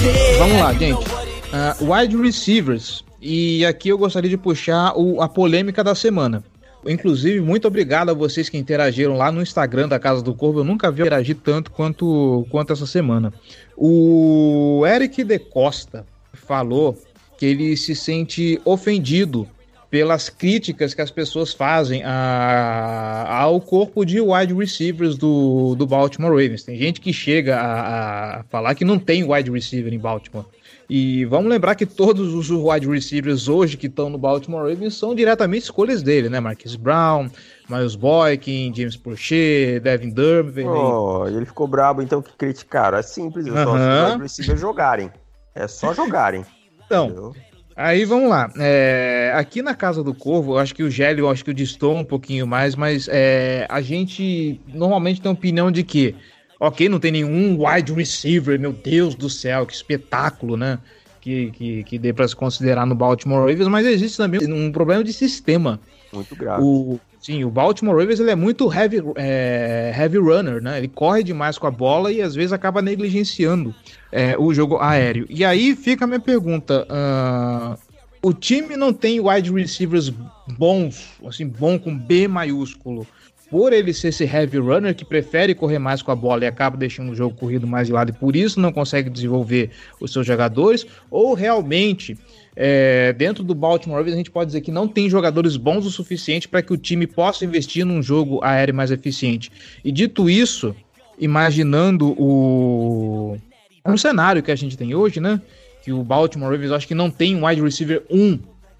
Yeah, 0.00 0.38
Vamos 0.38 0.60
lá, 0.60 0.72
gente. 0.72 1.04
Ah, 1.52 1.76
wide 1.80 2.16
receivers. 2.16 3.02
E 3.20 3.66
aqui 3.66 3.88
eu 3.88 3.98
gostaria 3.98 4.30
de 4.30 4.36
puxar 4.36 4.92
o- 4.96 5.20
a 5.20 5.28
polêmica 5.28 5.82
da 5.82 5.92
semana. 5.92 6.44
Inclusive, 6.86 7.40
muito 7.40 7.66
obrigado 7.66 8.10
a 8.10 8.14
vocês 8.14 8.48
que 8.48 8.56
interagiram 8.56 9.16
lá 9.16 9.32
no 9.32 9.42
Instagram 9.42 9.88
da 9.88 9.98
Casa 9.98 10.22
do 10.22 10.32
Corvo. 10.32 10.60
Eu 10.60 10.64
nunca 10.64 10.88
vi 10.88 11.02
interagir 11.02 11.36
tanto 11.42 11.72
quanto, 11.72 12.46
quanto 12.48 12.72
essa 12.72 12.86
semana. 12.86 13.32
O 13.76 14.84
Eric 14.86 15.24
De 15.24 15.40
Costa 15.40 16.06
falou 16.32 16.96
que 17.36 17.44
ele 17.44 17.76
se 17.76 17.96
sente 17.96 18.60
ofendido 18.64 19.48
pelas 19.94 20.28
críticas 20.28 20.92
que 20.92 21.00
as 21.00 21.10
pessoas 21.12 21.52
fazem 21.54 22.02
a- 22.02 23.26
ao 23.42 23.60
corpo 23.60 24.04
de 24.04 24.20
wide 24.20 24.52
receivers 24.52 25.16
do, 25.16 25.76
do 25.76 25.86
Baltimore 25.86 26.32
Ravens. 26.32 26.64
Tem 26.64 26.76
gente 26.76 27.00
que 27.00 27.12
chega 27.12 27.56
a, 27.60 28.40
a 28.40 28.42
falar 28.50 28.74
que 28.74 28.84
não 28.84 28.98
tem 28.98 29.22
wide 29.22 29.52
receiver 29.52 29.94
em 29.94 29.98
Baltimore. 30.00 30.46
E 30.90 31.24
vamos 31.26 31.48
lembrar 31.48 31.76
que 31.76 31.86
todos 31.86 32.34
os 32.34 32.50
wide 32.50 32.88
receivers 32.88 33.46
hoje 33.46 33.76
que 33.76 33.86
estão 33.86 34.10
no 34.10 34.18
Baltimore 34.18 34.68
Ravens 34.68 34.94
são 34.96 35.14
diretamente 35.14 35.62
escolhas 35.62 36.02
dele, 36.02 36.28
né? 36.28 36.40
Marquise 36.40 36.76
Brown, 36.76 37.28
Miles 37.68 37.94
Boykin, 37.94 38.72
James 38.74 38.96
Prochet, 38.96 39.78
Devin 39.78 40.10
Durban. 40.10 40.66
Oh, 40.66 41.24
ele 41.28 41.46
ficou 41.46 41.68
brabo, 41.68 42.02
então 42.02 42.20
que 42.20 42.32
criticaram. 42.36 42.98
É 42.98 43.02
simples, 43.02 43.46
é 43.46 43.50
só 43.50 43.76
Aham. 43.76 44.04
os 44.06 44.10
wide 44.10 44.22
receivers 44.24 44.60
jogarem. 44.60 45.08
É 45.54 45.68
só 45.68 45.94
jogarem. 45.94 46.44
Então, 46.84 47.06
entendeu? 47.06 47.32
Aí 47.76 48.04
vamos 48.04 48.28
lá. 48.28 48.50
É, 48.56 49.32
aqui 49.34 49.60
na 49.60 49.74
Casa 49.74 50.02
do 50.02 50.14
Corvo, 50.14 50.58
acho 50.58 50.74
que 50.74 50.82
o 50.82 50.90
Gélio, 50.90 51.24
eu 51.24 51.30
acho 51.30 51.44
que 51.44 51.50
o 51.50 51.54
distou 51.54 51.96
um 51.96 52.04
pouquinho 52.04 52.46
mais, 52.46 52.76
mas 52.76 53.08
é, 53.10 53.66
a 53.68 53.80
gente 53.80 54.60
normalmente 54.72 55.20
tem 55.20 55.28
a 55.28 55.32
opinião 55.32 55.72
de 55.72 55.82
que, 55.82 56.14
ok, 56.60 56.88
não 56.88 57.00
tem 57.00 57.10
nenhum 57.10 57.58
wide 57.64 57.92
receiver, 57.92 58.58
meu 58.60 58.72
Deus 58.72 59.16
do 59.16 59.28
céu, 59.28 59.66
que 59.66 59.74
espetáculo, 59.74 60.56
né? 60.56 60.78
Que, 61.20 61.50
que, 61.52 61.84
que 61.84 61.98
dê 61.98 62.12
para 62.12 62.28
se 62.28 62.36
considerar 62.36 62.86
no 62.86 62.94
Baltimore 62.94 63.40
Ravens, 63.40 63.66
mas 63.66 63.86
existe 63.86 64.18
também 64.18 64.40
um 64.46 64.70
problema 64.70 65.02
de 65.02 65.12
sistema. 65.12 65.80
Muito 66.12 66.36
grave. 66.36 66.62
O, 66.62 67.00
sim, 67.18 67.44
o 67.44 67.50
Baltimore 67.50 67.96
Ravens 67.96 68.20
ele 68.20 68.30
é 68.30 68.36
muito 68.36 68.72
heavy, 68.72 69.02
é, 69.16 69.92
heavy 69.98 70.18
runner, 70.18 70.62
né? 70.62 70.78
Ele 70.78 70.86
corre 70.86 71.24
demais 71.24 71.58
com 71.58 71.66
a 71.66 71.70
bola 71.70 72.12
e 72.12 72.20
às 72.20 72.34
vezes 72.34 72.52
acaba 72.52 72.82
negligenciando 72.82 73.74
é, 74.14 74.36
o 74.38 74.54
jogo 74.54 74.78
aéreo. 74.78 75.26
E 75.28 75.44
aí 75.44 75.74
fica 75.74 76.04
a 76.04 76.06
minha 76.06 76.20
pergunta: 76.20 76.86
ah, 76.88 77.76
o 78.22 78.32
time 78.32 78.76
não 78.76 78.92
tem 78.92 79.18
wide 79.18 79.52
receivers 79.52 80.08
bons, 80.56 81.10
assim, 81.26 81.48
bom 81.48 81.76
com 81.76 81.98
B 81.98 82.28
maiúsculo, 82.28 83.04
por 83.50 83.72
ele 83.72 83.92
ser 83.92 84.08
esse 84.08 84.22
heavy 84.24 84.58
runner 84.58 84.94
que 84.94 85.04
prefere 85.04 85.52
correr 85.52 85.80
mais 85.80 86.00
com 86.00 86.12
a 86.12 86.14
bola 86.14 86.44
e 86.44 86.46
acaba 86.46 86.76
deixando 86.76 87.10
o 87.10 87.14
jogo 87.14 87.36
corrido 87.36 87.66
mais 87.66 87.88
de 87.88 87.92
lado 87.92 88.10
e 88.10 88.12
por 88.12 88.36
isso 88.36 88.60
não 88.60 88.72
consegue 88.72 89.10
desenvolver 89.10 89.70
os 90.00 90.12
seus 90.12 90.24
jogadores, 90.24 90.86
ou 91.10 91.34
realmente 91.34 92.16
é, 92.54 93.12
dentro 93.14 93.42
do 93.42 93.52
Baltimore 93.52 93.98
Ravens 93.98 94.14
a 94.14 94.18
gente 94.18 94.30
pode 94.30 94.46
dizer 94.46 94.60
que 94.60 94.70
não 94.70 94.86
tem 94.86 95.10
jogadores 95.10 95.56
bons 95.56 95.84
o 95.86 95.90
suficiente 95.90 96.46
para 96.46 96.62
que 96.62 96.72
o 96.72 96.76
time 96.76 97.04
possa 97.04 97.44
investir 97.44 97.84
num 97.84 98.00
jogo 98.00 98.38
aéreo 98.44 98.76
mais 98.76 98.92
eficiente. 98.92 99.50
E 99.84 99.90
dito 99.90 100.30
isso, 100.30 100.74
imaginando 101.18 102.14
o 102.16 103.36
um 103.84 103.96
cenário 103.96 104.42
que 104.42 104.50
a 104.50 104.56
gente 104.56 104.76
tem 104.76 104.94
hoje, 104.94 105.20
né? 105.20 105.40
Que 105.82 105.92
o 105.92 106.02
Baltimore 106.02 106.50
Ravens 106.50 106.72
acho 106.72 106.88
que 106.88 106.94
não 106.94 107.10
tem 107.10 107.36
um 107.36 107.46
wide 107.46 107.60
receiver 107.60 108.04
1 108.10 108.38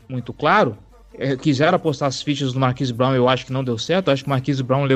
muito 0.09 0.33
claro. 0.33 0.77
É, 1.17 1.37
quiseram 1.37 1.77
apostar 1.77 2.09
as 2.09 2.23
fichas 2.23 2.53
do 2.53 2.59
Marquise 2.59 2.93
Brown, 2.93 3.15
eu 3.15 3.29
acho 3.29 3.47
que 3.47 3.53
não 3.53 3.63
deu 3.63 3.79
certo. 3.79 4.09
Eu 4.09 4.15
acho 4.15 4.25
que 4.25 4.29
o 4.29 4.31
Marquise 4.31 4.63
Brown 4.63 4.87
ele, 4.87 4.95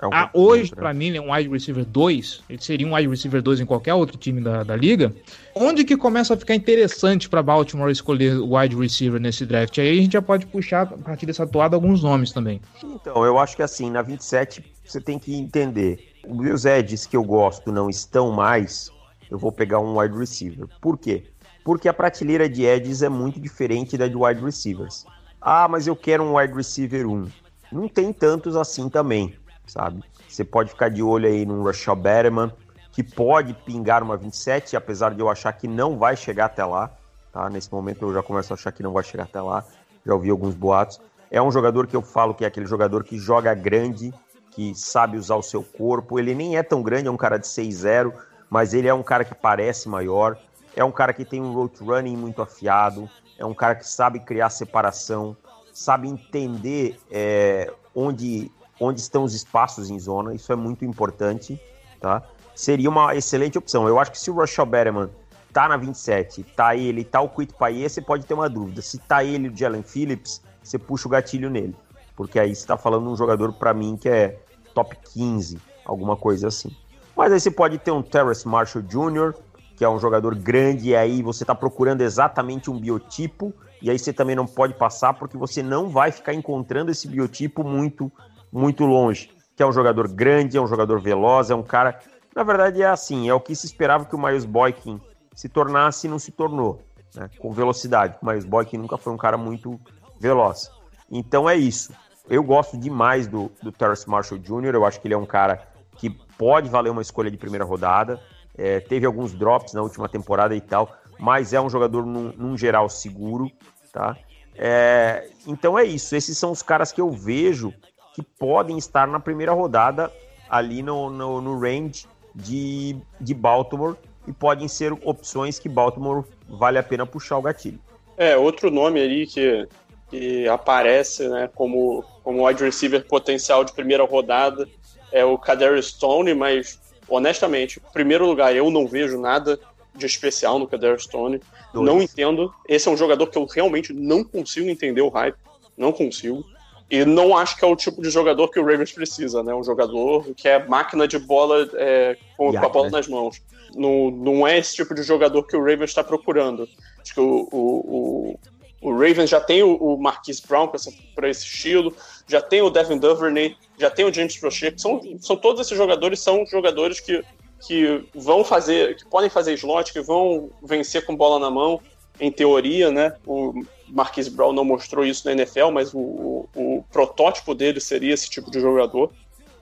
É 0.00 0.06
um 0.06 0.10
ah, 0.12 0.30
hoje, 0.32 0.70
pra 0.70 0.92
mim, 0.94 1.06
ele 1.06 1.18
é 1.18 1.20
um 1.20 1.32
wide 1.32 1.48
receiver 1.48 1.84
2. 1.84 2.44
Ele 2.48 2.62
seria 2.62 2.86
um 2.86 2.94
wide 2.94 3.08
receiver 3.08 3.42
2 3.42 3.60
em 3.60 3.66
qualquer 3.66 3.94
outro 3.94 4.16
time 4.16 4.40
da, 4.40 4.62
da 4.62 4.76
liga. 4.76 5.12
Onde 5.54 5.84
que 5.84 5.96
começa 5.96 6.34
a 6.34 6.36
ficar 6.36 6.54
interessante 6.54 7.28
pra 7.28 7.42
Baltimore 7.42 7.90
escolher 7.90 8.36
o 8.38 8.56
wide 8.56 8.76
receiver 8.76 9.20
nesse 9.20 9.44
draft? 9.44 9.78
Aí 9.78 9.98
a 9.98 10.02
gente 10.02 10.12
já 10.12 10.22
pode 10.22 10.46
puxar, 10.46 10.82
a 10.82 10.86
partir 10.86 11.26
dessa 11.26 11.46
toada, 11.46 11.74
alguns 11.74 12.02
nomes 12.02 12.30
também. 12.30 12.60
Então, 12.84 13.24
eu 13.24 13.38
acho 13.38 13.56
que 13.56 13.62
assim, 13.62 13.90
na 13.90 14.02
27 14.02 14.62
você 14.84 15.00
tem 15.00 15.18
que 15.18 15.34
entender. 15.34 16.12
Os 16.28 16.64
edges 16.64 17.06
que 17.06 17.16
eu 17.16 17.24
gosto 17.24 17.72
não 17.72 17.88
estão 17.88 18.32
mais, 18.32 18.90
eu 19.30 19.38
vou 19.38 19.52
pegar 19.52 19.80
um 19.80 19.98
wide 19.98 20.16
receiver. 20.16 20.66
Por 20.80 20.98
quê? 20.98 21.24
Porque 21.64 21.88
a 21.88 21.94
prateleira 21.94 22.48
de 22.48 22.64
edges 22.64 23.02
é 23.02 23.08
muito 23.08 23.40
diferente 23.40 23.98
da 23.98 24.06
de 24.06 24.16
wide 24.16 24.40
receivers. 24.40 25.04
Ah, 25.40 25.66
mas 25.68 25.86
eu 25.86 25.96
quero 25.96 26.22
um 26.22 26.36
wide 26.36 26.54
receiver 26.54 27.06
1. 27.06 27.28
Não 27.72 27.88
tem 27.88 28.12
tantos 28.12 28.56
assim 28.56 28.88
também, 28.88 29.36
sabe? 29.66 30.02
Você 30.28 30.44
pode 30.44 30.70
ficar 30.70 30.88
de 30.88 31.02
olho 31.02 31.26
aí 31.26 31.44
num 31.44 31.62
Rashad 31.62 31.98
Batman, 31.98 32.52
que 32.92 33.02
pode 33.02 33.52
pingar 33.52 34.02
uma 34.02 34.16
27, 34.16 34.76
apesar 34.76 35.14
de 35.14 35.20
eu 35.20 35.28
achar 35.28 35.52
que 35.52 35.66
não 35.66 35.98
vai 35.98 36.16
chegar 36.16 36.46
até 36.46 36.64
lá. 36.64 36.90
Tá? 37.32 37.50
Nesse 37.50 37.70
momento 37.70 38.06
eu 38.06 38.14
já 38.14 38.22
começo 38.22 38.52
a 38.52 38.54
achar 38.54 38.72
que 38.72 38.82
não 38.82 38.92
vai 38.92 39.04
chegar 39.04 39.24
até 39.24 39.40
lá. 39.40 39.64
Já 40.04 40.14
ouvi 40.14 40.30
alguns 40.30 40.54
boatos. 40.54 41.00
É 41.30 41.42
um 41.42 41.50
jogador 41.50 41.86
que 41.86 41.96
eu 41.96 42.02
falo 42.02 42.34
que 42.34 42.44
é 42.44 42.48
aquele 42.48 42.66
jogador 42.66 43.04
que 43.04 43.18
joga 43.18 43.52
grande, 43.54 44.14
que 44.52 44.74
sabe 44.74 45.18
usar 45.18 45.36
o 45.36 45.42
seu 45.42 45.62
corpo. 45.62 46.18
Ele 46.18 46.34
nem 46.34 46.56
é 46.56 46.62
tão 46.62 46.82
grande, 46.82 47.08
é 47.08 47.10
um 47.10 47.16
cara 47.16 47.36
de 47.36 47.46
6'0, 47.46 48.12
mas 48.50 48.74
ele 48.74 48.88
é 48.88 48.94
um 48.94 49.02
cara 49.02 49.24
que 49.24 49.34
parece 49.34 49.88
maior. 49.88 50.38
É 50.74 50.84
um 50.84 50.92
cara 50.92 51.12
que 51.12 51.24
tem 51.24 51.40
um 51.40 51.52
route 51.52 51.82
running 51.82 52.16
muito 52.16 52.42
afiado. 52.42 53.08
É 53.38 53.44
um 53.44 53.54
cara 53.54 53.74
que 53.74 53.86
sabe 53.86 54.20
criar 54.20 54.50
separação, 54.50 55.36
sabe 55.72 56.08
entender 56.08 56.98
é, 57.10 57.72
onde 57.94 58.50
onde 58.80 59.00
estão 59.00 59.24
os 59.24 59.34
espaços 59.34 59.90
em 59.90 59.98
zona, 59.98 60.34
isso 60.34 60.52
é 60.52 60.56
muito 60.56 60.84
importante, 60.84 61.60
tá? 62.00 62.22
Seria 62.54 62.88
uma 62.88 63.14
excelente 63.14 63.58
opção. 63.58 63.86
Eu 63.88 63.98
acho 63.98 64.12
que 64.12 64.18
se 64.18 64.30
o 64.30 64.34
Russell 64.34 64.66
Betterman 64.66 65.10
tá 65.52 65.68
na 65.68 65.76
27, 65.76 66.42
tá 66.42 66.76
ele, 66.76 67.04
tá 67.04 67.20
o 67.20 67.28
Quit 67.28 67.54
Payet, 67.54 67.88
você 67.88 68.02
pode 68.02 68.26
ter 68.26 68.34
uma 68.34 68.48
dúvida. 68.48 68.82
Se 68.82 68.98
tá 68.98 69.24
ele 69.24 69.48
o 69.48 69.56
Jalen 69.56 69.82
Phillips, 69.82 70.42
você 70.62 70.78
puxa 70.78 71.08
o 71.08 71.10
gatilho 71.10 71.50
nele. 71.50 71.74
Porque 72.14 72.38
aí 72.38 72.54
você 72.54 72.66
tá 72.66 72.76
falando 72.76 73.04
de 73.04 73.10
um 73.10 73.16
jogador, 73.16 73.52
para 73.52 73.74
mim, 73.74 73.96
que 73.96 74.08
é 74.08 74.38
top 74.74 74.96
15, 75.14 75.58
alguma 75.84 76.16
coisa 76.16 76.48
assim. 76.48 76.74
Mas 77.16 77.32
aí 77.32 77.40
você 77.40 77.50
pode 77.50 77.78
ter 77.78 77.90
um 77.90 78.02
Terrace 78.02 78.46
Marshall 78.46 78.84
Jr., 78.84 79.34
que 79.74 79.84
é 79.84 79.88
um 79.88 79.98
jogador 79.98 80.34
grande, 80.34 80.90
e 80.90 80.96
aí 80.96 81.22
você 81.22 81.44
tá 81.44 81.54
procurando 81.54 82.02
exatamente 82.02 82.70
um 82.70 82.78
biotipo, 82.78 83.54
e 83.80 83.90
aí 83.90 83.98
você 83.98 84.12
também 84.12 84.36
não 84.36 84.46
pode 84.46 84.74
passar, 84.74 85.14
porque 85.14 85.36
você 85.36 85.62
não 85.62 85.88
vai 85.88 86.12
ficar 86.12 86.34
encontrando 86.34 86.90
esse 86.90 87.08
biotipo 87.08 87.64
muito, 87.64 88.12
muito 88.52 88.84
longe. 88.84 89.30
Que 89.54 89.62
é 89.62 89.66
um 89.66 89.72
jogador 89.72 90.08
grande, 90.08 90.58
é 90.58 90.60
um 90.60 90.66
jogador 90.66 91.00
veloz, 91.00 91.50
é 91.50 91.54
um 91.54 91.62
cara. 91.62 91.98
Na 92.34 92.42
verdade, 92.42 92.82
é 92.82 92.86
assim, 92.86 93.28
é 93.28 93.34
o 93.34 93.40
que 93.40 93.54
se 93.54 93.66
esperava 93.66 94.04
que 94.04 94.14
o 94.14 94.18
Miles 94.18 94.44
Boykin 94.44 95.00
se 95.34 95.48
tornasse 95.48 96.06
e 96.06 96.10
não 96.10 96.18
se 96.18 96.30
tornou, 96.30 96.82
né? 97.14 97.30
com 97.38 97.50
velocidade. 97.52 98.16
O 98.20 98.46
Boykin 98.46 98.76
nunca 98.76 98.98
foi 98.98 99.12
um 99.12 99.16
cara 99.16 99.38
muito 99.38 99.80
veloz. 100.20 100.70
Então 101.10 101.48
é 101.48 101.56
isso. 101.56 101.92
Eu 102.28 102.42
gosto 102.42 102.76
demais 102.76 103.26
do, 103.26 103.50
do 103.62 103.72
Terrace 103.72 104.08
Marshall 104.08 104.40
Jr., 104.40 104.74
eu 104.74 104.84
acho 104.84 105.00
que 105.00 105.06
ele 105.06 105.14
é 105.14 105.18
um 105.18 105.26
cara 105.26 105.75
que 105.96 106.10
pode 106.38 106.68
valer 106.68 106.90
uma 106.90 107.02
escolha 107.02 107.30
de 107.30 107.36
primeira 107.36 107.64
rodada. 107.64 108.20
É, 108.56 108.80
teve 108.80 109.06
alguns 109.06 109.34
drops 109.34 109.72
na 109.72 109.82
última 109.82 110.08
temporada 110.08 110.54
e 110.54 110.60
tal, 110.60 110.90
mas 111.18 111.52
é 111.52 111.60
um 111.60 111.68
jogador 111.68 112.06
num, 112.06 112.32
num 112.36 112.56
geral 112.56 112.88
seguro, 112.88 113.50
tá? 113.92 114.16
É, 114.54 115.28
então 115.46 115.78
é 115.78 115.84
isso. 115.84 116.16
Esses 116.16 116.38
são 116.38 116.50
os 116.50 116.62
caras 116.62 116.90
que 116.92 117.00
eu 117.00 117.10
vejo 117.10 117.72
que 118.14 118.22
podem 118.22 118.78
estar 118.78 119.06
na 119.06 119.20
primeira 119.20 119.52
rodada 119.52 120.10
ali 120.48 120.82
no, 120.82 121.10
no, 121.10 121.40
no 121.40 121.58
range 121.58 122.06
de, 122.34 122.96
de 123.20 123.34
Baltimore 123.34 123.96
e 124.26 124.32
podem 124.32 124.68
ser 124.68 124.92
opções 125.04 125.58
que 125.58 125.68
Baltimore 125.68 126.24
vale 126.48 126.78
a 126.78 126.82
pena 126.82 127.06
puxar 127.06 127.36
o 127.36 127.42
gatilho. 127.42 127.78
É, 128.16 128.36
outro 128.36 128.70
nome 128.70 129.00
ali 129.00 129.26
que, 129.26 129.68
que 130.08 130.48
aparece 130.48 131.28
né, 131.28 131.50
como, 131.54 132.02
como 132.24 132.46
wide 132.46 132.64
receiver 132.64 133.06
potencial 133.06 133.64
de 133.64 133.72
primeira 133.72 134.04
rodada 134.04 134.66
é 135.12 135.24
o 135.24 135.38
Kadarius 135.38 135.88
Stone, 135.88 136.34
mas 136.34 136.80
honestamente, 137.08 137.78
em 137.78 137.92
primeiro 137.92 138.26
lugar, 138.26 138.54
eu 138.54 138.70
não 138.70 138.86
vejo 138.86 139.18
nada 139.18 139.58
de 139.94 140.06
especial 140.06 140.58
no 140.58 140.66
Kadarius 140.66 141.04
Stone. 141.04 141.40
Dois. 141.72 141.86
Não 141.86 142.02
entendo. 142.02 142.52
Esse 142.68 142.88
é 142.88 142.90
um 142.90 142.96
jogador 142.96 143.26
que 143.28 143.38
eu 143.38 143.46
realmente 143.46 143.92
não 143.92 144.22
consigo 144.22 144.68
entender 144.68 145.02
o 145.02 145.08
hype. 145.08 145.36
Não 145.76 145.92
consigo. 145.92 146.44
E 146.88 147.04
não 147.04 147.36
acho 147.36 147.56
que 147.56 147.64
é 147.64 147.68
o 147.68 147.74
tipo 147.74 148.00
de 148.00 148.10
jogador 148.10 148.48
que 148.48 148.60
o 148.60 148.64
Ravens 148.64 148.92
precisa, 148.92 149.42
né? 149.42 149.52
Um 149.52 149.64
jogador 149.64 150.24
que 150.36 150.48
é 150.48 150.64
máquina 150.66 151.08
de 151.08 151.18
bola 151.18 151.68
é, 151.74 152.16
com, 152.36 152.52
com, 152.52 152.58
a 152.58 152.68
bola 152.68 152.90
nas 152.90 153.08
mãos. 153.08 153.42
Não, 153.74 154.10
não 154.10 154.46
é 154.46 154.58
esse 154.58 154.76
tipo 154.76 154.94
de 154.94 155.02
jogador 155.02 155.42
que 155.42 155.56
o 155.56 155.60
Ravens 155.60 155.90
está 155.90 156.04
procurando. 156.04 156.68
Acho 157.00 157.14
que 157.14 157.20
o, 157.20 157.48
o, 157.50 158.38
o, 158.80 158.88
o 158.88 158.92
Ravens 158.92 159.30
já 159.30 159.40
tem 159.40 159.64
o, 159.64 159.74
o 159.74 160.00
Marquise 160.00 160.40
Brown 160.46 160.70
para 161.14 161.28
esse 161.28 161.44
estilo, 161.44 161.92
já 162.26 162.40
tem 162.40 162.62
o 162.62 162.70
Devin 162.70 162.98
Duvernay, 162.98 163.56
já 163.78 163.90
tem 163.90 164.04
o 164.04 164.12
James 164.12 164.36
Prochet. 164.36 164.80
São, 164.80 165.00
são 165.20 165.36
todos 165.36 165.60
esses 165.60 165.76
jogadores 165.76 166.20
são 166.20 166.44
jogadores 166.46 167.00
que, 167.00 167.22
que 167.66 168.04
vão 168.14 168.44
fazer, 168.44 168.96
que 168.96 169.06
podem 169.06 169.30
fazer 169.30 169.54
slot, 169.54 169.92
que 169.92 170.00
vão 170.00 170.50
vencer 170.62 171.04
com 171.06 171.16
bola 171.16 171.38
na 171.38 171.50
mão, 171.50 171.80
em 172.18 172.30
teoria, 172.32 172.90
né? 172.90 173.14
O 173.26 173.62
Marquise 173.88 174.30
Brown 174.30 174.52
não 174.52 174.64
mostrou 174.64 175.04
isso 175.04 175.26
na 175.26 175.32
NFL, 175.32 175.70
mas 175.70 175.94
o, 175.94 175.98
o, 175.98 176.48
o, 176.54 176.84
protótipo 176.90 177.54
dele 177.54 177.80
seria 177.80 178.14
esse 178.14 178.28
tipo 178.28 178.50
de 178.50 178.60
jogador. 178.60 179.12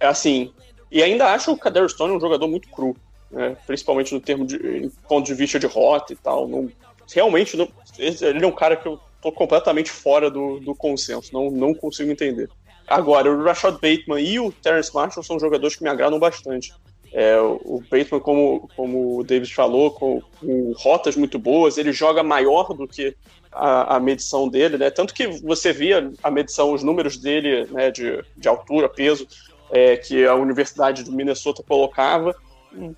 É 0.00 0.06
assim, 0.06 0.52
e 0.90 1.02
ainda 1.02 1.32
acho 1.32 1.52
o 1.52 1.58
Kader 1.58 1.88
Stone 1.88 2.16
um 2.16 2.20
jogador 2.20 2.48
muito 2.48 2.68
cru, 2.68 2.96
né? 3.30 3.56
principalmente 3.66 4.14
no 4.14 4.20
termo 4.20 4.46
de 4.46 4.90
ponto 5.08 5.26
de 5.26 5.34
vista 5.34 5.58
de 5.58 5.66
rota 5.66 6.12
e 6.12 6.16
tal. 6.16 6.48
Não, 6.48 6.70
realmente, 7.12 7.56
não, 7.56 7.68
ele 7.98 8.44
é 8.44 8.46
um 8.46 8.52
cara 8.52 8.76
que 8.76 8.86
eu 8.86 8.98
tô 9.24 9.32
completamente 9.32 9.90
fora 9.90 10.30
do, 10.30 10.60
do 10.60 10.74
consenso, 10.74 11.32
não, 11.32 11.50
não 11.50 11.74
consigo 11.74 12.12
entender. 12.12 12.50
Agora, 12.86 13.32
o 13.32 13.42
Rashad 13.42 13.72
Bateman 13.76 14.20
e 14.20 14.38
o 14.38 14.52
Terrence 14.52 14.94
Marshall 14.94 15.24
são 15.24 15.40
jogadores 15.40 15.74
que 15.74 15.82
me 15.82 15.88
agradam 15.88 16.18
bastante. 16.18 16.74
É, 17.10 17.40
o 17.40 17.82
Bateman, 17.90 18.20
como, 18.20 18.68
como 18.76 19.18
o 19.18 19.24
David 19.24 19.54
falou, 19.54 19.92
com, 19.92 20.20
com, 20.38 20.72
rotas 20.76 21.16
muito 21.16 21.38
boas, 21.38 21.78
ele 21.78 21.90
joga 21.90 22.22
maior 22.22 22.74
do 22.74 22.86
que 22.86 23.16
a, 23.50 23.96
a, 23.96 24.00
medição 24.00 24.46
dele, 24.46 24.76
né? 24.76 24.90
Tanto 24.90 25.14
que 25.14 25.26
você 25.26 25.72
via 25.72 26.12
a 26.22 26.30
medição, 26.30 26.74
os 26.74 26.82
números 26.82 27.16
dele, 27.16 27.66
né, 27.70 27.90
de, 27.90 28.22
de 28.36 28.46
altura, 28.46 28.90
peso, 28.90 29.26
é, 29.70 29.96
que 29.96 30.26
a 30.26 30.34
Universidade 30.34 31.02
do 31.02 31.12
Minnesota 31.12 31.62
colocava, 31.66 32.36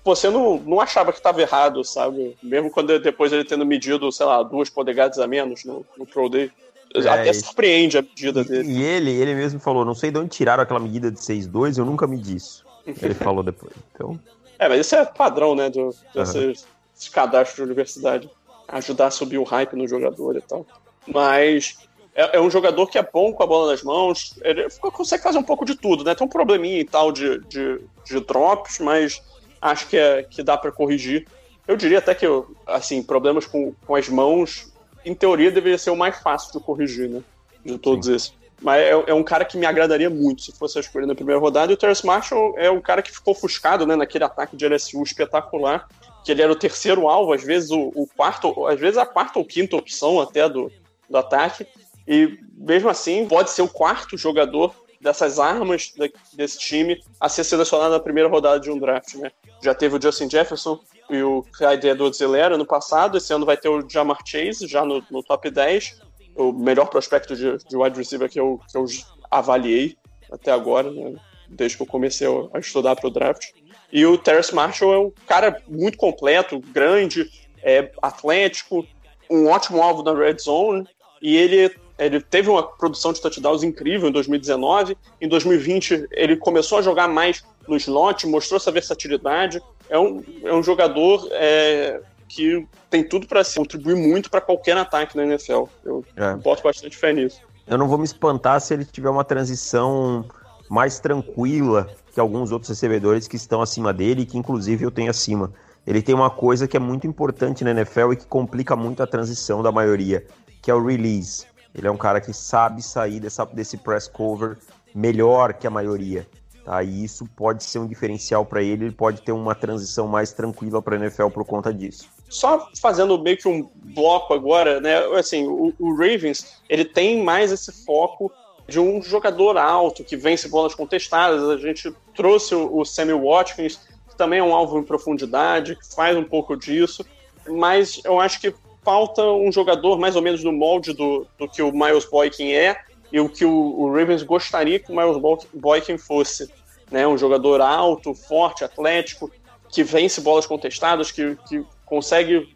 você 0.03 0.29
não, 0.29 0.57
não 0.57 0.79
achava 0.79 1.11
que 1.11 1.19
estava 1.19 1.41
errado, 1.41 1.83
sabe? 1.83 2.37
Mesmo 2.41 2.71
quando 2.71 2.99
depois 2.99 3.31
ele 3.31 3.43
tendo 3.43 3.65
medido, 3.65 4.11
sei 4.11 4.25
lá, 4.25 4.41
duas 4.43 4.69
polegadas 4.69 5.19
a 5.19 5.27
menos 5.27 5.63
no, 5.63 5.85
no 5.97 6.05
Pro 6.05 6.29
Day. 6.29 6.51
É, 6.95 7.07
Até 7.07 7.33
surpreende 7.33 7.97
a 7.97 8.01
medida 8.01 8.43
dele. 8.43 8.71
E 8.71 8.83
ele, 8.83 9.11
ele 9.11 9.35
mesmo 9.35 9.59
falou, 9.59 9.83
não 9.83 9.93
sei 9.93 10.09
de 10.09 10.19
onde 10.19 10.29
tiraram 10.29 10.63
aquela 10.63 10.79
medida 10.79 11.11
de 11.11 11.19
6,2, 11.19 11.77
eu 11.77 11.85
nunca 11.85 12.07
medi 12.07 12.37
isso. 12.37 12.65
Ele 12.85 13.13
falou 13.15 13.43
depois. 13.43 13.73
Então... 13.93 14.19
É, 14.57 14.67
mas 14.67 14.81
isso 14.81 14.95
é 14.95 15.05
padrão, 15.05 15.53
né? 15.53 15.69
Do, 15.69 15.93
desses 16.13 16.63
uhum. 16.63 17.11
cadastros 17.11 17.57
de 17.57 17.61
universidade. 17.63 18.29
Ajudar 18.67 19.07
a 19.07 19.11
subir 19.11 19.37
o 19.37 19.43
hype 19.43 19.75
no 19.75 19.87
jogador 19.87 20.35
e 20.37 20.41
tal. 20.41 20.65
Mas 21.05 21.77
é, 22.15 22.37
é, 22.37 22.41
um 22.41 22.49
jogador 22.49 22.87
que 22.87 22.97
é 22.97 23.03
bom 23.03 23.31
com 23.31 23.43
a 23.43 23.47
bola 23.47 23.71
nas 23.71 23.83
mãos. 23.83 24.33
Ele 24.41 24.67
consegue 24.91 25.21
fazer 25.21 25.37
um 25.37 25.43
pouco 25.43 25.63
de 25.63 25.75
tudo, 25.75 26.03
né? 26.03 26.15
Tem 26.15 26.25
um 26.25 26.29
probleminha 26.29 26.79
e 26.79 26.85
tal 26.85 27.11
de, 27.11 27.39
de, 27.41 27.79
de 28.03 28.19
drops, 28.21 28.79
mas 28.79 29.21
acho 29.61 29.87
que, 29.87 29.97
é, 29.97 30.23
que 30.23 30.43
dá 30.43 30.57
para 30.57 30.71
corrigir. 30.71 31.27
Eu 31.67 31.75
diria 31.75 31.99
até 31.99 32.15
que, 32.15 32.25
assim, 32.65 33.03
problemas 33.03 33.45
com, 33.45 33.73
com 33.85 33.95
as 33.95 34.07
mãos, 34.07 34.71
em 35.03 35.13
teoria, 35.13 35.51
deveria 35.51 35.77
ser 35.77 35.89
o 35.89 35.95
mais 35.95 36.17
fácil 36.19 36.57
de 36.57 36.65
corrigir, 36.65 37.09
né? 37.09 37.21
De 37.65 37.77
todos 37.77 38.07
Sim. 38.07 38.15
esses. 38.15 38.33
Mas 38.61 38.81
é, 38.81 38.91
é, 38.91 39.13
um 39.13 39.23
cara 39.23 39.45
que 39.45 39.57
me 39.57 39.65
agradaria 39.65 40.09
muito 40.09 40.41
se 40.41 40.51
fosse 40.51 40.77
a 40.77 40.81
escolha 40.81 41.05
na 41.05 41.13
primeira 41.13 41.39
rodada. 41.39 41.71
E 41.71 41.75
o 41.75 41.77
Terrence 41.77 42.05
Marshall 42.05 42.55
é 42.57 42.71
um 42.71 42.81
cara 42.81 43.01
que 43.01 43.11
ficou 43.11 43.33
ofuscado 43.33 43.85
né, 43.85 43.95
naquele 43.95 44.23
ataque 44.23 44.55
de 44.55 44.67
LSU 44.67 45.03
espetacular, 45.03 45.87
que 46.23 46.31
ele 46.31 46.41
era 46.41 46.51
o 46.51 46.55
terceiro 46.55 47.07
alvo, 47.07 47.33
às 47.33 47.43
vezes 47.43 47.69
o, 47.69 47.91
o 47.95 48.07
quarto, 48.15 48.65
às 48.65 48.79
vezes 48.79 48.97
a 48.97 49.05
quarta 49.05 49.37
ou 49.37 49.45
quinta 49.45 49.75
opção 49.75 50.19
até 50.19 50.49
do, 50.49 50.71
do 51.09 51.17
ataque. 51.17 51.67
E 52.07 52.39
mesmo 52.57 52.89
assim, 52.89 53.27
pode 53.27 53.51
ser 53.51 53.61
o 53.61 53.67
quarto 53.67 54.17
jogador 54.17 54.73
dessas 55.07 55.39
armas 55.39 55.93
desse 56.33 56.59
time 56.59 57.01
a 57.19 57.29
ser 57.29 57.43
selecionado 57.43 57.91
na 57.91 57.99
primeira 57.99 58.29
rodada 58.29 58.59
de 58.59 58.69
um 58.69 58.77
draft, 58.77 59.15
né? 59.15 59.31
Já 59.63 59.73
teve 59.73 59.95
o 59.95 60.01
Justin 60.01 60.29
Jefferson 60.29 60.79
e 61.09 61.23
o 61.23 61.43
Clyde 61.57 61.87
Edwards-Helaire 61.87 62.57
no 62.57 62.65
passado, 62.65 63.17
esse 63.17 63.33
ano 63.33 63.45
vai 63.45 63.55
ter 63.55 63.69
o 63.69 63.87
Jamar 63.89 64.19
Chase 64.25 64.67
já 64.67 64.83
no, 64.83 65.01
no 65.09 65.23
top 65.23 65.49
10 65.49 66.01
o 66.35 66.53
melhor 66.53 66.87
prospecto 66.89 67.35
de, 67.35 67.57
de 67.57 67.75
wide 67.75 67.97
receiver 67.97 68.29
que 68.29 68.39
eu, 68.39 68.59
que 68.69 68.77
eu 68.77 68.85
avaliei 69.31 69.97
até 70.31 70.51
agora, 70.51 70.91
né? 70.91 71.15
desde 71.49 71.77
que 71.77 71.83
eu 71.83 71.87
comecei 71.87 72.27
a 72.53 72.59
estudar 72.59 72.95
para 72.95 73.07
o 73.07 73.11
draft. 73.11 73.47
E 73.91 74.05
o 74.05 74.17
Terrace 74.17 74.53
Marshall 74.53 74.93
é 74.93 74.99
um 74.99 75.11
cara 75.25 75.61
muito 75.67 75.97
completo, 75.97 76.59
grande, 76.59 77.29
é 77.63 77.91
atlético, 78.01 78.85
um 79.29 79.47
ótimo 79.47 79.81
alvo 79.81 80.03
na 80.03 80.13
red 80.13 80.37
zone, 80.39 80.85
e 81.21 81.35
ele, 81.35 81.75
ele 81.97 82.21
teve 82.21 82.49
uma 82.49 82.63
produção 82.63 83.11
de 83.11 83.21
touchdowns 83.21 83.63
incrível 83.63 84.09
em 84.09 84.11
2019. 84.11 84.97
Em 85.19 85.27
2020, 85.27 86.07
ele 86.11 86.37
começou 86.37 86.77
a 86.77 86.81
jogar 86.81 87.07
mais 87.07 87.43
no 87.67 87.75
slot, 87.75 88.27
mostrou 88.27 88.57
essa 88.57 88.71
versatilidade. 88.71 89.61
É 89.89 89.97
um, 89.97 90.23
é 90.43 90.53
um 90.53 90.61
jogador 90.61 91.27
é, 91.31 92.01
que 92.27 92.65
tem 92.89 93.03
tudo 93.03 93.27
para 93.27 93.43
contribuir 93.43 93.95
muito 93.95 94.29
para 94.29 94.41
qualquer 94.41 94.77
ataque 94.77 95.17
na 95.17 95.23
NFL. 95.23 95.65
Eu 95.83 96.05
é. 96.15 96.35
boto 96.35 96.63
bastante 96.63 96.95
fé 96.95 97.13
nisso. 97.13 97.41
Eu 97.65 97.77
não 97.77 97.87
vou 97.87 97.97
me 97.97 98.05
espantar 98.05 98.61
se 98.61 98.73
ele 98.73 98.85
tiver 98.85 99.09
uma 99.09 99.23
transição 99.23 100.25
mais 100.69 100.99
tranquila 100.99 101.89
que 102.13 102.19
alguns 102.19 102.51
outros 102.51 102.69
recebedores 102.69 103.27
que 103.27 103.35
estão 103.35 103.61
acima 103.61 103.93
dele, 103.93 104.25
que 104.25 104.37
inclusive 104.37 104.83
eu 104.83 104.91
tenho 104.91 105.09
acima. 105.09 105.51
Ele 105.85 106.01
tem 106.01 106.13
uma 106.13 106.29
coisa 106.29 106.67
que 106.67 106.75
é 106.75 106.79
muito 106.79 107.07
importante 107.07 107.63
na 107.63 107.71
NFL 107.71 108.13
e 108.13 108.15
que 108.17 108.25
complica 108.25 108.75
muito 108.75 109.01
a 109.01 109.07
transição 109.07 109.63
da 109.63 109.71
maioria, 109.71 110.25
que 110.61 110.69
é 110.69 110.73
o 110.73 110.85
release. 110.85 111.45
Ele 111.77 111.87
é 111.87 111.91
um 111.91 111.97
cara 111.97 112.19
que 112.19 112.33
sabe 112.33 112.81
sair 112.81 113.19
dessa, 113.19 113.45
desse 113.45 113.77
press 113.77 114.07
cover 114.07 114.57
melhor 114.93 115.53
que 115.53 115.67
a 115.67 115.69
maioria. 115.69 116.27
Tá? 116.65 116.81
E 116.83 117.03
isso 117.03 117.25
pode 117.35 117.63
ser 117.63 117.79
um 117.79 117.87
diferencial 117.87 118.45
para 118.45 118.61
ele, 118.61 118.85
ele 118.85 118.95
pode 118.95 119.21
ter 119.21 119.31
uma 119.31 119.55
transição 119.55 120.07
mais 120.07 120.33
tranquila 120.33 120.81
para 120.81 120.95
a 120.95 120.99
NFL 120.99 121.27
por 121.29 121.45
conta 121.45 121.73
disso 121.73 122.09
só 122.29 122.69
fazendo 122.81 123.17
meio 123.19 123.37
que 123.37 123.47
um 123.47 123.69
bloco 123.75 124.33
agora, 124.33 124.79
né? 124.79 124.97
Assim, 125.17 125.47
o, 125.47 125.73
o, 125.79 125.95
Ravens 125.95 126.61
ele 126.69 126.85
tem 126.85 127.23
mais 127.23 127.51
esse 127.51 127.71
foco 127.85 128.31
de 128.67 128.79
um 128.79 129.01
jogador 129.01 129.57
alto 129.57 130.03
que 130.03 130.17
vence 130.17 130.49
bolas 130.49 130.75
contestadas. 130.75 131.41
A 131.43 131.57
gente 131.57 131.93
trouxe 132.13 132.53
o, 132.53 132.79
o 132.79 132.85
Sammy 132.85 133.13
Watkins, 133.13 133.79
que 134.09 134.15
também 134.17 134.39
é 134.39 134.43
um 134.43 134.53
alvo 134.53 134.77
em 134.77 134.83
profundidade, 134.83 135.75
que 135.75 135.95
faz 135.95 136.17
um 136.17 136.23
pouco 136.23 136.55
disso, 136.57 137.05
mas 137.47 138.01
eu 138.03 138.19
acho 138.19 138.41
que 138.41 138.53
falta 138.87 139.21
um 139.21 139.51
jogador 139.51 139.99
mais 139.99 140.15
ou 140.15 140.21
menos 140.21 140.41
no 140.45 140.53
molde 140.53 140.93
do, 140.93 141.27
do 141.37 141.45
que 141.45 141.61
o 141.61 141.73
Miles 141.73 142.05
Boykin 142.05 142.53
é, 142.53 142.79
e 143.11 143.19
o 143.19 143.27
que 143.27 143.43
o, 143.43 143.51
o 143.51 143.93
Ravens 143.93 144.23
gostaria 144.23 144.79
que 144.79 144.89
o 144.89 144.95
Miles 144.95 145.17
Boykin 145.53 145.97
fosse. 145.97 146.49
Né? 146.89 147.05
Um 147.05 147.17
jogador 147.17 147.59
alto, 147.59 148.13
forte, 148.13 148.63
atlético, 148.63 149.29
que 149.67 149.83
vence 149.83 150.21
bolas 150.21 150.45
contestadas, 150.45 151.11
que, 151.11 151.35
que 151.49 151.65
consegue 151.85 152.47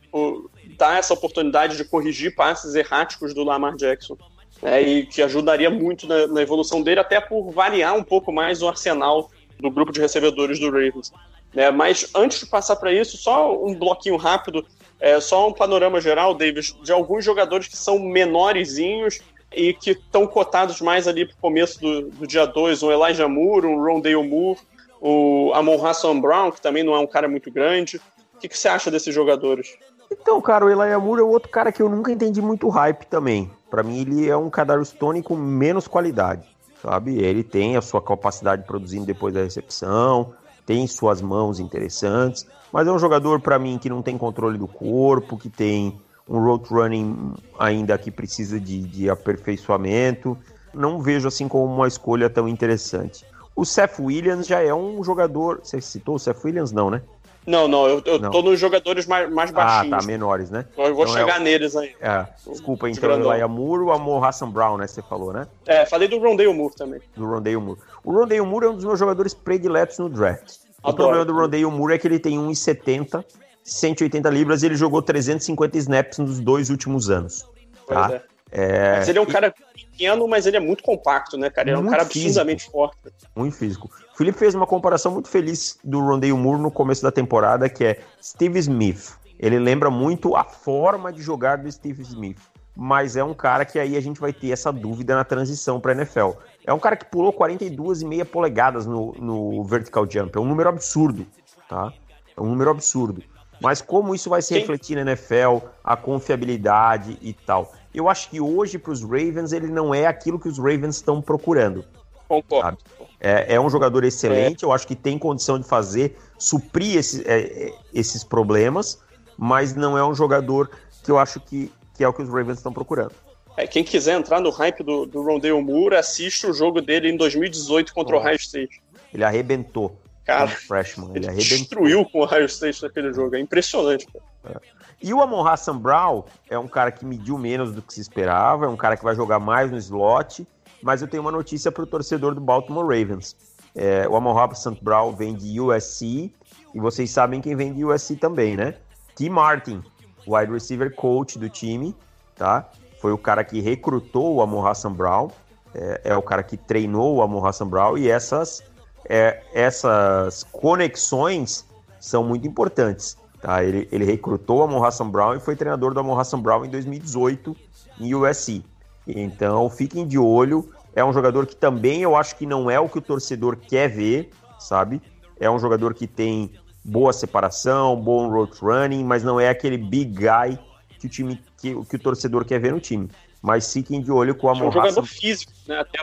dar 0.78 1.00
essa 1.00 1.14
oportunidade 1.14 1.76
de 1.76 1.84
corrigir 1.84 2.34
passes 2.34 2.76
erráticos 2.76 3.34
do 3.34 3.44
Lamar 3.44 3.76
Jackson. 3.76 4.16
Né? 4.62 4.82
E 4.84 5.06
que 5.06 5.22
ajudaria 5.22 5.70
muito 5.70 6.08
na, 6.08 6.28
na 6.28 6.42
evolução 6.42 6.82
dele, 6.82 7.02
até 7.02 7.20
por 7.20 7.52
variar 7.52 7.94
um 7.94 8.04
pouco 8.04 8.32
mais 8.32 8.62
o 8.62 8.70
arsenal 8.70 9.30
do 9.60 9.70
grupo 9.70 9.92
de 9.92 10.00
recebedores 10.00 10.62
do 10.62 10.68
Ravens. 10.68 11.12
Né? 11.54 11.70
Mas 11.72 12.10
antes 12.16 12.40
de 12.40 12.46
passar 12.46 12.78
para 12.78 12.94
isso, 12.94 13.18
só 13.18 13.54
um 13.62 13.76
bloquinho 13.76 14.16
rápido, 14.16 14.66
é, 15.02 15.20
só 15.20 15.50
um 15.50 15.54
panorama 15.54 16.00
geral, 16.00 16.36
Davis, 16.36 16.76
de 16.84 16.92
alguns 16.92 17.26
jogadores 17.26 17.68
que 17.68 17.76
são 17.76 17.98
menorzinhos 17.98 19.20
e 19.52 19.74
que 19.74 19.92
estão 19.92 20.28
cotados 20.28 20.80
mais 20.80 21.08
ali 21.08 21.26
para 21.26 21.34
o 21.34 21.42
começo 21.42 21.82
do, 21.82 22.04
do 22.04 22.28
dia 22.28 22.46
2, 22.46 22.84
um 22.84 22.92
Elijah 22.92 23.28
Moore, 23.28 23.66
um 23.66 23.84
Rondale 23.84 24.16
Moore, 24.16 24.60
o 25.02 25.52
Amon 25.56 25.84
Hassan 25.84 26.22
Brown, 26.22 26.52
que 26.52 26.62
também 26.62 26.84
não 26.84 26.94
é 26.94 27.00
um 27.00 27.08
cara 27.08 27.28
muito 27.28 27.52
grande. 27.52 28.00
O 28.36 28.40
que, 28.40 28.48
que 28.48 28.58
você 28.58 28.68
acha 28.68 28.92
desses 28.92 29.14
jogadores? 29.14 29.76
Então, 30.12 30.40
cara, 30.40 30.66
o 30.66 30.70
Elijah 30.70 31.00
Moore 31.00 31.22
é 31.22 31.24
outro 31.24 31.50
cara 31.50 31.72
que 31.72 31.82
eu 31.82 31.90
nunca 31.90 32.12
entendi 32.12 32.42
muito 32.42 32.70
hype 32.70 33.06
também. 33.06 33.50
Para 33.72 33.82
mim, 33.82 34.02
ele 34.02 34.30
é 34.30 34.38
um 34.38 34.50
Kadarius 34.52 34.90
Stone 34.90 35.24
com 35.24 35.36
menos 35.36 35.88
qualidade, 35.88 36.48
sabe? 36.80 37.18
Ele 37.18 37.44
tem 37.44 37.76
a 37.76 37.82
sua 37.82 38.02
capacidade 38.02 38.64
produzindo 38.68 39.06
depois 39.06 39.34
da 39.34 39.42
recepção, 39.42 40.34
tem 40.66 40.86
suas 40.86 41.22
mãos 41.22 41.60
interessantes, 41.60 42.46
mas 42.72 42.88
é 42.88 42.92
um 42.92 43.00
jogador 43.00 43.40
para 43.40 43.60
mim 43.60 43.78
que 43.78 43.90
não 43.90 44.02
tem 44.02 44.18
controle 44.18 44.58
do 44.58 44.68
corpo, 44.68 45.38
que 45.38 45.50
tem 45.50 46.00
um 46.28 46.40
road 46.40 46.66
running 46.70 47.34
ainda 47.60 47.98
que 47.98 48.10
precisa 48.10 48.60
de, 48.60 48.82
de 48.82 49.10
aperfeiçoamento. 49.10 50.38
Não 50.74 51.00
vejo 51.00 51.28
assim 51.28 51.48
como 51.48 51.66
uma 51.66 51.88
escolha 51.88 52.30
tão 52.30 52.48
interessante. 52.48 53.26
O 53.56 53.66
Seth 53.66 54.00
Williams 54.00 54.48
já 54.48 54.62
é 54.62 54.74
um 54.74 55.04
jogador. 55.04 55.60
Você 55.62 55.82
citou 55.82 56.16
o 56.16 56.20
Seth 56.20 56.44
Williams? 56.46 56.72
Não, 56.72 56.90
né? 56.90 57.02
Não, 57.46 57.68
não, 57.68 57.88
eu, 57.88 58.02
eu 58.06 58.20
não. 58.20 58.30
tô 58.30 58.42
nos 58.44 58.60
jogadores 58.60 59.08
mais, 59.08 59.30
mais 59.32 59.50
baixinhos. 59.50 59.94
Ah, 59.94 60.00
tá, 60.00 60.06
menores, 60.06 60.52
né? 60.52 60.66
Eu 60.78 60.94
vou 60.94 61.06
então 61.06 61.16
chegar 61.16 61.38
é 61.38 61.40
o... 61.40 61.44
neles 61.44 61.76
aí. 61.76 61.96
É, 62.00 62.28
desculpa, 62.48 62.88
então, 62.88 63.10
o 63.10 63.14
Elijah 63.14 63.48
Moore 63.48 63.84
ou 63.84 63.92
Amor 63.92 64.24
Hassan 64.24 64.50
Brown, 64.50 64.78
né? 64.78 64.86
Você 64.86 65.02
falou, 65.02 65.34
né? 65.34 65.48
É, 65.66 65.86
falei 65.86 66.08
do 66.08 66.20
Rondale 66.20 66.54
Moore 66.54 66.76
também. 66.76 67.02
Do 67.16 67.26
Rondale 67.26 67.58
Moore. 67.58 67.80
O 68.04 68.12
Rondale 68.12 68.42
Moore 68.42 68.66
é 68.66 68.70
um 68.70 68.76
dos 68.76 68.86
meus 68.86 69.00
jogadores 69.00 69.34
prediletos 69.34 69.98
no 69.98 70.08
draft. 70.08 70.61
O 70.84 70.94
problema 70.94 71.26
do 71.26 71.34
Rondale 71.34 71.66
Moore 71.66 71.94
é 71.94 71.98
que 71.98 72.08
ele 72.08 72.20
tem 72.20 72.38
1,70, 72.38 73.24
180 73.64 74.30
libras 74.30 74.64
e 74.64 74.66
ele 74.66 74.76
jogou 74.76 75.02
350 75.02 75.78
snaps 75.78 76.18
nos 76.18 76.40
dois 76.40 76.70
últimos 76.70 77.10
anos. 77.10 77.46
Tá? 77.88 78.12
É. 78.14 78.32
É... 78.52 78.98
Mas 78.98 79.08
ele 79.08 79.18
é 79.18 79.22
um 79.22 79.26
cara 79.26 79.54
pequeno, 79.74 80.28
mas 80.28 80.46
ele 80.46 80.58
é 80.58 80.60
muito 80.60 80.84
compacto, 80.84 81.38
né, 81.38 81.50
cara? 81.50 81.70
Ele 81.70 81.78
é 81.78 81.80
um 81.80 81.90
cara 81.90 82.02
absurdamente 82.02 82.70
forte. 82.70 82.98
Muito 83.36 83.56
físico. 83.56 83.90
O 84.14 84.18
Felipe 84.18 84.38
fez 84.38 84.54
uma 84.54 84.68
comparação 84.68 85.12
muito 85.12 85.30
feliz 85.30 85.80
do 85.84 86.00
Rondale 86.02 86.34
Moore 86.34 86.62
no 86.62 86.70
começo 86.70 87.02
da 87.02 87.12
temporada, 87.12 87.70
que 87.70 87.86
é 87.86 88.00
Steve 88.22 88.60
Smith. 88.60 89.18
Ele 89.40 89.58
lembra 89.58 89.90
muito 89.90 90.36
a 90.36 90.44
forma 90.44 91.14
de 91.14 91.22
jogar 91.22 91.58
do 91.58 91.72
Steve 91.72 92.02
Smith. 92.04 92.40
Mas 92.76 93.16
é 93.16 93.24
um 93.24 93.34
cara 93.34 93.66
que 93.66 93.80
aí 93.80 93.96
a 93.96 94.02
gente 94.02 94.20
vai 94.20 94.34
ter 94.34 94.52
essa 94.52 94.72
dúvida 94.72 95.16
na 95.16 95.24
transição 95.24 95.80
para 95.80 95.94
NFL. 95.94 96.32
É 96.66 96.74
um 96.74 96.80
cara 96.80 96.96
que 96.96 97.06
pulou 97.06 97.34
42,5 97.34 98.26
polegadas 98.26 98.86
no, 98.86 99.14
no 99.14 99.64
vertical 99.64 100.10
jump. 100.10 100.38
É 100.38 100.40
um 100.40 100.46
número 100.46 100.70
absurdo, 100.70 101.26
tá? 101.68 101.92
É 102.36 102.42
um 102.42 102.46
número 102.46 102.70
absurdo. 102.70 103.24
Mas 103.62 103.82
como 103.82 104.16
isso 104.16 104.30
vai 104.30 104.42
se 104.42 104.58
refletir 104.58 104.96
na 104.96 105.02
NFL, 105.02 105.66
a 105.84 105.96
confiabilidade 105.96 107.18
e 107.22 107.32
tal. 107.34 107.74
Eu 107.94 108.10
acho 108.10 108.30
que 108.30 108.42
hoje 108.42 108.80
para 108.80 108.92
os 108.92 109.04
Ravens 109.04 109.52
ele 109.52 109.68
não 109.68 109.94
é 109.94 110.08
aquilo 110.08 110.40
que 110.40 110.48
os 110.48 110.58
Ravens 110.58 110.96
estão 110.96 111.22
procurando. 111.22 111.86
Concordo. 112.28 112.78
É, 113.20 113.56
é, 113.56 113.60
um 113.60 113.70
jogador 113.70 114.04
excelente, 114.04 114.64
é. 114.64 114.68
eu 114.68 114.72
acho 114.72 114.88
que 114.88 114.96
tem 114.96 115.20
condição 115.20 115.60
de 115.60 115.68
fazer, 115.68 116.18
suprir 116.40 116.98
esse, 116.98 117.22
é, 117.28 117.68
é, 117.68 117.74
esses 117.94 118.24
problemas, 118.24 119.00
mas 119.38 119.76
não 119.76 119.98
é 119.98 120.04
um 120.04 120.16
jogador 120.16 120.72
que 121.04 121.12
eu 121.12 121.20
acho 121.20 121.40
que, 121.40 121.72
que 121.94 122.04
é 122.04 122.08
o 122.08 122.14
que 122.14 122.22
os 122.22 122.30
Ravens 122.30 122.58
estão 122.58 122.74
procurando. 122.74 123.14
É, 123.58 123.68
quem 123.68 123.84
quiser 123.84 124.18
entrar 124.18 124.40
no 124.40 124.50
hype 124.50 124.84
do, 124.84 125.06
do 125.06 125.22
Rondale 125.22 125.62
Moore, 125.62 125.96
assiste 125.96 126.48
o 126.48 126.54
jogo 126.54 126.82
dele 126.82 127.10
em 127.10 127.18
2018 127.18 127.94
contra 127.94 128.16
oh. 128.16 128.20
o 128.20 128.22
Ohio 128.22 128.36
State. 128.38 128.82
Ele 129.14 129.24
arrebentou. 129.24 129.98
Cara, 130.26 130.48
freshman, 130.48 131.10
ele, 131.10 131.20
ele 131.20 131.28
arrebentou. 131.28 131.58
destruiu 131.58 132.06
com 132.06 132.20
o 132.20 132.24
Ohio 132.24 132.46
State 132.46 132.82
naquele 132.82 133.12
jogo. 133.14 133.36
É 133.36 133.40
impressionante. 133.40 134.08
É. 134.46 134.56
E 135.04 135.14
o 135.14 135.22
Amon 135.22 135.46
Hassan 135.46 135.78
Brown 135.78 136.24
é 136.50 136.58
um 136.60 136.68
cara 136.68 136.92
que 136.92 137.04
mediu 137.04 137.38
menos 137.38 137.74
do 137.74 137.82
que 137.82 137.94
se 137.94 138.02
esperava, 138.02 138.66
é 138.66 138.70
um 138.70 138.78
cara 138.78 138.96
que 138.96 139.04
vai 139.04 139.16
jogar 139.16 139.40
mais 139.40 139.72
no 139.72 139.78
slot, 139.78 140.48
mas 140.82 141.02
eu 141.02 141.08
tenho 141.08 141.24
uma 141.24 141.32
notícia 141.32 141.72
para 141.72 141.84
o 141.84 141.88
torcedor 141.88 142.36
do 142.36 142.42
Baltimore 142.42 142.86
Ravens. 142.86 143.36
É, 143.74 144.08
o 144.08 144.16
Amon 144.16 144.38
Hassan 144.38 144.78
Brown 144.80 145.12
vem 145.12 145.34
de 145.34 145.60
USC, 145.60 146.32
e 146.74 146.80
vocês 146.80 147.10
sabem 147.10 147.42
quem 147.42 147.56
vem 147.56 147.74
de 147.74 147.84
USC 147.84 148.16
também, 148.16 148.56
né? 148.56 148.76
T. 149.16 149.28
Martin, 149.28 149.82
wide 150.28 150.52
receiver 150.52 150.94
coach 150.94 151.40
do 151.40 151.50
time, 151.50 151.96
tá? 152.36 152.70
Foi 153.02 153.12
o 153.12 153.18
cara 153.18 153.44
que 153.44 153.60
recrutou 153.60 154.36
o 154.36 154.42
Amon 154.42 154.66
Hassan 154.66 154.94
Brown, 154.94 155.32
é, 155.74 156.02
é, 156.06 156.16
o 156.16 156.22
cara 156.22 156.44
que 156.44 156.56
treinou 156.56 157.16
o 157.16 157.22
Amon 157.24 157.44
Hassan 157.44 157.68
Brown, 157.68 157.98
e 157.98 158.08
essas, 158.08 158.64
é, 159.10 159.42
essas 159.54 160.44
conexões 160.52 161.66
são 162.00 162.24
muito 162.24 162.48
importantes. 162.48 163.18
Tá? 163.42 163.64
Ele, 163.64 163.90
ele 163.92 164.06
recrutou 164.06 164.60
o 164.60 164.64
Amon 164.64 164.84
Hassan 164.84 165.10
Brown 165.10 165.36
e 165.36 165.40
foi 165.40 165.56
treinador 165.56 165.96
do 165.96 166.00
Amon 166.00 166.20
Hassan 166.20 166.40
Brown 166.40 166.64
em 166.64 166.70
2018 166.70 167.58
em 168.00 168.14
USC. 168.14 168.64
Então 169.08 169.68
fiquem 169.68 170.08
de 170.08 170.20
olho. 170.20 170.70
É 170.96 171.04
um 171.04 171.12
jogador 171.12 171.48
que 171.48 171.56
também 171.56 172.04
eu 172.04 172.16
acho 172.16 172.36
que 172.36 172.46
não 172.46 172.70
é 172.70 172.80
o 172.80 172.88
que 172.88 173.00
o 173.00 173.02
torcedor 173.02 173.56
quer 173.56 173.88
ver, 173.88 174.30
sabe? 174.60 175.02
É 175.40 175.50
um 175.50 175.58
jogador 175.58 175.96
que 175.96 176.06
tem 176.06 176.52
boa 176.84 177.12
separação, 177.12 177.96
bom 177.96 178.30
road 178.30 178.52
running, 178.62 179.04
mas 179.04 179.24
não 179.24 179.40
é 179.40 179.50
aquele 179.50 179.78
big 179.78 180.14
guy 180.14 180.60
que 181.02 181.08
o 181.08 181.10
time 181.10 181.42
que, 181.60 181.86
que 181.86 181.96
o 181.96 182.00
torcedor 182.00 182.46
quer 182.46 182.60
ver 182.60 182.72
no 182.72 182.80
time. 182.80 183.10
Mas 183.42 183.74
fiquem 183.74 184.02
de 184.02 184.12
olho 184.12 184.36
com 184.36 184.50
a 184.50 184.52
É 184.52 184.64
um 184.64 184.72
jogador 184.72 185.06
físico, 185.06 185.52
né? 185.68 185.80
Até 185.80 186.00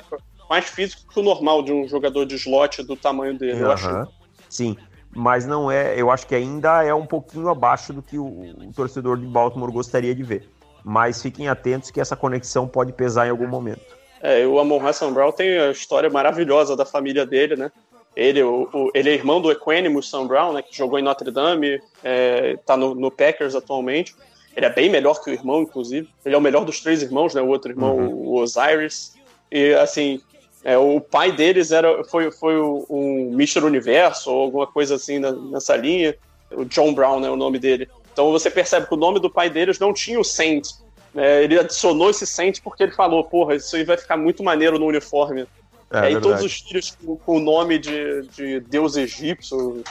mais 0.51 0.64
físico 0.66 1.03
que 1.12 1.20
o 1.20 1.22
normal 1.22 1.62
de 1.62 1.72
um 1.72 1.86
jogador 1.86 2.24
de 2.24 2.34
slot 2.34 2.82
do 2.82 2.96
tamanho 2.96 3.38
dele, 3.38 3.55
uhum. 3.55 3.61
eu 3.61 3.72
acho. 3.72 4.09
Sim, 4.49 4.76
mas 5.14 5.46
não 5.46 5.70
é. 5.70 5.99
Eu 5.99 6.11
acho 6.11 6.26
que 6.26 6.34
ainda 6.34 6.82
é 6.82 6.92
um 6.92 7.07
pouquinho 7.07 7.49
abaixo 7.49 7.92
do 7.92 8.03
que 8.03 8.18
o, 8.18 8.24
o 8.24 8.72
torcedor 8.74 9.18
de 9.18 9.26
Baltimore 9.26 9.70
gostaria 9.70 10.14
de 10.14 10.22
ver. 10.22 10.49
Mas 10.84 11.22
fiquem 11.22 11.49
atentos 11.49 11.90
que 11.90 12.01
essa 12.01 12.16
conexão 12.16 12.66
pode 12.66 12.92
pesar 12.92 13.26
em 13.26 13.30
algum 13.30 13.46
momento. 13.46 13.99
É, 14.20 14.44
o 14.46 14.59
Amon 14.59 14.84
Hassan 14.84 15.12
Brown 15.12 15.30
tem 15.30 15.59
a 15.59 15.70
história 15.70 16.11
maravilhosa 16.11 16.74
da 16.74 16.84
família 16.84 17.24
dele, 17.24 17.57
né? 17.57 17.70
Ele, 18.16 18.42
o, 18.42 18.68
o, 18.72 18.90
ele 18.94 19.11
é 19.11 19.14
irmão 19.14 19.40
do 19.40 19.51
Equanimus 19.51 20.11
Sam 20.11 20.26
Brown, 20.26 20.53
né, 20.53 20.61
que 20.61 20.76
jogou 20.76 20.99
em 20.99 21.03
Notre 21.03 21.30
Dame, 21.30 21.80
é, 22.03 22.57
tá 22.66 22.76
no, 22.76 22.92
no 22.92 23.12
Packers 23.12 23.55
atualmente. 23.55 24.16
Ele 24.57 24.66
é 24.66 24.70
bem 24.70 24.90
melhor 24.90 25.22
que 25.22 25.30
o 25.30 25.32
irmão, 25.32 25.62
inclusive. 25.62 26.09
Ele 26.24 26.34
é 26.34 26.38
o 26.38 26.40
melhor 26.40 26.64
dos 26.64 26.80
três 26.80 27.03
irmãos, 27.03 27.34
né? 27.34 27.40
O 27.40 27.49
outro 27.49 27.70
irmão, 27.70 27.96
uhum. 27.96 28.09
o 28.09 28.34
Osiris. 28.36 29.14
E, 29.51 29.72
assim, 29.74 30.20
é, 30.64 30.76
o 30.76 31.01
pai 31.01 31.32
deles 31.32 31.70
era, 31.70 32.03
foi, 32.05 32.30
foi 32.30 32.61
um 32.61 33.30
Mr. 33.32 33.64
Universo 33.64 34.30
ou 34.30 34.42
alguma 34.42 34.66
coisa 34.66 34.96
assim 34.96 35.18
na, 35.18 35.32
nessa 35.32 35.76
linha. 35.76 36.16
O 36.51 36.64
John 36.64 36.92
Brown, 36.92 37.20
né? 37.20 37.30
O 37.30 37.36
nome 37.36 37.59
dele. 37.59 37.88
Então 38.12 38.32
você 38.32 38.51
percebe 38.51 38.86
que 38.86 38.94
o 38.94 38.96
nome 38.99 39.20
do 39.20 39.30
pai 39.30 39.49
deles 39.49 39.78
não 39.78 39.92
tinha 39.92 40.18
o 40.18 40.24
Saint. 40.24 40.66
É, 41.14 41.42
ele 41.44 41.59
adicionou 41.59 42.11
esse 42.11 42.26
Saint 42.26 42.61
porque 42.62 42.82
ele 42.82 42.92
falou, 42.92 43.24
porra, 43.24 43.55
isso 43.55 43.76
aí 43.76 43.84
vai 43.84 43.96
ficar 43.96 44.16
muito 44.16 44.42
maneiro 44.42 44.78
no 44.78 44.86
uniforme. 44.86 45.46
É, 45.91 46.01
aí 46.01 46.20
todos 46.20 46.43
os 46.43 46.61
filhos 46.61 46.97
com, 47.03 47.16
com, 47.16 47.36
o 47.36 47.41
nome 47.41 47.78
de, 47.78 48.22
de 48.36 48.61
deus 48.61 48.97
egípcio, 48.97 49.82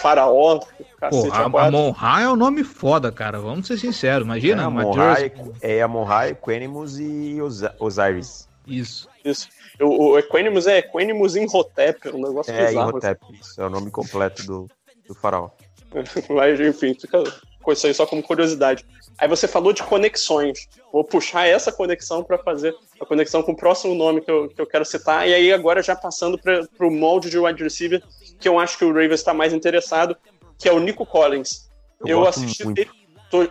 faraó, 0.00 0.60
cacete. 0.98 1.28
Pô, 1.50 1.58
a, 1.58 1.66
Amon-Ra 1.66 2.22
é 2.22 2.28
um 2.28 2.36
nome 2.36 2.64
foda, 2.64 3.12
cara. 3.12 3.38
Vamos 3.38 3.66
ser 3.66 3.78
sinceros. 3.78 4.24
Imagina, 4.24 4.62
é, 4.62 4.64
Amon-Ra, 4.64 5.16
é 5.60 5.82
Amon-Ra, 5.82 6.28
Equanimus 6.30 6.98
e 6.98 7.40
Os 7.42 7.62
Osiris. 7.78 8.48
Isso. 8.66 9.08
Isso. 9.22 9.48
O, 9.80 10.12
o 10.12 10.18
Equanimus 10.18 10.66
é 10.66 10.78
Equanimus 10.78 11.36
Imhotep, 11.36 12.08
um 12.08 12.22
negócio 12.22 12.52
é, 12.52 12.66
bizarro. 12.66 12.90
Imhotep, 12.90 13.20
isso. 13.38 13.60
É 13.60 13.66
o 13.66 13.70
nome 13.70 13.90
completo 13.90 14.44
do, 14.46 14.66
do 15.06 15.14
faraó. 15.14 15.50
Mas, 16.30 16.58
enfim, 16.58 16.94
fica 16.94 17.22
com 17.68 17.72
isso 17.72 17.86
aí 17.86 17.92
só 17.92 18.06
como 18.06 18.22
curiosidade. 18.22 18.82
Aí 19.18 19.28
você 19.28 19.46
falou 19.46 19.74
de 19.74 19.82
conexões. 19.82 20.66
Vou 20.90 21.04
puxar 21.04 21.46
essa 21.46 21.70
conexão 21.70 22.24
para 22.24 22.38
fazer 22.38 22.74
a 22.98 23.04
conexão 23.04 23.42
com 23.42 23.52
o 23.52 23.56
próximo 23.56 23.94
nome 23.94 24.22
que 24.22 24.30
eu, 24.30 24.48
que 24.48 24.58
eu 24.58 24.66
quero 24.66 24.86
citar. 24.86 25.28
E 25.28 25.34
aí, 25.34 25.52
agora 25.52 25.82
já 25.82 25.94
passando 25.94 26.38
para 26.38 26.66
o 26.80 26.90
molde 26.90 27.28
de 27.28 27.38
wide 27.38 27.62
receiver, 27.62 28.02
que 28.40 28.48
eu 28.48 28.58
acho 28.58 28.78
que 28.78 28.86
o 28.86 28.88
Ravens 28.88 29.20
está 29.20 29.34
mais 29.34 29.52
interessado, 29.52 30.16
que 30.56 30.66
é 30.66 30.72
o 30.72 30.78
Nico 30.78 31.04
Collins. 31.04 31.68
Eu, 32.00 32.20
eu 32.20 32.26
assisti, 32.26 32.66
o 32.66 32.74
tape, 32.74 32.90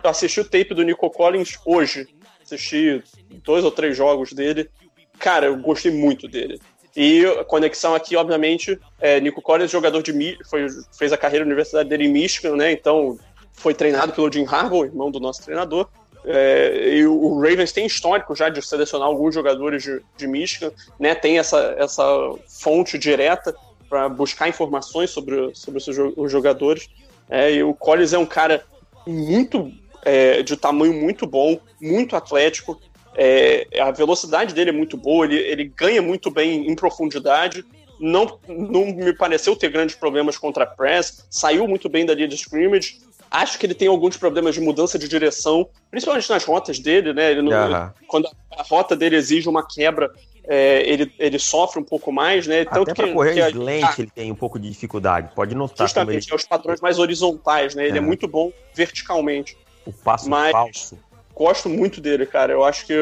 assisti 0.02 0.40
o 0.40 0.44
tape 0.44 0.74
do 0.74 0.82
Nico 0.82 1.08
Collins 1.10 1.56
hoje. 1.64 2.08
Assisti 2.42 3.00
dois 3.44 3.62
ou 3.62 3.70
três 3.70 3.96
jogos 3.96 4.32
dele. 4.32 4.68
Cara, 5.16 5.46
eu 5.46 5.56
gostei 5.58 5.92
muito 5.92 6.26
dele. 6.26 6.58
E 6.96 7.24
a 7.24 7.44
conexão 7.44 7.94
aqui, 7.94 8.16
obviamente, 8.16 8.76
é 9.00 9.20
Nico 9.20 9.40
Collins, 9.40 9.70
jogador 9.70 10.02
de 10.02 10.38
foi, 10.50 10.66
fez 10.98 11.12
a 11.12 11.16
carreira 11.16 11.44
na 11.44 11.50
universidade 11.50 11.88
dele 11.88 12.06
em 12.06 12.12
Michigan, 12.12 12.56
né? 12.56 12.72
Então 12.72 13.16
foi 13.58 13.74
treinado 13.74 14.12
pelo 14.12 14.32
Jim 14.32 14.46
Harbaugh, 14.46 14.84
irmão 14.84 15.10
do 15.10 15.20
nosso 15.20 15.42
treinador. 15.42 15.88
É, 16.24 16.96
e 16.96 17.06
o 17.06 17.40
Ravens 17.40 17.72
tem 17.72 17.86
histórico 17.86 18.34
já 18.34 18.48
de 18.48 18.60
selecionar 18.60 19.08
alguns 19.08 19.34
jogadores 19.34 19.82
de, 19.82 20.00
de 20.16 20.26
Michigan, 20.26 20.72
né? 20.98 21.14
Tem 21.14 21.38
essa, 21.38 21.74
essa 21.78 22.04
fonte 22.46 22.98
direta 22.98 23.54
para 23.88 24.08
buscar 24.08 24.48
informações 24.48 25.10
sobre, 25.10 25.54
sobre 25.54 25.82
os 26.16 26.30
jogadores. 26.30 26.88
É, 27.28 27.52
e 27.52 27.62
o 27.62 27.74
Collins 27.74 28.12
é 28.12 28.18
um 28.18 28.26
cara 28.26 28.64
muito 29.06 29.72
é, 30.04 30.42
de 30.42 30.56
tamanho 30.56 30.94
muito 30.94 31.26
bom, 31.26 31.58
muito 31.80 32.14
atlético. 32.14 32.80
É, 33.16 33.66
a 33.80 33.90
velocidade 33.90 34.54
dele 34.54 34.70
é 34.70 34.72
muito 34.72 34.96
boa, 34.96 35.24
ele, 35.24 35.36
ele 35.36 35.64
ganha 35.64 36.00
muito 36.00 36.30
bem 36.30 36.70
em 36.70 36.74
profundidade. 36.74 37.64
Não, 37.98 38.38
não 38.46 38.86
me 38.86 39.12
pareceu 39.12 39.56
ter 39.56 39.70
grandes 39.70 39.96
problemas 39.96 40.38
contra 40.38 40.62
a 40.62 40.66
press, 40.66 41.26
saiu 41.28 41.66
muito 41.66 41.88
bem 41.88 42.06
da 42.06 42.14
linha 42.14 42.28
de 42.28 42.36
scrimmage. 42.36 43.07
Acho 43.30 43.58
que 43.58 43.66
ele 43.66 43.74
tem 43.74 43.88
alguns 43.88 44.16
problemas 44.16 44.54
de 44.54 44.60
mudança 44.60 44.98
de 44.98 45.06
direção, 45.08 45.68
principalmente 45.90 46.28
nas 46.30 46.44
rotas 46.44 46.78
dele, 46.78 47.12
né? 47.12 47.30
Ele 47.32 47.42
não, 47.42 47.52
Aham. 47.52 47.92
quando 48.06 48.28
a 48.56 48.62
rota 48.62 48.96
dele 48.96 49.16
exige 49.16 49.48
uma 49.48 49.66
quebra, 49.66 50.10
é, 50.44 50.82
ele, 50.90 51.12
ele 51.18 51.38
sofre 51.38 51.78
um 51.78 51.84
pouco 51.84 52.10
mais, 52.10 52.46
né? 52.46 52.62
Até 52.70 52.94
pra 52.94 53.12
correr 53.12 53.34
que 53.34 53.40
a- 53.42 53.50
slant 53.50 53.98
ele 53.98 54.10
tem 54.14 54.32
um 54.32 54.34
pouco 54.34 54.58
de 54.58 54.68
dificuldade. 54.70 55.30
Pode 55.34 55.54
notar 55.54 55.76
como 55.92 56.10
ele, 56.10 56.20
justamente 56.20 56.32
é 56.32 56.34
os 56.36 56.44
padrões 56.44 56.80
mais 56.80 56.98
horizontais, 56.98 57.74
né? 57.74 57.86
Ele 57.86 57.98
é, 57.98 58.00
É. 58.00 58.00
muito 58.02 58.26
bom 58.26 58.50
verticalmente. 58.74 59.56
o 59.86 59.92
passo 59.92 60.28
mas- 60.28 60.52
falso. 60.52 60.98
Gosto 61.34 61.68
muito 61.68 61.98
dele, 62.00 62.26
cara. 62.26 62.52
Eu 62.52 62.62
acho 62.64 62.84
que 62.86 62.92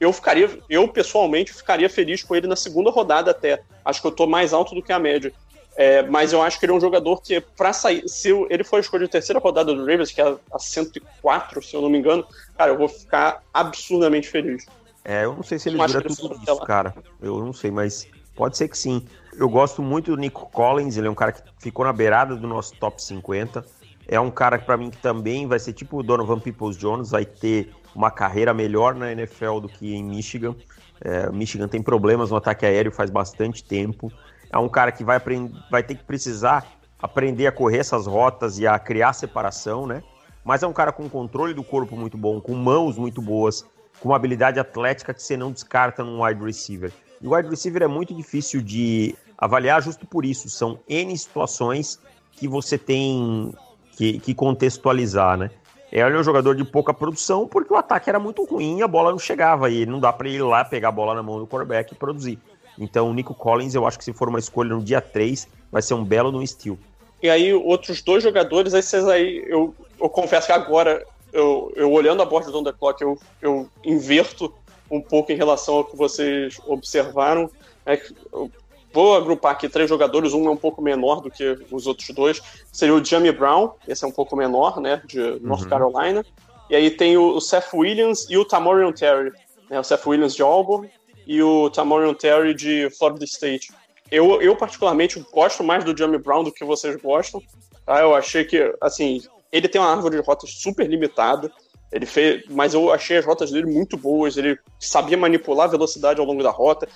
eu 0.00 0.12
ficaria, 0.12 0.48
eu 0.70 0.86
pessoalmente 0.88 1.52
ficaria 1.52 1.88
feliz 1.90 2.22
com 2.22 2.34
ele 2.34 2.46
na 2.46 2.56
segunda 2.56 2.90
rodada 2.90 3.30
até. 3.30 3.60
Acho 3.84 4.00
que 4.00 4.06
eu 4.06 4.12
tô 4.12 4.26
mais 4.26 4.52
alto 4.52 4.74
do 4.74 4.82
que 4.82 4.92
a 4.92 4.98
média. 4.98 5.32
É, 5.76 6.02
mas 6.02 6.32
eu 6.32 6.40
acho 6.40 6.58
que 6.58 6.66
ele 6.66 6.72
é 6.72 6.76
um 6.76 6.80
jogador 6.80 7.20
que, 7.20 7.40
pra 7.40 7.72
sair, 7.72 8.08
se 8.08 8.30
ele 8.48 8.62
for 8.62 8.78
escolha 8.78 9.06
de 9.06 9.10
terceira 9.10 9.40
rodada 9.40 9.74
do 9.74 9.80
Ravens, 9.80 10.12
que 10.12 10.20
é 10.20 10.24
a, 10.24 10.36
a 10.52 10.58
104, 10.58 11.62
se 11.62 11.74
eu 11.74 11.82
não 11.82 11.90
me 11.90 11.98
engano, 11.98 12.24
cara, 12.56 12.70
eu 12.70 12.78
vou 12.78 12.88
ficar 12.88 13.42
absurdamente 13.52 14.28
feliz. 14.28 14.66
É, 15.04 15.24
eu 15.24 15.34
não 15.34 15.42
sei 15.42 15.58
se 15.58 15.68
ele 15.68 15.76
dura 15.76 16.00
tudo 16.00 16.40
isso, 16.42 16.60
cara. 16.60 16.94
Eu 17.20 17.38
não 17.44 17.52
sei, 17.52 17.70
mas 17.70 18.06
pode 18.34 18.56
ser 18.56 18.68
que 18.68 18.78
sim. 18.78 19.04
Eu 19.36 19.48
gosto 19.48 19.82
muito 19.82 20.12
do 20.12 20.16
Nico 20.16 20.48
Collins, 20.50 20.96
ele 20.96 21.08
é 21.08 21.10
um 21.10 21.14
cara 21.14 21.32
que 21.32 21.42
ficou 21.58 21.84
na 21.84 21.92
beirada 21.92 22.36
do 22.36 22.46
nosso 22.46 22.74
top 22.76 23.02
50. 23.02 23.64
É 24.06 24.20
um 24.20 24.30
cara 24.30 24.58
que, 24.58 24.64
pra 24.64 24.76
mim, 24.76 24.90
que 24.90 24.98
também 24.98 25.46
vai 25.46 25.58
ser 25.58 25.72
tipo 25.72 25.98
o 25.98 26.02
Donovan 26.02 26.38
Peoples-Jones, 26.38 27.10
vai 27.10 27.24
ter 27.24 27.70
uma 27.94 28.10
carreira 28.10 28.54
melhor 28.54 28.94
na 28.94 29.12
NFL 29.12 29.60
do 29.60 29.68
que 29.68 29.94
em 29.94 30.04
Michigan. 30.04 30.54
É, 31.00 31.30
Michigan 31.30 31.68
tem 31.68 31.82
problemas 31.82 32.30
no 32.30 32.36
ataque 32.36 32.64
aéreo 32.64 32.92
faz 32.92 33.10
bastante 33.10 33.64
tempo. 33.64 34.12
É 34.54 34.58
um 34.58 34.68
cara 34.68 34.92
que 34.92 35.02
vai, 35.02 35.16
aprend- 35.16 35.52
vai 35.68 35.82
ter 35.82 35.96
que 35.96 36.04
precisar 36.04 36.64
aprender 37.02 37.48
a 37.48 37.52
correr 37.52 37.78
essas 37.78 38.06
rotas 38.06 38.56
e 38.56 38.68
a 38.68 38.78
criar 38.78 39.12
separação, 39.12 39.84
né? 39.84 40.00
Mas 40.44 40.62
é 40.62 40.66
um 40.66 40.72
cara 40.72 40.92
com 40.92 41.08
controle 41.08 41.52
do 41.52 41.64
corpo 41.64 41.96
muito 41.96 42.16
bom, 42.16 42.40
com 42.40 42.54
mãos 42.54 42.96
muito 42.96 43.20
boas, 43.20 43.66
com 43.98 44.10
uma 44.10 44.16
habilidade 44.16 44.60
atlética 44.60 45.12
que 45.12 45.20
você 45.20 45.36
não 45.36 45.50
descarta 45.50 46.04
num 46.04 46.22
wide 46.22 46.40
receiver. 46.40 46.92
E 47.20 47.26
o 47.26 47.34
wide 47.34 47.48
receiver 47.48 47.82
é 47.82 47.88
muito 47.88 48.14
difícil 48.14 48.62
de 48.62 49.16
avaliar 49.36 49.82
justo 49.82 50.06
por 50.06 50.24
isso. 50.24 50.48
São 50.48 50.78
N 50.88 51.18
situações 51.18 51.98
que 52.30 52.46
você 52.46 52.78
tem 52.78 53.52
que, 53.96 54.20
que 54.20 54.34
contextualizar, 54.34 55.36
né? 55.36 55.50
Ele 55.90 56.16
é 56.16 56.20
um 56.20 56.22
jogador 56.24 56.54
de 56.54 56.64
pouca 56.64 56.94
produção 56.94 57.48
porque 57.48 57.74
o 57.74 57.76
ataque 57.76 58.08
era 58.08 58.20
muito 58.20 58.44
ruim 58.44 58.78
e 58.78 58.82
a 58.84 58.88
bola 58.88 59.10
não 59.10 59.18
chegava. 59.18 59.68
E 59.68 59.84
não 59.84 59.98
dá 59.98 60.12
para 60.12 60.28
ir 60.28 60.42
lá 60.42 60.64
pegar 60.64 60.90
a 60.90 60.92
bola 60.92 61.12
na 61.12 61.24
mão 61.24 61.40
do 61.40 61.46
quarterback 61.46 61.92
e 61.92 61.96
produzir. 61.96 62.38
Então 62.78 63.10
o 63.10 63.14
Nico 63.14 63.34
Collins, 63.34 63.74
eu 63.74 63.86
acho 63.86 63.98
que 63.98 64.04
se 64.04 64.12
for 64.12 64.28
uma 64.28 64.38
escolha 64.38 64.74
no 64.74 64.82
dia 64.82 65.00
3, 65.00 65.46
vai 65.70 65.82
ser 65.82 65.94
um 65.94 66.04
belo 66.04 66.30
no 66.32 66.46
steal. 66.46 66.78
E 67.22 67.30
aí, 67.30 67.54
outros 67.54 68.02
dois 68.02 68.22
jogadores, 68.22 68.74
esses 68.74 69.04
aí, 69.06 69.42
eu, 69.46 69.74
eu 69.98 70.10
confesso 70.10 70.46
que 70.46 70.52
agora, 70.52 71.02
eu, 71.32 71.72
eu 71.74 71.90
olhando 71.90 72.22
a 72.22 72.26
board 72.26 72.50
do 72.50 72.58
On 72.58 72.62
The 72.62 72.72
Clock, 72.72 73.00
eu, 73.00 73.18
eu 73.40 73.68
inverto 73.82 74.52
um 74.90 75.00
pouco 75.00 75.32
em 75.32 75.34
relação 75.34 75.76
ao 75.76 75.84
que 75.84 75.96
vocês 75.96 76.60
observaram. 76.66 77.50
É 77.86 77.96
que 77.96 78.14
eu 78.30 78.50
vou 78.92 79.16
agrupar 79.16 79.52
aqui 79.52 79.68
três 79.68 79.88
jogadores, 79.88 80.34
um 80.34 80.46
é 80.46 80.50
um 80.50 80.56
pouco 80.56 80.82
menor 80.82 81.20
do 81.20 81.30
que 81.30 81.58
os 81.70 81.86
outros 81.86 82.08
dois. 82.10 82.42
Seria 82.70 82.94
o 82.94 83.04
Jamie 83.04 83.32
Brown, 83.32 83.70
esse 83.88 84.04
é 84.04 84.06
um 84.06 84.12
pouco 84.12 84.36
menor, 84.36 84.80
né, 84.80 85.02
de 85.06 85.40
North 85.40 85.66
Carolina. 85.66 86.24
E 86.68 86.76
aí 86.76 86.90
tem 86.90 87.16
o, 87.16 87.36
o 87.36 87.40
Seth 87.40 87.72
Williams 87.72 88.26
e 88.28 88.36
o 88.36 88.44
Tamorian 88.44 88.92
Terry. 88.92 89.32
Né, 89.70 89.80
o 89.80 89.84
Seth 89.84 90.06
Williams 90.06 90.34
de 90.34 90.42
Auburn 90.42 90.90
e 91.26 91.42
o 91.42 91.70
Tamorian 91.70 92.14
Terry 92.14 92.54
de 92.54 92.88
Florida 92.98 93.24
State. 93.24 93.72
Eu, 94.10 94.40
eu 94.40 94.54
particularmente 94.56 95.24
gosto 95.32 95.64
mais 95.64 95.84
do 95.84 95.96
Jamie 95.96 96.18
Brown 96.18 96.44
do 96.44 96.52
que 96.52 96.64
vocês 96.64 96.96
gostam. 96.96 97.42
Tá? 97.86 98.00
Eu 98.00 98.14
achei 98.14 98.44
que, 98.44 98.74
assim, 98.80 99.20
ele 99.50 99.68
tem 99.68 99.80
uma 99.80 99.90
árvore 99.90 100.16
de 100.16 100.22
rotas 100.22 100.50
super 100.50 100.88
limitada. 100.88 101.50
Ele 101.92 102.06
fez, 102.06 102.44
mas 102.50 102.74
eu 102.74 102.92
achei 102.92 103.16
as 103.16 103.24
rotas 103.24 103.50
dele 103.50 103.66
muito 103.66 103.96
boas. 103.96 104.36
Ele 104.36 104.58
sabia 104.80 105.16
manipular 105.16 105.66
a 105.66 105.70
velocidade 105.70 106.20
ao 106.20 106.26
longo 106.26 106.42
da 106.42 106.50
rota. 106.50 106.88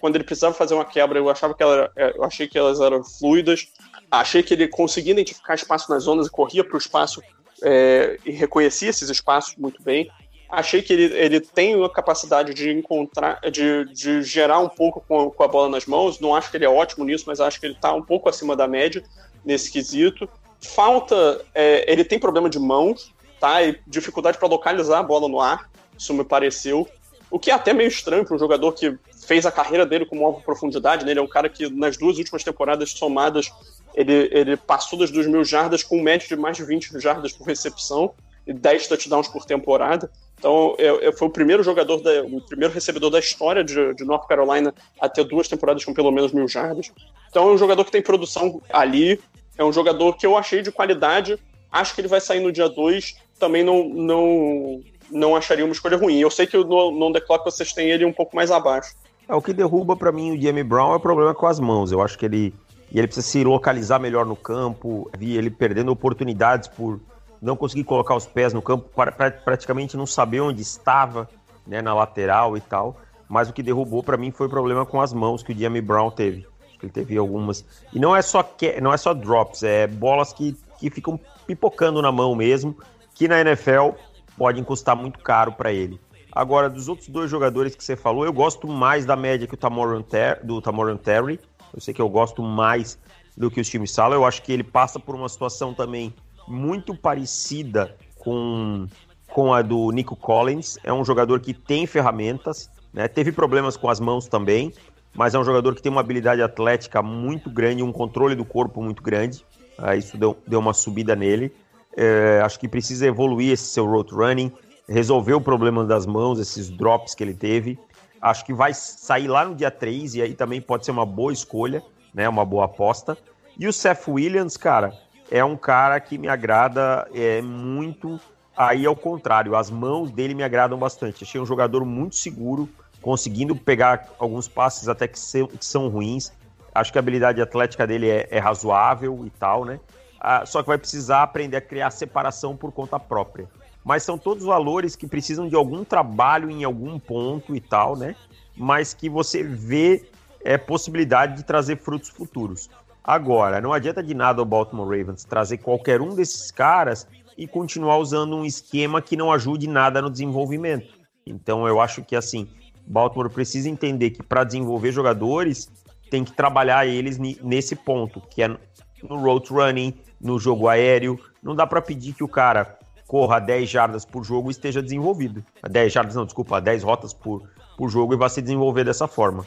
Quando 0.00 0.16
ele 0.16 0.24
precisava 0.24 0.54
fazer 0.54 0.74
uma 0.74 0.84
quebra, 0.84 1.18
eu 1.18 1.28
achava 1.28 1.54
que 1.54 1.62
ela, 1.62 1.90
eu 1.96 2.24
achei 2.24 2.48
que 2.48 2.58
elas 2.58 2.80
eram 2.80 3.04
fluidas. 3.04 3.68
Achei 4.10 4.42
que 4.42 4.54
ele 4.54 4.66
conseguia 4.66 5.12
identificar 5.12 5.54
espaço 5.54 5.90
nas 5.90 6.04
zonas 6.04 6.26
e 6.26 6.30
corria 6.30 6.64
para 6.64 6.76
o 6.76 6.78
espaço 6.78 7.20
é, 7.62 8.18
e 8.24 8.30
reconhecia 8.30 8.88
esses 8.88 9.10
espaços 9.10 9.54
muito 9.56 9.82
bem. 9.82 10.10
Achei 10.48 10.80
que 10.80 10.92
ele, 10.92 11.14
ele 11.14 11.40
tem 11.40 11.76
uma 11.76 11.90
capacidade 11.90 12.54
de 12.54 12.70
encontrar, 12.70 13.38
de, 13.50 13.84
de 13.92 14.22
gerar 14.22 14.60
um 14.60 14.68
pouco 14.68 15.04
com, 15.06 15.30
com 15.30 15.42
a 15.42 15.48
bola 15.48 15.68
nas 15.68 15.84
mãos. 15.84 16.18
Não 16.18 16.34
acho 16.34 16.50
que 16.50 16.56
ele 16.56 16.64
é 16.64 16.68
ótimo 16.68 17.04
nisso, 17.04 17.24
mas 17.26 17.38
acho 17.38 17.60
que 17.60 17.66
ele 17.66 17.74
está 17.74 17.92
um 17.92 18.02
pouco 18.02 18.28
acima 18.28 18.56
da 18.56 18.66
média 18.66 19.04
nesse 19.44 19.70
quesito. 19.70 20.28
Falta, 20.60 21.44
é, 21.54 21.90
ele 21.90 22.02
tem 22.02 22.18
problema 22.18 22.48
de 22.48 22.58
mãos, 22.58 23.12
tá? 23.38 23.62
E 23.62 23.78
dificuldade 23.86 24.38
para 24.38 24.48
localizar 24.48 24.98
a 24.98 25.02
bola 25.02 25.28
no 25.28 25.40
ar, 25.40 25.70
isso 25.98 26.14
me 26.14 26.24
pareceu. 26.24 26.88
O 27.30 27.38
que 27.38 27.50
é 27.50 27.54
até 27.54 27.74
meio 27.74 27.88
estranho 27.88 28.24
para 28.24 28.34
um 28.34 28.38
jogador 28.38 28.72
que 28.72 28.96
fez 29.26 29.44
a 29.44 29.52
carreira 29.52 29.84
dele 29.84 30.06
com 30.06 30.18
uma 30.18 30.40
profundidade, 30.40 31.04
né? 31.04 31.10
Ele 31.10 31.20
é 31.20 31.22
um 31.22 31.28
cara 31.28 31.50
que 31.50 31.68
nas 31.68 31.98
duas 31.98 32.16
últimas 32.16 32.42
temporadas 32.42 32.90
somadas 32.92 33.52
ele, 33.94 34.30
ele 34.32 34.56
passou 34.56 34.98
das 34.98 35.10
2 35.10 35.26
mil 35.26 35.44
jardas 35.44 35.82
com 35.82 35.98
um 35.98 36.02
médio 36.02 36.28
de 36.28 36.36
mais 36.36 36.56
de 36.56 36.64
20 36.64 36.98
jardas 36.98 37.32
por 37.32 37.46
recepção 37.46 38.14
e 38.46 38.52
10 38.52 38.86
touchdowns 38.86 39.28
por 39.28 39.44
temporada. 39.44 40.10
Então, 40.38 40.74
é, 40.78 41.08
é, 41.08 41.12
foi 41.12 41.28
o 41.28 41.30
primeiro 41.30 41.62
jogador, 41.62 42.00
da, 42.00 42.22
o 42.22 42.40
primeiro 42.40 42.72
recebedor 42.72 43.10
da 43.10 43.18
história 43.18 43.64
de, 43.64 43.94
de 43.94 44.04
North 44.04 44.26
Carolina 44.28 44.72
a 45.00 45.08
ter 45.08 45.24
duas 45.24 45.48
temporadas 45.48 45.84
com 45.84 45.92
pelo 45.92 46.12
menos 46.12 46.32
mil 46.32 46.46
jardas. 46.46 46.92
Então, 47.28 47.48
é 47.48 47.52
um 47.52 47.58
jogador 47.58 47.84
que 47.84 47.90
tem 47.90 48.00
produção 48.00 48.62
ali, 48.72 49.20
é 49.56 49.64
um 49.64 49.72
jogador 49.72 50.16
que 50.16 50.24
eu 50.24 50.36
achei 50.36 50.62
de 50.62 50.70
qualidade. 50.70 51.38
Acho 51.70 51.94
que 51.94 52.00
ele 52.00 52.08
vai 52.08 52.20
sair 52.20 52.40
no 52.40 52.52
dia 52.52 52.68
2. 52.68 53.16
Também 53.38 53.64
não, 53.64 53.88
não, 53.88 54.80
não 55.10 55.36
acharia 55.36 55.64
uma 55.64 55.72
escolha 55.72 55.96
ruim. 55.96 56.18
Eu 56.18 56.30
sei 56.30 56.46
que 56.46 56.56
no, 56.56 56.90
no 56.92 57.12
The 57.12 57.20
Clock 57.20 57.44
vocês 57.44 57.72
têm 57.72 57.90
ele 57.90 58.04
um 58.04 58.12
pouco 58.12 58.34
mais 58.36 58.50
abaixo. 58.50 58.94
É, 59.28 59.34
o 59.34 59.42
que 59.42 59.52
derruba 59.52 59.96
para 59.96 60.12
mim 60.12 60.30
o 60.30 60.40
Jamie 60.40 60.62
Brown 60.62 60.92
é 60.92 60.96
o 60.96 61.00
problema 61.00 61.34
com 61.34 61.46
as 61.46 61.58
mãos. 61.58 61.90
Eu 61.92 62.00
acho 62.00 62.16
que 62.16 62.24
ele, 62.24 62.54
ele 62.92 63.06
precisa 63.06 63.26
se 63.26 63.44
localizar 63.44 63.98
melhor 63.98 64.24
no 64.24 64.36
campo. 64.36 65.10
Vi 65.18 65.36
ele 65.36 65.50
perdendo 65.50 65.90
oportunidades 65.90 66.68
por 66.68 67.00
não 67.40 67.56
conseguir 67.56 67.84
colocar 67.84 68.14
os 68.14 68.26
pés 68.26 68.52
no 68.52 68.62
campo, 68.62 68.88
pra, 68.94 69.12
pra, 69.12 69.30
praticamente 69.30 69.96
não 69.96 70.06
saber 70.06 70.40
onde 70.40 70.62
estava, 70.62 71.28
né, 71.66 71.80
na 71.82 71.94
lateral 71.94 72.56
e 72.56 72.60
tal. 72.60 72.96
Mas 73.28 73.48
o 73.48 73.52
que 73.52 73.62
derrubou 73.62 74.02
para 74.02 74.16
mim 74.16 74.30
foi 74.30 74.46
o 74.46 74.50
problema 74.50 74.86
com 74.86 75.00
as 75.00 75.12
mãos 75.12 75.42
que 75.42 75.52
o 75.52 75.58
Jamie 75.58 75.82
Brown 75.82 76.10
teve. 76.10 76.46
Ele 76.82 76.92
teve 76.92 77.16
algumas. 77.16 77.64
E 77.92 77.98
não 77.98 78.14
é 78.14 78.22
só 78.22 78.42
que, 78.42 78.80
não 78.80 78.92
é 78.92 78.96
só 78.96 79.12
drops, 79.12 79.62
é 79.62 79.86
bolas 79.86 80.32
que, 80.32 80.56
que 80.78 80.90
ficam 80.90 81.18
pipocando 81.46 82.00
na 82.00 82.12
mão 82.12 82.34
mesmo, 82.34 82.76
que 83.14 83.26
na 83.26 83.40
NFL 83.40 83.90
podem 84.36 84.62
custar 84.62 84.94
muito 84.94 85.18
caro 85.18 85.52
para 85.52 85.72
ele. 85.72 86.00
Agora, 86.30 86.70
dos 86.70 86.88
outros 86.88 87.08
dois 87.08 87.30
jogadores 87.30 87.74
que 87.74 87.82
você 87.82 87.96
falou, 87.96 88.24
eu 88.24 88.32
gosto 88.32 88.68
mais 88.68 89.04
da 89.04 89.16
média 89.16 89.46
que 89.46 89.54
o 89.54 89.56
Tamorian 89.56 90.02
Ter 90.02 90.40
do 90.44 90.62
Tamorian 90.62 90.96
Terry. 90.96 91.40
Eu 91.74 91.80
sei 91.80 91.92
que 91.92 92.00
eu 92.00 92.08
gosto 92.08 92.42
mais 92.42 92.98
do 93.36 93.50
que 93.50 93.60
o 93.60 93.64
Steve 93.64 93.86
Sala. 93.88 94.14
Eu 94.14 94.24
acho 94.24 94.42
que 94.42 94.52
ele 94.52 94.62
passa 94.62 95.00
por 95.00 95.14
uma 95.14 95.28
situação 95.28 95.74
também 95.74 96.14
muito 96.48 96.94
parecida 96.94 97.94
com, 98.16 98.86
com 99.30 99.52
a 99.52 99.62
do 99.62 99.90
Nico 99.90 100.16
Collins. 100.16 100.78
É 100.82 100.92
um 100.92 101.04
jogador 101.04 101.40
que 101.40 101.54
tem 101.54 101.86
ferramentas, 101.86 102.70
né? 102.92 103.08
teve 103.08 103.32
problemas 103.32 103.76
com 103.76 103.88
as 103.88 104.00
mãos 104.00 104.26
também, 104.26 104.72
mas 105.14 105.34
é 105.34 105.38
um 105.38 105.44
jogador 105.44 105.74
que 105.74 105.82
tem 105.82 105.90
uma 105.90 106.00
habilidade 106.00 106.42
atlética 106.42 107.02
muito 107.02 107.50
grande, 107.50 107.82
um 107.82 107.92
controle 107.92 108.34
do 108.34 108.44
corpo 108.44 108.82
muito 108.82 109.02
grande. 109.02 109.44
Ah, 109.76 109.94
isso 109.96 110.16
deu, 110.16 110.36
deu 110.46 110.58
uma 110.58 110.74
subida 110.74 111.14
nele. 111.14 111.52
É, 111.96 112.40
acho 112.44 112.58
que 112.58 112.68
precisa 112.68 113.06
evoluir 113.06 113.52
esse 113.52 113.64
seu 113.64 113.86
road 113.86 114.12
running, 114.12 114.52
resolver 114.88 115.34
o 115.34 115.40
problema 115.40 115.84
das 115.84 116.06
mãos, 116.06 116.38
esses 116.38 116.70
drops 116.70 117.14
que 117.14 117.22
ele 117.24 117.34
teve. 117.34 117.78
Acho 118.20 118.44
que 118.44 118.52
vai 118.52 118.74
sair 118.74 119.28
lá 119.28 119.44
no 119.44 119.54
dia 119.54 119.70
3 119.70 120.16
e 120.16 120.22
aí 120.22 120.34
também 120.34 120.60
pode 120.60 120.84
ser 120.84 120.90
uma 120.90 121.06
boa 121.06 121.32
escolha, 121.32 121.82
né? 122.12 122.28
Uma 122.28 122.44
boa 122.44 122.64
aposta. 122.64 123.16
E 123.58 123.66
o 123.66 123.72
Seth 123.72 124.08
Williams, 124.08 124.56
cara, 124.56 124.92
é 125.30 125.44
um 125.44 125.56
cara 125.56 126.00
que 126.00 126.18
me 126.18 126.28
agrada 126.28 127.08
é, 127.14 127.40
muito. 127.42 128.20
Aí 128.56 128.86
ao 128.86 128.96
contrário, 128.96 129.54
as 129.54 129.70
mãos 129.70 130.10
dele 130.10 130.34
me 130.34 130.42
agradam 130.42 130.78
bastante. 130.78 131.24
Achei 131.24 131.40
um 131.40 131.46
jogador 131.46 131.84
muito 131.84 132.16
seguro, 132.16 132.68
conseguindo 133.00 133.54
pegar 133.54 134.08
alguns 134.18 134.48
passes 134.48 134.88
até 134.88 135.06
que, 135.06 135.18
se, 135.18 135.46
que 135.46 135.64
são 135.64 135.88
ruins. 135.88 136.32
Acho 136.74 136.92
que 136.92 136.98
a 136.98 137.00
habilidade 137.00 137.40
atlética 137.40 137.86
dele 137.86 138.08
é, 138.08 138.28
é 138.30 138.38
razoável 138.38 139.24
e 139.24 139.30
tal, 139.30 139.64
né? 139.64 139.78
Ah, 140.20 140.44
só 140.44 140.62
que 140.62 140.68
vai 140.68 140.78
precisar 140.78 141.22
aprender 141.22 141.56
a 141.56 141.60
criar 141.60 141.90
separação 141.90 142.56
por 142.56 142.72
conta 142.72 142.98
própria. 142.98 143.48
mas 143.84 144.02
são 144.02 144.18
todos 144.18 144.44
valores 144.44 144.96
que 144.96 145.06
precisam 145.06 145.48
de 145.48 145.54
algum 145.54 145.84
trabalho 145.84 146.50
em 146.50 146.64
algum 146.64 146.98
ponto 146.98 147.54
e 147.54 147.60
tal, 147.60 147.96
né? 147.96 148.16
Mas 148.56 148.92
que 148.92 149.08
você 149.08 149.42
vê 149.42 150.04
é, 150.44 150.58
possibilidade 150.58 151.36
de 151.36 151.44
trazer 151.44 151.76
frutos 151.78 152.08
futuros. 152.08 152.68
Agora, 153.08 153.58
não 153.58 153.72
adianta 153.72 154.02
de 154.02 154.12
nada 154.12 154.42
o 154.42 154.44
Baltimore 154.44 154.86
Ravens 154.86 155.24
trazer 155.24 155.56
qualquer 155.56 156.02
um 156.02 156.14
desses 156.14 156.50
caras 156.50 157.08
e 157.38 157.48
continuar 157.48 157.96
usando 157.96 158.36
um 158.36 158.44
esquema 158.44 159.00
que 159.00 159.16
não 159.16 159.32
ajude 159.32 159.66
nada 159.66 160.02
no 160.02 160.10
desenvolvimento. 160.10 160.92
Então, 161.26 161.66
eu 161.66 161.80
acho 161.80 162.04
que 162.04 162.14
assim, 162.14 162.46
Baltimore 162.86 163.30
precisa 163.30 163.66
entender 163.70 164.10
que 164.10 164.22
para 164.22 164.44
desenvolver 164.44 164.92
jogadores 164.92 165.70
tem 166.10 166.22
que 166.22 166.32
trabalhar 166.32 166.86
eles 166.86 167.16
nesse 167.18 167.74
ponto, 167.74 168.20
que 168.20 168.42
é 168.42 168.48
no 168.48 169.16
road 169.18 169.48
running, 169.50 169.94
no 170.20 170.38
jogo 170.38 170.68
aéreo. 170.68 171.18
Não 171.42 171.56
dá 171.56 171.66
para 171.66 171.80
pedir 171.80 172.12
que 172.12 172.22
o 172.22 172.28
cara 172.28 172.78
corra 173.06 173.38
10 173.38 173.70
jardas 173.70 174.04
por 174.04 174.22
jogo 174.22 174.50
e 174.50 174.52
esteja 174.52 174.82
desenvolvido. 174.82 175.42
10 175.66 175.90
jardas, 175.90 176.14
não, 176.14 176.26
desculpa, 176.26 176.60
10 176.60 176.82
rotas 176.82 177.14
por, 177.14 177.48
por 177.74 177.88
jogo 177.88 178.12
e 178.12 178.18
vai 178.18 178.28
se 178.28 178.42
desenvolver 178.42 178.84
dessa 178.84 179.08
forma. 179.08 179.46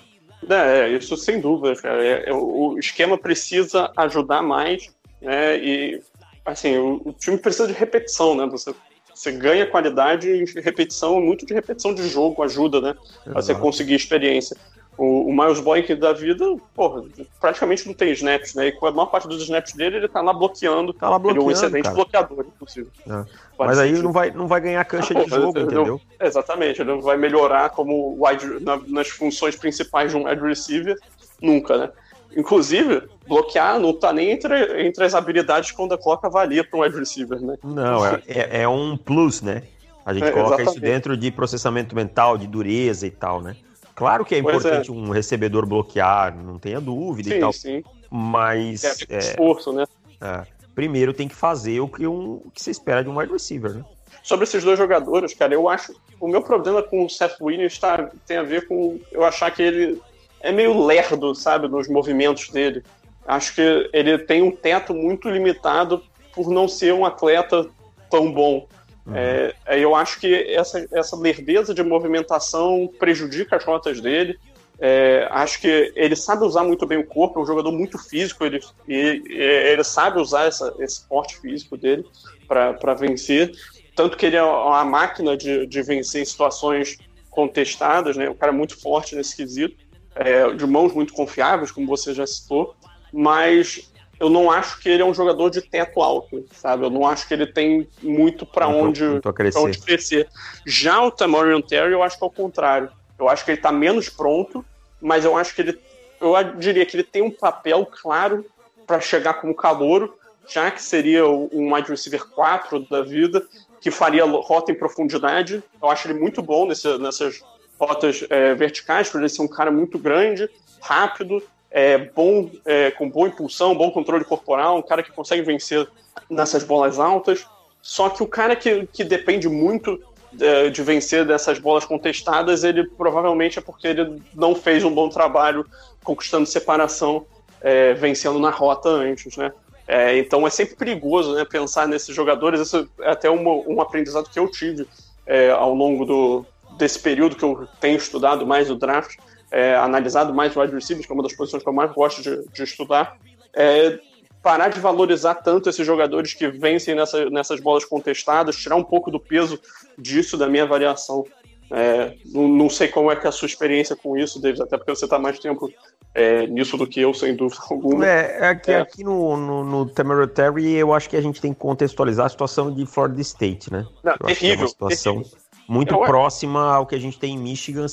É, 0.49 0.89
isso 0.89 1.15
sem 1.17 1.39
dúvida, 1.39 1.75
cara. 1.81 2.03
É, 2.03 2.29
é, 2.29 2.33
o 2.33 2.77
esquema 2.79 3.17
precisa 3.17 3.91
ajudar 3.95 4.41
mais, 4.41 4.89
né? 5.21 5.57
E 5.57 6.01
assim, 6.45 6.77
o, 6.77 7.01
o, 7.05 7.13
time 7.13 7.37
precisa 7.37 7.67
de 7.67 7.73
repetição, 7.73 8.35
né? 8.35 8.47
Você, 8.47 8.73
você 9.13 9.31
ganha 9.31 9.67
qualidade 9.67 10.29
em 10.29 10.45
repetição, 10.61 11.21
muito 11.21 11.45
de 11.45 11.53
repetição 11.53 11.93
de 11.93 12.07
jogo 12.07 12.41
ajuda, 12.43 12.81
né? 12.81 12.95
Exato. 13.25 13.33
Você 13.33 13.55
conseguir 13.55 13.95
experiência. 13.95 14.57
O, 14.97 15.29
o 15.29 15.33
Miles 15.33 15.59
Boyk 15.59 15.95
da 15.95 16.13
vida, 16.13 16.45
porra, 16.75 17.03
praticamente 17.39 17.87
não 17.87 17.93
tem 17.93 18.11
snaps, 18.11 18.53
né? 18.53 18.67
E 18.67 18.71
com 18.71 18.85
a 18.85 18.91
maior 18.91 19.07
parte 19.07 19.27
dos 19.27 19.41
snaps 19.41 19.73
dele, 19.73 19.97
ele 19.97 20.07
tá 20.07 20.21
lá 20.21 20.33
bloqueando. 20.33 20.93
Tá 20.93 21.09
lá 21.09 21.17
bloqueando. 21.17 21.41
Ele 21.41 21.45
é 21.45 21.47
um 21.47 21.51
excelente 21.51 21.83
cara. 21.83 21.95
bloqueador, 21.95 22.45
inclusive. 22.55 22.89
É. 23.09 23.25
Mas 23.57 23.79
aí 23.79 23.93
não 23.93 24.11
vai, 24.11 24.31
não 24.31 24.47
vai 24.47 24.61
ganhar 24.61 24.83
cancha 24.85 25.15
de 25.15 25.29
jogo, 25.29 25.57
ele 25.57 25.65
entendeu? 25.65 26.01
Exatamente, 26.19 26.81
ele 26.81 26.91
não 26.91 27.01
vai 27.01 27.17
melhorar 27.17 27.69
como 27.69 28.17
wide, 28.19 28.63
na, 28.63 28.79
nas 28.87 29.07
funções 29.09 29.55
principais 29.55 30.11
de 30.11 30.17
um 30.17 30.27
wide 30.27 30.41
receiver, 30.41 30.97
nunca, 31.41 31.77
né? 31.77 31.89
Inclusive, 32.35 33.03
bloquear 33.27 33.79
não 33.79 33.93
tá 33.93 34.13
nem 34.13 34.31
entre, 34.31 34.87
entre 34.87 35.03
as 35.03 35.13
habilidades 35.13 35.71
que 35.71 35.81
o 35.81 35.97
coloca 35.97 36.27
avalia 36.27 36.63
para 36.63 36.79
um 36.79 36.83
wide 36.83 36.97
receiver, 36.97 37.39
né? 37.41 37.55
Não, 37.63 38.05
é, 38.05 38.21
é, 38.27 38.61
é 38.61 38.67
um 38.67 38.95
plus, 38.95 39.41
né? 39.41 39.63
A 40.05 40.13
gente 40.13 40.25
é, 40.25 40.31
coloca 40.31 40.55
exatamente. 40.55 40.71
isso 40.71 40.79
dentro 40.79 41.17
de 41.17 41.31
processamento 41.31 41.95
mental, 41.95 42.37
de 42.37 42.47
dureza 42.47 43.05
e 43.05 43.11
tal, 43.11 43.41
né? 43.41 43.55
Claro 44.01 44.25
que 44.25 44.33
é 44.33 44.41
pois 44.41 44.55
importante 44.55 44.89
é. 44.89 44.93
um 44.93 45.11
recebedor 45.11 45.63
bloquear, 45.63 46.35
não 46.35 46.57
tenha 46.57 46.81
dúvida 46.81 47.29
sim, 47.29 47.35
e 47.35 47.39
tal. 47.39 47.53
Sim. 47.53 47.83
Mas. 48.09 48.83
É, 49.07 49.19
esforço, 49.19 49.71
né? 49.71 49.85
É, 50.19 50.41
primeiro 50.73 51.13
tem 51.13 51.27
que 51.27 51.35
fazer 51.35 51.79
o 51.81 51.87
que, 51.87 52.07
um, 52.07 52.41
o 52.43 52.51
que 52.51 52.63
se 52.63 52.71
espera 52.71 53.03
de 53.03 53.09
um 53.11 53.19
wide 53.19 53.31
receiver, 53.31 53.75
né? 53.75 53.85
Sobre 54.23 54.45
esses 54.45 54.63
dois 54.63 54.79
jogadores, 54.79 55.35
cara, 55.35 55.53
eu 55.53 55.69
acho. 55.69 55.93
O 56.19 56.27
meu 56.27 56.41
problema 56.41 56.81
com 56.81 57.05
o 57.05 57.09
Seth 57.11 57.39
Williams 57.39 57.77
tá, 57.77 58.09
tem 58.25 58.37
a 58.37 58.43
ver 58.43 58.67
com 58.67 58.99
eu 59.11 59.23
achar 59.23 59.51
que 59.51 59.61
ele 59.61 60.01
é 60.39 60.51
meio 60.51 60.83
lerdo, 60.83 61.35
sabe, 61.35 61.67
nos 61.67 61.87
movimentos 61.87 62.49
dele. 62.49 62.83
Acho 63.27 63.53
que 63.53 63.89
ele 63.93 64.17
tem 64.17 64.41
um 64.41 64.49
teto 64.49 64.95
muito 64.95 65.29
limitado 65.29 66.03
por 66.33 66.49
não 66.49 66.67
ser 66.67 66.91
um 66.91 67.05
atleta 67.05 67.69
tão 68.09 68.31
bom. 68.31 68.67
Uhum. 69.05 69.13
É, 69.15 69.53
eu 69.67 69.95
acho 69.95 70.19
que 70.19 70.33
essa, 70.53 70.87
essa 70.91 71.15
lerdeza 71.15 71.73
de 71.73 71.83
movimentação 71.83 72.89
prejudica 72.99 73.55
as 73.55 73.63
rotas 73.63 73.99
dele. 73.99 74.37
É, 74.83 75.27
acho 75.29 75.61
que 75.61 75.93
ele 75.95 76.15
sabe 76.15 76.43
usar 76.43 76.63
muito 76.63 76.87
bem 76.87 76.97
o 76.97 77.05
corpo, 77.05 77.39
é 77.39 77.43
um 77.43 77.45
jogador 77.45 77.71
muito 77.71 77.99
físico, 77.99 78.43
ele, 78.43 78.59
ele, 78.87 79.23
ele 79.29 79.83
sabe 79.83 80.19
usar 80.19 80.45
essa, 80.45 80.73
esse 80.79 81.07
porte 81.07 81.39
físico 81.39 81.77
dele 81.77 82.03
para 82.47 82.93
vencer. 82.95 83.51
Tanto 83.95 84.17
que 84.17 84.25
ele 84.25 84.37
é 84.37 84.43
uma 84.43 84.83
máquina 84.83 85.37
de, 85.37 85.67
de 85.67 85.83
vencer 85.83 86.23
em 86.23 86.25
situações 86.25 86.97
contestadas, 87.29 88.17
né? 88.17 88.29
um 88.29 88.33
cara 88.33 88.51
muito 88.51 88.79
forte 88.79 89.15
nesse 89.15 89.35
quesito, 89.35 89.75
é, 90.15 90.51
de 90.51 90.65
mãos 90.65 90.93
muito 90.93 91.13
confiáveis, 91.13 91.71
como 91.71 91.85
você 91.85 92.13
já 92.13 92.25
citou, 92.25 92.75
mas 93.13 93.90
eu 94.21 94.29
não 94.29 94.51
acho 94.51 94.79
que 94.79 94.87
ele 94.87 95.01
é 95.01 95.05
um 95.05 95.15
jogador 95.15 95.49
de 95.49 95.63
teto 95.63 95.99
alto, 95.99 96.45
sabe? 96.51 96.85
Eu 96.85 96.91
não 96.91 97.07
acho 97.07 97.27
que 97.27 97.33
ele 97.33 97.47
tem 97.47 97.89
muito 98.03 98.45
para 98.45 98.67
onde, 98.67 99.19
crescer. 99.33 99.57
onde 99.57 99.79
crescer. 99.79 100.29
Já 100.63 101.01
o 101.01 101.09
Tamorian 101.09 101.59
Terry, 101.59 101.93
eu 101.93 102.03
acho 102.03 102.19
que 102.19 102.23
é 102.23 102.27
o 102.27 102.29
contrário. 102.29 102.91
Eu 103.17 103.27
acho 103.27 103.43
que 103.43 103.49
ele 103.49 103.57
está 103.57 103.71
menos 103.71 104.09
pronto, 104.09 104.63
mas 105.01 105.25
eu 105.25 105.35
acho 105.35 105.55
que 105.55 105.63
ele, 105.63 105.79
eu 106.21 106.35
diria 106.59 106.85
que 106.85 106.95
ele 106.95 107.03
tem 107.03 107.23
um 107.23 107.31
papel 107.31 107.83
claro 107.83 108.45
para 108.85 108.99
chegar 108.99 109.33
como 109.41 109.55
calouro, 109.55 110.13
já 110.47 110.69
que 110.69 110.83
seria 110.83 111.27
um 111.27 111.73
wide 111.73 111.89
receiver 111.89 112.23
4 112.23 112.87
da 112.91 113.01
vida, 113.01 113.43
que 113.79 113.89
faria 113.89 114.23
rota 114.23 114.71
em 114.71 114.75
profundidade. 114.75 115.63
Eu 115.81 115.89
acho 115.89 116.07
ele 116.07 116.19
muito 116.19 116.43
bom 116.43 116.67
nesse, 116.67 116.95
nessas 116.99 117.43
rotas 117.79 118.23
é, 118.29 118.53
verticais, 118.53 119.09
por 119.09 119.19
ele 119.19 119.29
ser 119.29 119.41
um 119.41 119.47
cara 119.47 119.71
muito 119.71 119.97
grande, 119.97 120.47
rápido, 120.79 121.41
é, 121.71 121.97
bom, 121.97 122.49
é, 122.65 122.91
com 122.91 123.09
boa 123.09 123.29
impulsão, 123.29 123.73
bom 123.73 123.89
controle 123.91 124.25
corporal, 124.25 124.77
um 124.77 124.81
cara 124.81 125.01
que 125.01 125.11
consegue 125.11 125.41
vencer 125.41 125.87
nessas 126.29 126.63
bolas 126.63 126.99
altas. 126.99 127.45
Só 127.81 128.09
que 128.09 128.21
o 128.21 128.27
cara 128.27 128.55
que, 128.55 128.85
que 128.87 129.03
depende 129.03 129.47
muito 129.47 129.99
é, 130.39 130.69
de 130.69 130.83
vencer 130.83 131.25
dessas 131.25 131.57
bolas 131.59 131.85
contestadas, 131.85 132.63
ele 132.63 132.87
provavelmente 132.89 133.57
é 133.57 133.61
porque 133.61 133.87
ele 133.87 134.21
não 134.35 134.53
fez 134.53 134.83
um 134.83 134.93
bom 134.93 135.09
trabalho 135.09 135.65
conquistando 136.03 136.45
separação, 136.45 137.25
é, 137.61 137.93
vencendo 137.93 138.37
na 138.37 138.49
rota 138.49 138.89
antes, 138.89 139.37
né? 139.37 139.51
É, 139.87 140.17
então 140.17 140.45
é 140.45 140.49
sempre 140.49 140.75
perigoso 140.75 141.35
né, 141.35 141.43
pensar 141.43 141.87
nesses 141.87 142.15
jogadores. 142.15 142.61
Isso 142.61 142.89
é 142.99 143.11
até 143.11 143.29
um, 143.29 143.81
aprendizado 143.81 144.29
que 144.29 144.39
eu 144.39 144.49
tive 144.49 144.87
é, 145.25 145.49
ao 145.49 145.73
longo 145.73 146.05
do, 146.05 146.45
desse 146.77 146.99
período 146.99 147.35
que 147.35 147.43
eu 147.43 147.67
tenho 147.79 147.97
estudado 147.97 148.45
mais 148.45 148.69
o 148.69 148.75
draft 148.75 149.17
é, 149.51 149.75
analisado 149.75 150.33
mais 150.33 150.55
wide 150.55 150.73
receivers, 150.73 151.05
que 151.05 151.11
é 151.11 151.15
uma 151.15 151.23
das 151.23 151.33
posições 151.33 151.61
que 151.61 151.69
eu 151.69 151.73
mais 151.73 151.91
gosto 151.91 152.21
de, 152.21 152.47
de 152.51 152.63
estudar, 152.63 153.17
é 153.53 153.99
parar 154.41 154.69
de 154.69 154.79
valorizar 154.79 155.35
tanto 155.35 155.69
esses 155.69 155.85
jogadores 155.85 156.33
que 156.33 156.47
vencem 156.47 156.95
nessa, 156.95 157.29
nessas 157.29 157.59
bolas 157.59 157.85
contestadas, 157.85 158.55
tirar 158.55 158.75
um 158.75 158.83
pouco 158.83 159.11
do 159.11 159.19
peso 159.19 159.59
disso 159.97 160.37
da 160.37 160.47
minha 160.47 160.63
avaliação. 160.63 161.25
É, 161.69 162.15
não, 162.25 162.47
não, 162.47 162.69
sei 162.69 162.87
como 162.87 163.11
é 163.11 163.15
que 163.15 163.25
é 163.25 163.29
a 163.29 163.31
sua 163.31 163.45
experiência 163.45 163.95
com 163.95 164.17
isso, 164.17 164.41
David, 164.41 164.63
até 164.63 164.77
porque 164.77 164.93
você 164.93 165.05
está 165.05 165.17
mais 165.17 165.39
tempo 165.39 165.71
é, 166.13 166.45
nisso 166.47 166.75
do 166.75 166.85
que 166.85 166.99
eu, 166.99 167.13
sem 167.13 167.35
dúvida 167.35 167.61
alguma. 167.69 168.05
É, 168.05 168.49
é 168.49 168.55
que 168.55 168.71
é. 168.71 168.81
aqui 168.81 169.03
no, 169.03 169.37
no, 169.37 169.63
no 169.63 169.85
Temeritary 169.85 170.73
eu 170.73 170.93
acho 170.93 171.09
que 171.09 171.15
a 171.15 171.21
gente 171.21 171.39
tem 171.39 171.53
que 171.53 171.59
contextualizar 171.59 172.25
a 172.25 172.29
situação 172.29 172.73
de 172.73 172.85
Florida 172.85 173.21
State, 173.21 173.71
né? 173.71 173.85
Não, 174.03 174.17
terrível, 174.17 174.55
é 174.55 174.59
uma 174.59 174.67
situação 174.67 175.13
terrível 175.21 175.41
muito 175.71 175.93
eu 175.93 176.01
próxima 176.01 176.75
ao 176.75 176.85
que 176.85 176.93
a 176.93 176.99
gente 176.99 177.17
tem 177.17 177.35
em 177.35 177.37
Michigan, 177.37 177.85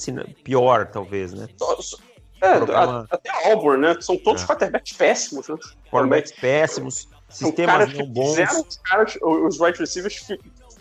pior, 0.42 0.86
talvez, 0.86 1.32
né? 1.32 1.46
É, 2.40 2.56
Programa... 2.56 3.06
até 3.08 3.52
Auburn, 3.52 3.80
né? 3.80 3.96
São 4.00 4.16
todos 4.16 4.42
é. 4.42 4.46
quarterbacks 4.46 4.92
péssimos, 4.94 5.48
né? 5.48 5.56
Quarterbacks 5.88 6.32
péssimos, 6.32 7.08
sistemas 7.28 7.94
não 7.94 8.06
bons. 8.06 8.36
Os, 8.36 8.78
caras, 8.78 9.16
os 9.22 9.60
wide 9.60 9.78
receivers 9.78 10.26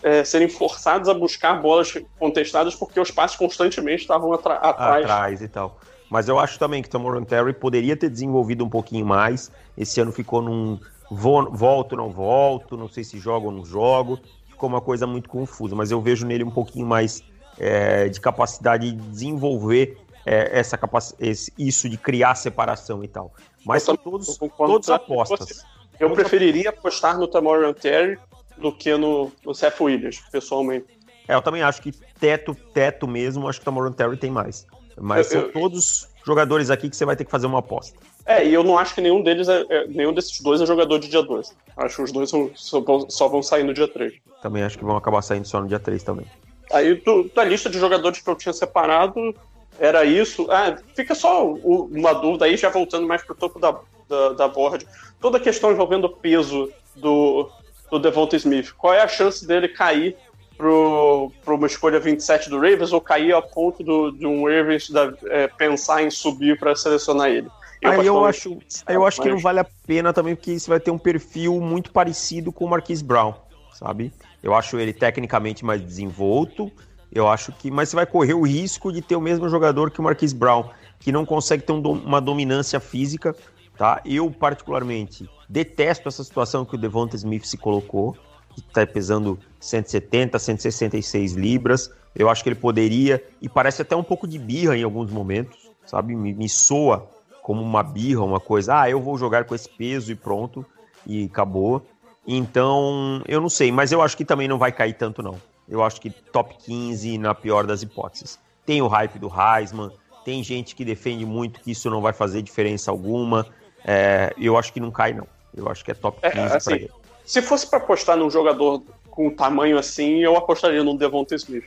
é, 0.02 0.24
serem 0.24 0.48
forçados 0.48 1.08
a 1.08 1.14
buscar 1.14 1.62
bolas 1.62 1.94
contestadas 2.18 2.74
porque 2.74 2.98
os 2.98 3.12
passes 3.12 3.36
constantemente 3.36 4.02
estavam 4.02 4.32
atrás. 4.32 4.60
Atrás 4.60 5.40
e 5.40 5.46
tal. 5.46 5.78
Mas 6.10 6.28
eu 6.28 6.36
acho 6.36 6.58
também 6.58 6.82
que 6.82 6.88
o 6.88 6.90
Tomoran 6.90 7.22
Terry 7.22 7.52
poderia 7.52 7.96
ter 7.96 8.10
desenvolvido 8.10 8.64
um 8.64 8.68
pouquinho 8.68 9.06
mais. 9.06 9.52
Esse 9.76 10.00
ano 10.00 10.10
ficou 10.10 10.42
num 10.42 10.80
volto, 11.10 11.94
não 11.94 12.10
volto, 12.10 12.76
não 12.76 12.88
sei 12.88 13.04
se 13.04 13.18
jogo 13.18 13.46
ou 13.46 13.52
não 13.52 13.64
jogo 13.64 14.18
ficou 14.58 14.68
uma 14.68 14.80
coisa 14.80 15.06
muito 15.06 15.28
confusa, 15.28 15.76
mas 15.76 15.92
eu 15.92 16.02
vejo 16.02 16.26
nele 16.26 16.42
um 16.42 16.50
pouquinho 16.50 16.84
mais 16.84 17.22
é, 17.56 18.08
de 18.08 18.20
capacidade 18.20 18.90
de 18.90 18.96
desenvolver 18.96 19.96
é, 20.26 20.58
essa 20.58 20.76
capacidade, 20.76 21.52
isso 21.56 21.88
de 21.88 21.96
criar 21.96 22.34
separação 22.34 23.04
e 23.04 23.08
tal. 23.08 23.32
Mas 23.64 23.84
são 23.84 23.96
todos, 23.96 24.36
todos 24.36 24.90
apostas. 24.90 25.64
Eu 26.00 26.10
preferiria 26.10 26.70
apostar 26.70 27.16
no 27.16 27.28
Tamorian 27.28 27.72
Terry 27.72 28.18
do 28.56 28.72
que 28.72 28.96
no, 28.96 29.30
no 29.44 29.54
Seth 29.54 29.80
Williams, 29.80 30.20
pessoalmente. 30.32 30.86
É, 31.28 31.34
eu 31.34 31.42
também 31.42 31.62
acho 31.62 31.80
que 31.80 31.92
teto, 31.92 32.56
teto 32.74 33.06
mesmo, 33.06 33.48
acho 33.48 33.60
que 33.60 33.62
o 33.62 33.64
Tamorian 33.64 33.92
Terry 33.92 34.16
tem 34.16 34.30
mais. 34.30 34.66
Mas 35.00 35.32
eu, 35.32 35.40
são 35.40 35.40
eu... 35.42 35.52
todos 35.52 36.08
jogadores 36.26 36.68
aqui 36.68 36.90
que 36.90 36.96
você 36.96 37.04
vai 37.04 37.14
ter 37.14 37.24
que 37.24 37.30
fazer 37.30 37.46
uma 37.46 37.60
aposta. 37.60 37.96
É, 38.28 38.46
e 38.46 38.52
eu 38.52 38.62
não 38.62 38.76
acho 38.76 38.94
que 38.94 39.00
nenhum 39.00 39.22
deles 39.22 39.48
é, 39.48 39.64
é, 39.70 39.86
nenhum 39.86 40.12
desses 40.12 40.38
dois 40.42 40.60
é 40.60 40.66
jogador 40.66 40.98
de 40.98 41.08
dia 41.08 41.22
2. 41.22 41.56
Acho 41.78 41.96
que 41.96 42.02
os 42.02 42.12
dois 42.12 42.28
são, 42.28 42.50
só, 42.54 42.78
vão, 42.78 43.08
só 43.08 43.26
vão 43.26 43.42
sair 43.42 43.64
no 43.64 43.72
dia 43.72 43.88
3. 43.88 44.12
Também 44.42 44.62
acho 44.62 44.76
que 44.76 44.84
vão 44.84 44.98
acabar 44.98 45.22
saindo 45.22 45.48
só 45.48 45.62
no 45.62 45.66
dia 45.66 45.80
3 45.80 46.02
também. 46.02 46.26
Aí 46.70 46.94
do, 46.96 47.24
da 47.34 47.42
lista 47.42 47.70
de 47.70 47.78
jogadores 47.78 48.20
que 48.20 48.28
eu 48.28 48.36
tinha 48.36 48.52
separado, 48.52 49.34
era 49.78 50.04
isso. 50.04 50.46
Ah, 50.50 50.76
fica 50.94 51.14
só 51.14 51.46
uma 51.54 52.12
dúvida 52.12 52.44
aí, 52.44 52.54
já 52.58 52.68
voltando 52.68 53.06
mais 53.06 53.22
pro 53.22 53.34
topo 53.34 53.58
da, 53.58 53.74
da, 54.06 54.34
da 54.34 54.46
board. 54.46 54.86
Toda 55.18 55.38
a 55.38 55.40
questão 55.40 55.72
envolvendo 55.72 56.04
o 56.04 56.10
peso 56.10 56.70
do, 56.96 57.48
do 57.90 57.98
Devonta 57.98 58.36
Smith. 58.36 58.74
Qual 58.76 58.92
é 58.92 59.00
a 59.00 59.08
chance 59.08 59.46
dele 59.46 59.68
cair 59.68 60.14
para 60.58 61.54
uma 61.54 61.66
escolha 61.66 61.98
27 61.98 62.50
do 62.50 62.56
Ravens 62.56 62.92
ou 62.92 63.00
cair 63.00 63.32
a 63.32 63.40
ponto 63.40 63.82
do, 63.82 64.10
de 64.10 64.26
um 64.26 64.44
Ravens 64.44 64.90
da, 64.90 65.14
é, 65.28 65.46
pensar 65.46 66.02
em 66.02 66.10
subir 66.10 66.58
para 66.58 66.76
selecionar 66.76 67.30
ele? 67.30 67.48
Eu 67.80 67.90
aí 67.90 68.06
eu 68.06 68.24
acho, 68.24 68.58
eu 68.88 69.06
acho 69.06 69.22
que 69.22 69.28
não 69.28 69.38
vale 69.38 69.60
a 69.60 69.66
pena 69.86 70.12
também, 70.12 70.34
porque 70.34 70.58
você 70.58 70.68
vai 70.68 70.80
ter 70.80 70.90
um 70.90 70.98
perfil 70.98 71.60
muito 71.60 71.92
parecido 71.92 72.52
com 72.52 72.64
o 72.64 72.68
Marquise 72.68 73.04
Brown, 73.04 73.34
sabe? 73.72 74.12
Eu 74.42 74.54
acho 74.54 74.78
ele 74.78 74.92
tecnicamente 74.92 75.64
mais 75.64 75.80
desenvolto. 75.80 76.70
Eu 77.12 77.28
acho 77.28 77.52
que. 77.52 77.70
Mas 77.70 77.88
você 77.88 77.96
vai 77.96 78.06
correr 78.06 78.34
o 78.34 78.42
risco 78.42 78.92
de 78.92 79.00
ter 79.00 79.16
o 79.16 79.20
mesmo 79.20 79.48
jogador 79.48 79.90
que 79.90 80.00
o 80.00 80.02
Marquis 80.02 80.32
Brown, 80.32 80.70
que 80.98 81.12
não 81.12 81.24
consegue 81.24 81.62
ter 81.62 81.72
um, 81.72 81.80
uma 81.80 82.20
dominância 82.20 82.80
física. 82.80 83.34
Tá? 83.76 84.00
Eu, 84.04 84.28
particularmente, 84.28 85.30
detesto 85.48 86.08
essa 86.08 86.24
situação 86.24 86.64
que 86.64 86.74
o 86.74 86.78
Devonta 86.78 87.14
Smith 87.14 87.44
se 87.44 87.56
colocou, 87.56 88.16
que 88.52 88.60
está 88.60 88.84
pesando 88.84 89.38
170, 89.60 90.36
166 90.36 91.34
libras. 91.34 91.90
Eu 92.14 92.28
acho 92.28 92.42
que 92.42 92.48
ele 92.48 92.56
poderia, 92.56 93.22
e 93.40 93.48
parece 93.48 93.82
até 93.82 93.94
um 93.94 94.02
pouco 94.02 94.26
de 94.26 94.36
birra 94.36 94.76
em 94.76 94.82
alguns 94.82 95.12
momentos, 95.12 95.70
sabe? 95.86 96.16
Me, 96.16 96.34
me 96.34 96.48
soa 96.48 97.08
como 97.48 97.62
uma 97.62 97.82
birra, 97.82 98.22
uma 98.22 98.38
coisa. 98.38 98.82
Ah, 98.82 98.90
eu 98.90 99.00
vou 99.00 99.16
jogar 99.16 99.46
com 99.46 99.54
esse 99.54 99.66
peso 99.66 100.12
e 100.12 100.14
pronto, 100.14 100.66
e 101.06 101.24
acabou. 101.24 101.80
Então, 102.26 103.22
eu 103.26 103.40
não 103.40 103.48
sei, 103.48 103.72
mas 103.72 103.90
eu 103.90 104.02
acho 104.02 104.14
que 104.18 104.22
também 104.22 104.46
não 104.46 104.58
vai 104.58 104.70
cair 104.70 104.92
tanto, 104.92 105.22
não. 105.22 105.40
Eu 105.66 105.82
acho 105.82 105.98
que 105.98 106.10
top 106.10 106.54
15 106.58 107.16
na 107.16 107.34
pior 107.34 107.66
das 107.66 107.80
hipóteses. 107.80 108.38
Tem 108.66 108.82
o 108.82 108.86
hype 108.86 109.18
do 109.18 109.32
Heisman, 109.32 109.90
tem 110.26 110.44
gente 110.44 110.76
que 110.76 110.84
defende 110.84 111.24
muito 111.24 111.60
que 111.60 111.70
isso 111.70 111.88
não 111.88 112.02
vai 112.02 112.12
fazer 112.12 112.42
diferença 112.42 112.90
alguma. 112.90 113.46
É, 113.82 114.34
eu 114.36 114.58
acho 114.58 114.70
que 114.70 114.78
não 114.78 114.90
cai, 114.90 115.14
não. 115.14 115.26
Eu 115.56 115.70
acho 115.70 115.82
que 115.82 115.90
é 115.90 115.94
top 115.94 116.20
15 116.20 116.38
é, 116.38 116.54
assim, 116.54 116.74
ele. 116.74 116.90
Se 117.24 117.40
fosse 117.40 117.66
para 117.66 117.78
apostar 117.78 118.18
num 118.18 118.28
jogador 118.28 118.82
com 119.10 119.30
tamanho 119.30 119.78
assim, 119.78 120.18
eu 120.18 120.36
apostaria 120.36 120.84
no 120.84 120.98
Devonta 120.98 121.34
Smith. 121.34 121.64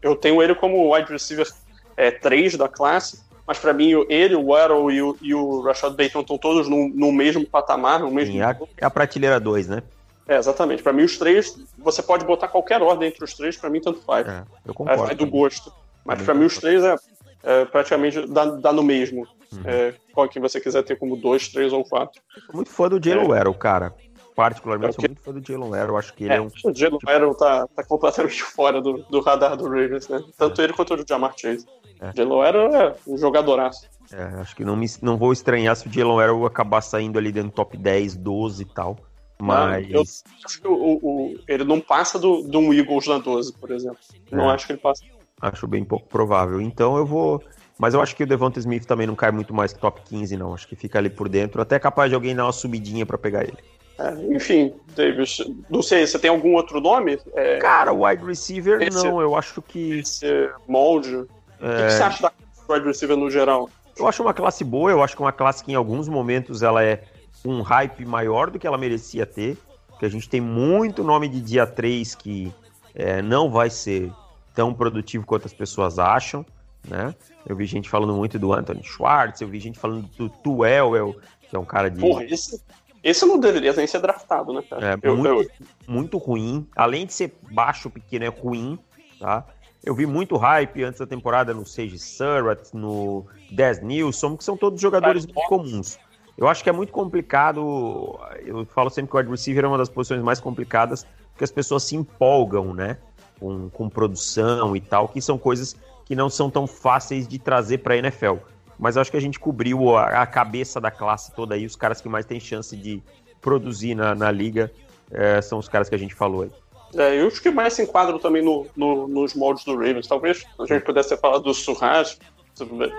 Eu 0.00 0.14
tenho 0.14 0.40
ele 0.40 0.54
como 0.54 0.94
wide 0.94 1.10
receiver 1.10 1.52
é, 1.96 2.12
3 2.12 2.56
da 2.56 2.68
classe, 2.68 3.24
mas 3.46 3.58
para 3.58 3.72
mim 3.72 3.90
ele, 4.08 4.34
o 4.34 4.46
Waddle 4.46 4.90
e 4.90 5.02
o, 5.02 5.16
e 5.20 5.34
o 5.34 5.60
Rashad 5.60 5.92
Bateman 5.92 6.22
estão 6.22 6.38
todos 6.38 6.68
no, 6.68 6.88
no 6.88 7.12
mesmo 7.12 7.46
patamar, 7.46 8.00
no 8.00 8.10
mesmo. 8.10 8.34
Sim, 8.34 8.40
é, 8.40 8.84
a 8.84 8.90
prateleira 8.90 9.38
2, 9.38 9.68
né? 9.68 9.82
É, 10.26 10.36
exatamente. 10.36 10.82
Para 10.82 10.92
mim, 10.92 11.02
os 11.02 11.18
três, 11.18 11.58
você 11.76 12.02
pode 12.02 12.24
botar 12.24 12.48
qualquer 12.48 12.80
ordem 12.82 13.08
entre 13.08 13.22
os 13.22 13.34
três, 13.34 13.56
para 13.56 13.68
mim, 13.68 13.80
tanto 13.80 14.00
faz. 14.00 14.26
É, 14.26 14.44
eu 14.64 14.72
concordo. 14.72 15.12
É, 15.12 15.14
do 15.14 15.26
gosto. 15.26 15.72
Mas 16.04 16.22
para 16.22 16.34
mim, 16.34 16.46
os 16.46 16.56
três 16.58 16.82
é, 16.82 16.96
é 17.42 17.64
praticamente 17.66 18.26
dá, 18.26 18.46
dá, 18.46 18.72
no 18.72 18.82
mesmo. 18.82 19.26
Uhum. 19.52 19.62
É, 19.64 19.94
qual 20.12 20.28
que 20.28 20.40
você 20.40 20.60
quiser 20.60 20.82
ter 20.82 20.96
como 20.96 21.16
dois, 21.16 21.48
três 21.48 21.72
ou 21.72 21.84
quatro. 21.84 22.20
Sou 22.46 22.54
muito 22.54 22.70
fã 22.70 22.88
do 22.88 23.02
Jalen 23.02 23.28
é. 23.32 23.54
cara. 23.54 23.94
Particularmente, 24.34 24.90
é 24.90 24.92
sou 24.94 25.08
muito 25.08 25.20
fã 25.20 25.32
do 25.32 25.46
Jalen 25.46 25.80
Arrow. 25.80 25.96
Acho 25.98 26.12
que 26.14 26.24
ele 26.24 26.32
é, 26.32 26.36
é 26.36 26.40
um. 26.40 26.46
O 26.46 26.74
Jalen 26.74 26.98
Arrow 27.06 27.34
tá, 27.34 27.68
tá 27.68 27.84
completamente 27.84 28.42
fora 28.42 28.80
do, 28.80 29.04
do 29.10 29.20
radar 29.20 29.56
do 29.56 29.64
Ravens, 29.64 30.08
né? 30.08 30.22
Tanto 30.38 30.62
ele 30.62 30.72
quanto 30.72 30.94
o 30.94 31.04
Jamar 31.06 31.34
Chase. 31.36 31.66
É. 32.00 32.12
Jalen 32.14 32.42
Arrow 32.42 32.74
é 32.74 32.94
um 33.06 33.16
jogadoraço. 33.16 33.88
É, 34.12 34.22
acho 34.40 34.54
que 34.54 34.64
não, 34.64 34.76
me, 34.76 34.86
não 35.00 35.16
vou 35.16 35.32
estranhar 35.32 35.74
se 35.76 35.88
o 35.88 35.92
Jalen 35.92 36.20
Arrow 36.20 36.46
acabar 36.46 36.80
saindo 36.80 37.18
ali 37.18 37.32
dentro 37.32 37.50
do 37.50 37.54
top 37.54 37.76
10, 37.76 38.16
12 38.16 38.62
e 38.62 38.66
tal. 38.66 38.96
Mas. 39.40 39.88
Não, 39.88 39.96
eu 39.96 40.04
acho 40.44 40.60
que 40.60 40.68
o, 40.68 40.98
o, 41.02 41.38
ele 41.48 41.64
não 41.64 41.80
passa 41.80 42.18
do, 42.18 42.42
de 42.42 42.56
um 42.56 42.72
Eagles 42.72 43.06
na 43.06 43.18
12, 43.18 43.52
por 43.54 43.70
exemplo. 43.70 43.98
Não 44.30 44.50
é. 44.50 44.54
acho 44.54 44.66
que 44.66 44.72
ele 44.72 44.80
passa. 44.80 45.02
Acho 45.40 45.66
bem 45.66 45.84
pouco 45.84 46.08
provável. 46.08 46.60
Então 46.60 46.96
eu 46.96 47.04
vou. 47.04 47.42
Mas 47.76 47.92
eu 47.92 48.00
acho 48.00 48.14
que 48.14 48.22
o 48.22 48.26
Devonta 48.26 48.60
Smith 48.60 48.86
também 48.86 49.06
não 49.06 49.16
cai 49.16 49.32
muito 49.32 49.52
mais 49.52 49.72
que 49.72 49.80
top 49.80 50.00
15, 50.04 50.36
não. 50.36 50.54
Acho 50.54 50.68
que 50.68 50.76
fica 50.76 50.98
ali 50.98 51.10
por 51.10 51.28
dentro. 51.28 51.60
Até 51.60 51.78
capaz 51.78 52.08
de 52.08 52.14
alguém 52.14 52.34
dar 52.34 52.44
uma 52.44 52.52
subidinha 52.52 53.04
para 53.04 53.18
pegar 53.18 53.42
ele. 53.42 53.58
É, 53.98 54.34
enfim, 54.34 54.74
Davis, 54.96 55.38
não 55.70 55.80
sei, 55.80 56.04
você 56.04 56.18
tem 56.18 56.28
algum 56.28 56.54
outro 56.54 56.80
nome? 56.80 57.18
É... 57.34 57.58
Cara, 57.58 57.92
wide 57.92 58.24
receiver, 58.24 58.82
esse, 58.82 59.04
não. 59.04 59.20
Eu 59.20 59.36
acho 59.36 59.60
que. 59.62 59.98
Esse 59.98 60.50
molde. 60.66 61.26
É... 61.64 61.84
O 61.84 61.86
que 61.86 61.92
você 61.92 62.02
acha 62.02 62.22
da 62.22 62.32
wide 62.68 62.86
receiver 62.86 63.16
no 63.16 63.30
geral? 63.30 63.70
Eu 63.96 64.06
acho 64.06 64.22
uma 64.22 64.34
classe 64.34 64.62
boa. 64.62 64.90
Eu 64.90 65.02
acho 65.02 65.16
que 65.16 65.22
uma 65.22 65.32
classe 65.32 65.64
que 65.64 65.72
em 65.72 65.74
alguns 65.74 66.08
momentos 66.08 66.62
ela 66.62 66.84
é 66.84 67.04
um 67.44 67.62
hype 67.62 68.04
maior 68.04 68.50
do 68.50 68.58
que 68.58 68.66
ela 68.66 68.78
merecia 68.78 69.26
ter, 69.26 69.56
porque 69.88 70.06
a 70.06 70.08
gente 70.08 70.28
tem 70.28 70.40
muito 70.40 71.02
nome 71.02 71.28
de 71.28 71.40
dia 71.40 71.66
3 71.66 72.14
que 72.14 72.52
é, 72.94 73.20
não 73.20 73.50
vai 73.50 73.70
ser 73.70 74.10
tão 74.54 74.72
produtivo 74.72 75.26
quanto 75.26 75.46
as 75.46 75.52
pessoas 75.52 75.98
acham, 75.98 76.44
né? 76.88 77.14
Eu 77.46 77.54
vi 77.56 77.66
gente 77.66 77.88
falando 77.88 78.14
muito 78.14 78.38
do 78.38 78.52
Anthony 78.52 78.82
Schwartz, 78.82 79.40
eu 79.40 79.48
vi 79.48 79.58
gente 79.58 79.78
falando 79.78 80.08
do 80.16 80.28
Tuelwell, 80.28 81.16
que 81.48 81.54
é 81.54 81.58
um 81.58 81.64
cara 81.64 81.90
de... 81.90 82.00
Porra, 82.00 82.24
esse, 82.24 82.62
esse 83.02 83.26
não 83.26 83.38
deveria 83.38 83.72
nem 83.74 83.86
ser 83.86 84.00
draftado, 84.00 84.52
né, 84.52 84.62
cara? 84.62 84.92
É, 84.92 84.98
eu, 85.02 85.16
muito, 85.16 85.42
eu... 85.42 85.50
muito 85.86 86.16
ruim. 86.16 86.66
Além 86.74 87.04
de 87.04 87.12
ser 87.12 87.36
baixo, 87.50 87.90
pequeno, 87.90 88.24
é 88.24 88.28
ruim, 88.28 88.78
tá? 89.20 89.44
Eu 89.84 89.94
vi 89.94 90.06
muito 90.06 90.36
hype 90.36 90.82
antes 90.82 90.98
da 90.98 91.06
temporada 91.06 91.52
no 91.52 91.66
Sage 91.66 91.98
Surratt, 91.98 92.74
no 92.74 93.26
Des 93.50 93.82
Nilsson, 93.82 94.34
que 94.34 94.42
são 94.42 94.56
todos 94.56 94.80
jogadores 94.80 95.26
muito 95.26 95.46
comuns. 95.46 95.98
Eu 96.38 96.48
acho 96.48 96.64
que 96.64 96.70
é 96.70 96.72
muito 96.72 96.90
complicado. 96.90 98.18
Eu 98.44 98.64
falo 98.64 98.88
sempre 98.88 99.10
que 99.10 99.16
o 99.16 99.18
wide 99.18 99.30
receiver 99.30 99.64
é 99.64 99.68
uma 99.68 99.76
das 99.76 99.90
posições 99.90 100.22
mais 100.22 100.40
complicadas, 100.40 101.06
porque 101.30 101.44
as 101.44 101.50
pessoas 101.50 101.82
se 101.82 101.96
empolgam, 101.96 102.72
né? 102.72 102.96
Com, 103.38 103.68
com 103.68 103.88
produção 103.90 104.74
e 104.74 104.80
tal, 104.80 105.08
que 105.08 105.20
são 105.20 105.36
coisas 105.36 105.76
que 106.06 106.16
não 106.16 106.30
são 106.30 106.48
tão 106.48 106.66
fáceis 106.66 107.28
de 107.28 107.38
trazer 107.38 107.78
para 107.78 107.94
a 107.94 107.98
NFL. 107.98 108.36
Mas 108.78 108.96
acho 108.96 109.10
que 109.10 109.16
a 109.16 109.20
gente 109.20 109.38
cobriu 109.38 109.96
a, 109.96 110.22
a, 110.22 110.26
cabeça 110.26 110.80
da 110.80 110.90
classe 110.90 111.32
toda 111.34 111.54
aí, 111.54 111.66
os 111.66 111.76
caras 111.76 112.00
que 112.00 112.08
mais 112.08 112.24
têm 112.24 112.40
chance 112.40 112.76
de 112.76 113.02
produzir 113.40 113.94
na, 113.94 114.14
na 114.14 114.30
liga 114.30 114.72
é, 115.10 115.40
são 115.42 115.58
os 115.58 115.68
caras 115.68 115.88
que 115.88 115.94
a 115.94 115.98
gente 115.98 116.14
falou 116.14 116.42
aí. 116.42 116.50
É, 116.96 117.16
e 117.16 117.22
os 117.22 117.38
que 117.38 117.50
mais 117.50 117.74
se 117.74 117.82
enquadram 117.82 118.18
também 118.18 118.42
no, 118.42 118.66
no, 118.76 119.08
nos 119.08 119.34
moldes 119.34 119.64
do 119.64 119.74
Ravens. 119.74 120.06
Talvez 120.06 120.44
a 120.58 120.66
gente 120.66 120.84
pudesse 120.84 121.10
ter 121.10 121.18
falado 121.18 121.42
do 121.42 121.54
Surras, 121.54 122.18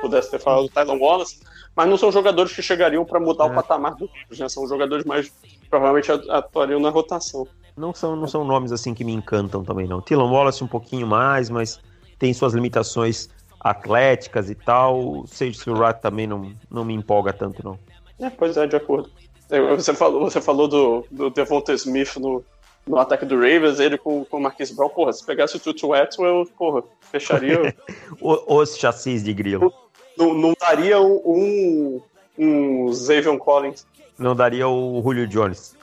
pudesse 0.02 0.32
ter 0.32 0.40
falado 0.40 0.64
do 0.64 0.70
Tyler 0.70 1.02
Wallace, 1.02 1.40
mas 1.76 1.88
não 1.88 1.98
são 1.98 2.12
jogadores 2.12 2.54
que 2.54 2.62
chegariam 2.62 3.06
para 3.06 3.20
mudar 3.20 3.46
é. 3.46 3.48
o 3.48 3.54
patamar 3.54 3.96
do 3.96 4.06
Ravens, 4.06 4.40
né? 4.40 4.50
São 4.50 4.68
jogadores 4.68 5.06
mais 5.06 5.32
provavelmente 5.70 6.12
atuariam 6.12 6.80
na 6.80 6.90
rotação. 6.90 7.48
Não 7.78 7.94
são, 7.94 8.16
não 8.16 8.28
são 8.28 8.46
nomes 8.46 8.72
assim 8.72 8.94
que 8.94 9.04
me 9.04 9.14
encantam 9.14 9.64
também, 9.64 9.88
não. 9.88 10.02
Tylan 10.02 10.32
Wallace 10.32 10.64
um 10.64 10.68
pouquinho 10.68 11.06
mais, 11.06 11.50
mas 11.50 11.80
tem 12.18 12.34
suas 12.34 12.54
limitações 12.54 13.30
atléticas 13.60 14.50
e 14.50 14.56
tal. 14.56 15.26
Sage 15.28 15.56
Surratt 15.56 16.02
também 16.02 16.28
não, 16.28 16.54
não 16.70 16.86
me 16.86 16.94
empolga 16.94 17.34
tanto, 17.34 17.64
não. 17.64 17.80
É, 18.20 18.30
pois 18.30 18.56
é, 18.56 18.68
de 18.68 18.76
acordo. 18.76 19.10
É, 19.50 19.76
você 19.76 19.94
falou, 19.94 20.22
você 20.22 20.42
falou 20.42 20.68
do, 20.68 21.06
do 21.12 21.30
Devonta 21.30 21.74
Smith 21.74 22.16
no, 22.18 22.44
no 22.88 22.98
ataque 22.98 23.26
do 23.26 23.36
Ravens, 23.36 23.80
ele 23.80 23.98
com, 23.98 24.24
com 24.26 24.38
o 24.38 24.42
Marquis 24.42 24.72
Brown, 24.72 24.90
porra, 24.90 25.12
se 25.14 25.26
pegasse 25.26 25.58
o 25.58 25.60
Tutu 25.60 25.94
Atwell, 25.94 26.46
porra, 26.58 26.84
fecharia... 27.02 27.76
Os 28.22 28.78
chassis 28.78 29.24
de 29.24 29.34
grilo 29.34 29.74
não, 30.18 30.34
não 30.34 30.54
daria 30.60 31.00
um, 31.00 32.02
um 32.38 32.94
Xavier 32.94 33.38
Collins. 33.38 33.86
Não 34.18 34.36
daria 34.36 34.68
o 34.68 35.02
Julio 35.04 35.28
Jones. 35.28 35.76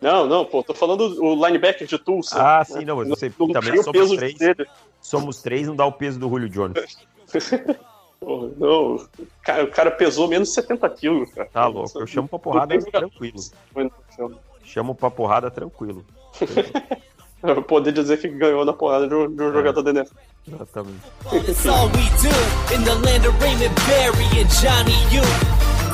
Não, 0.00 0.26
não, 0.26 0.44
pô, 0.44 0.62
tô 0.62 0.74
falando 0.74 1.00
o 1.22 1.46
linebacker 1.46 1.86
de 1.86 1.98
Tulsa. 1.98 2.36
Ah, 2.38 2.58
né? 2.58 2.64
sim, 2.64 2.84
não, 2.84 2.96
mas 2.96 3.08
você 3.08 3.32
não, 3.38 3.48
também 3.48 3.82
somos 3.82 4.00
peso 4.00 4.16
três. 4.16 4.34
Dele. 4.34 4.66
Somos 5.00 5.42
três, 5.42 5.66
não 5.66 5.74
dá 5.74 5.86
o 5.86 5.92
peso 5.92 6.18
do 6.18 6.28
Julio 6.28 6.48
Jones. 6.48 6.98
Pô, 8.20 8.50
não, 8.56 8.96
o 8.96 9.08
cara, 9.42 9.64
o 9.64 9.70
cara, 9.70 9.90
pesou 9.90 10.28
menos 10.28 10.52
70 10.52 10.88
quilos, 10.90 11.30
cara. 11.30 11.48
Tá 11.52 11.66
louco, 11.66 11.98
eu 11.98 12.06
chamo 12.06 12.28
pra 12.28 12.38
porrada 12.38 12.78
tranquilo. 12.78 13.38
Chamo 14.64 14.94
pra 14.94 15.10
porrada 15.10 15.50
tranquilo. 15.50 16.04
poder 17.68 17.92
dizer 17.92 18.16
que 18.18 18.28
ganhou 18.28 18.64
na 18.64 18.72
porrada 18.72 19.06
de 19.06 19.14
um, 19.14 19.34
de 19.34 19.42
um 19.42 19.50
é. 19.50 19.52
jogador 19.52 19.82
da 19.82 19.90
NFL. 19.90 20.14
Exatamente. 20.48 21.00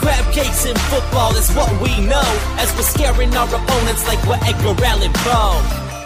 Crab 0.00 0.24
cakes 0.32 0.64
in 0.64 0.74
football 0.88 1.36
is 1.36 1.50
what 1.54 1.70
we 1.82 1.90
know 2.06 2.24
As 2.56 2.74
we're 2.74 2.82
scaring 2.82 3.36
our 3.36 3.46
opponents 3.54 4.08
like 4.08 4.18
we're 4.26 4.40
Edgar 4.48 4.82
Allan 4.82 5.12
Poe 5.12 5.99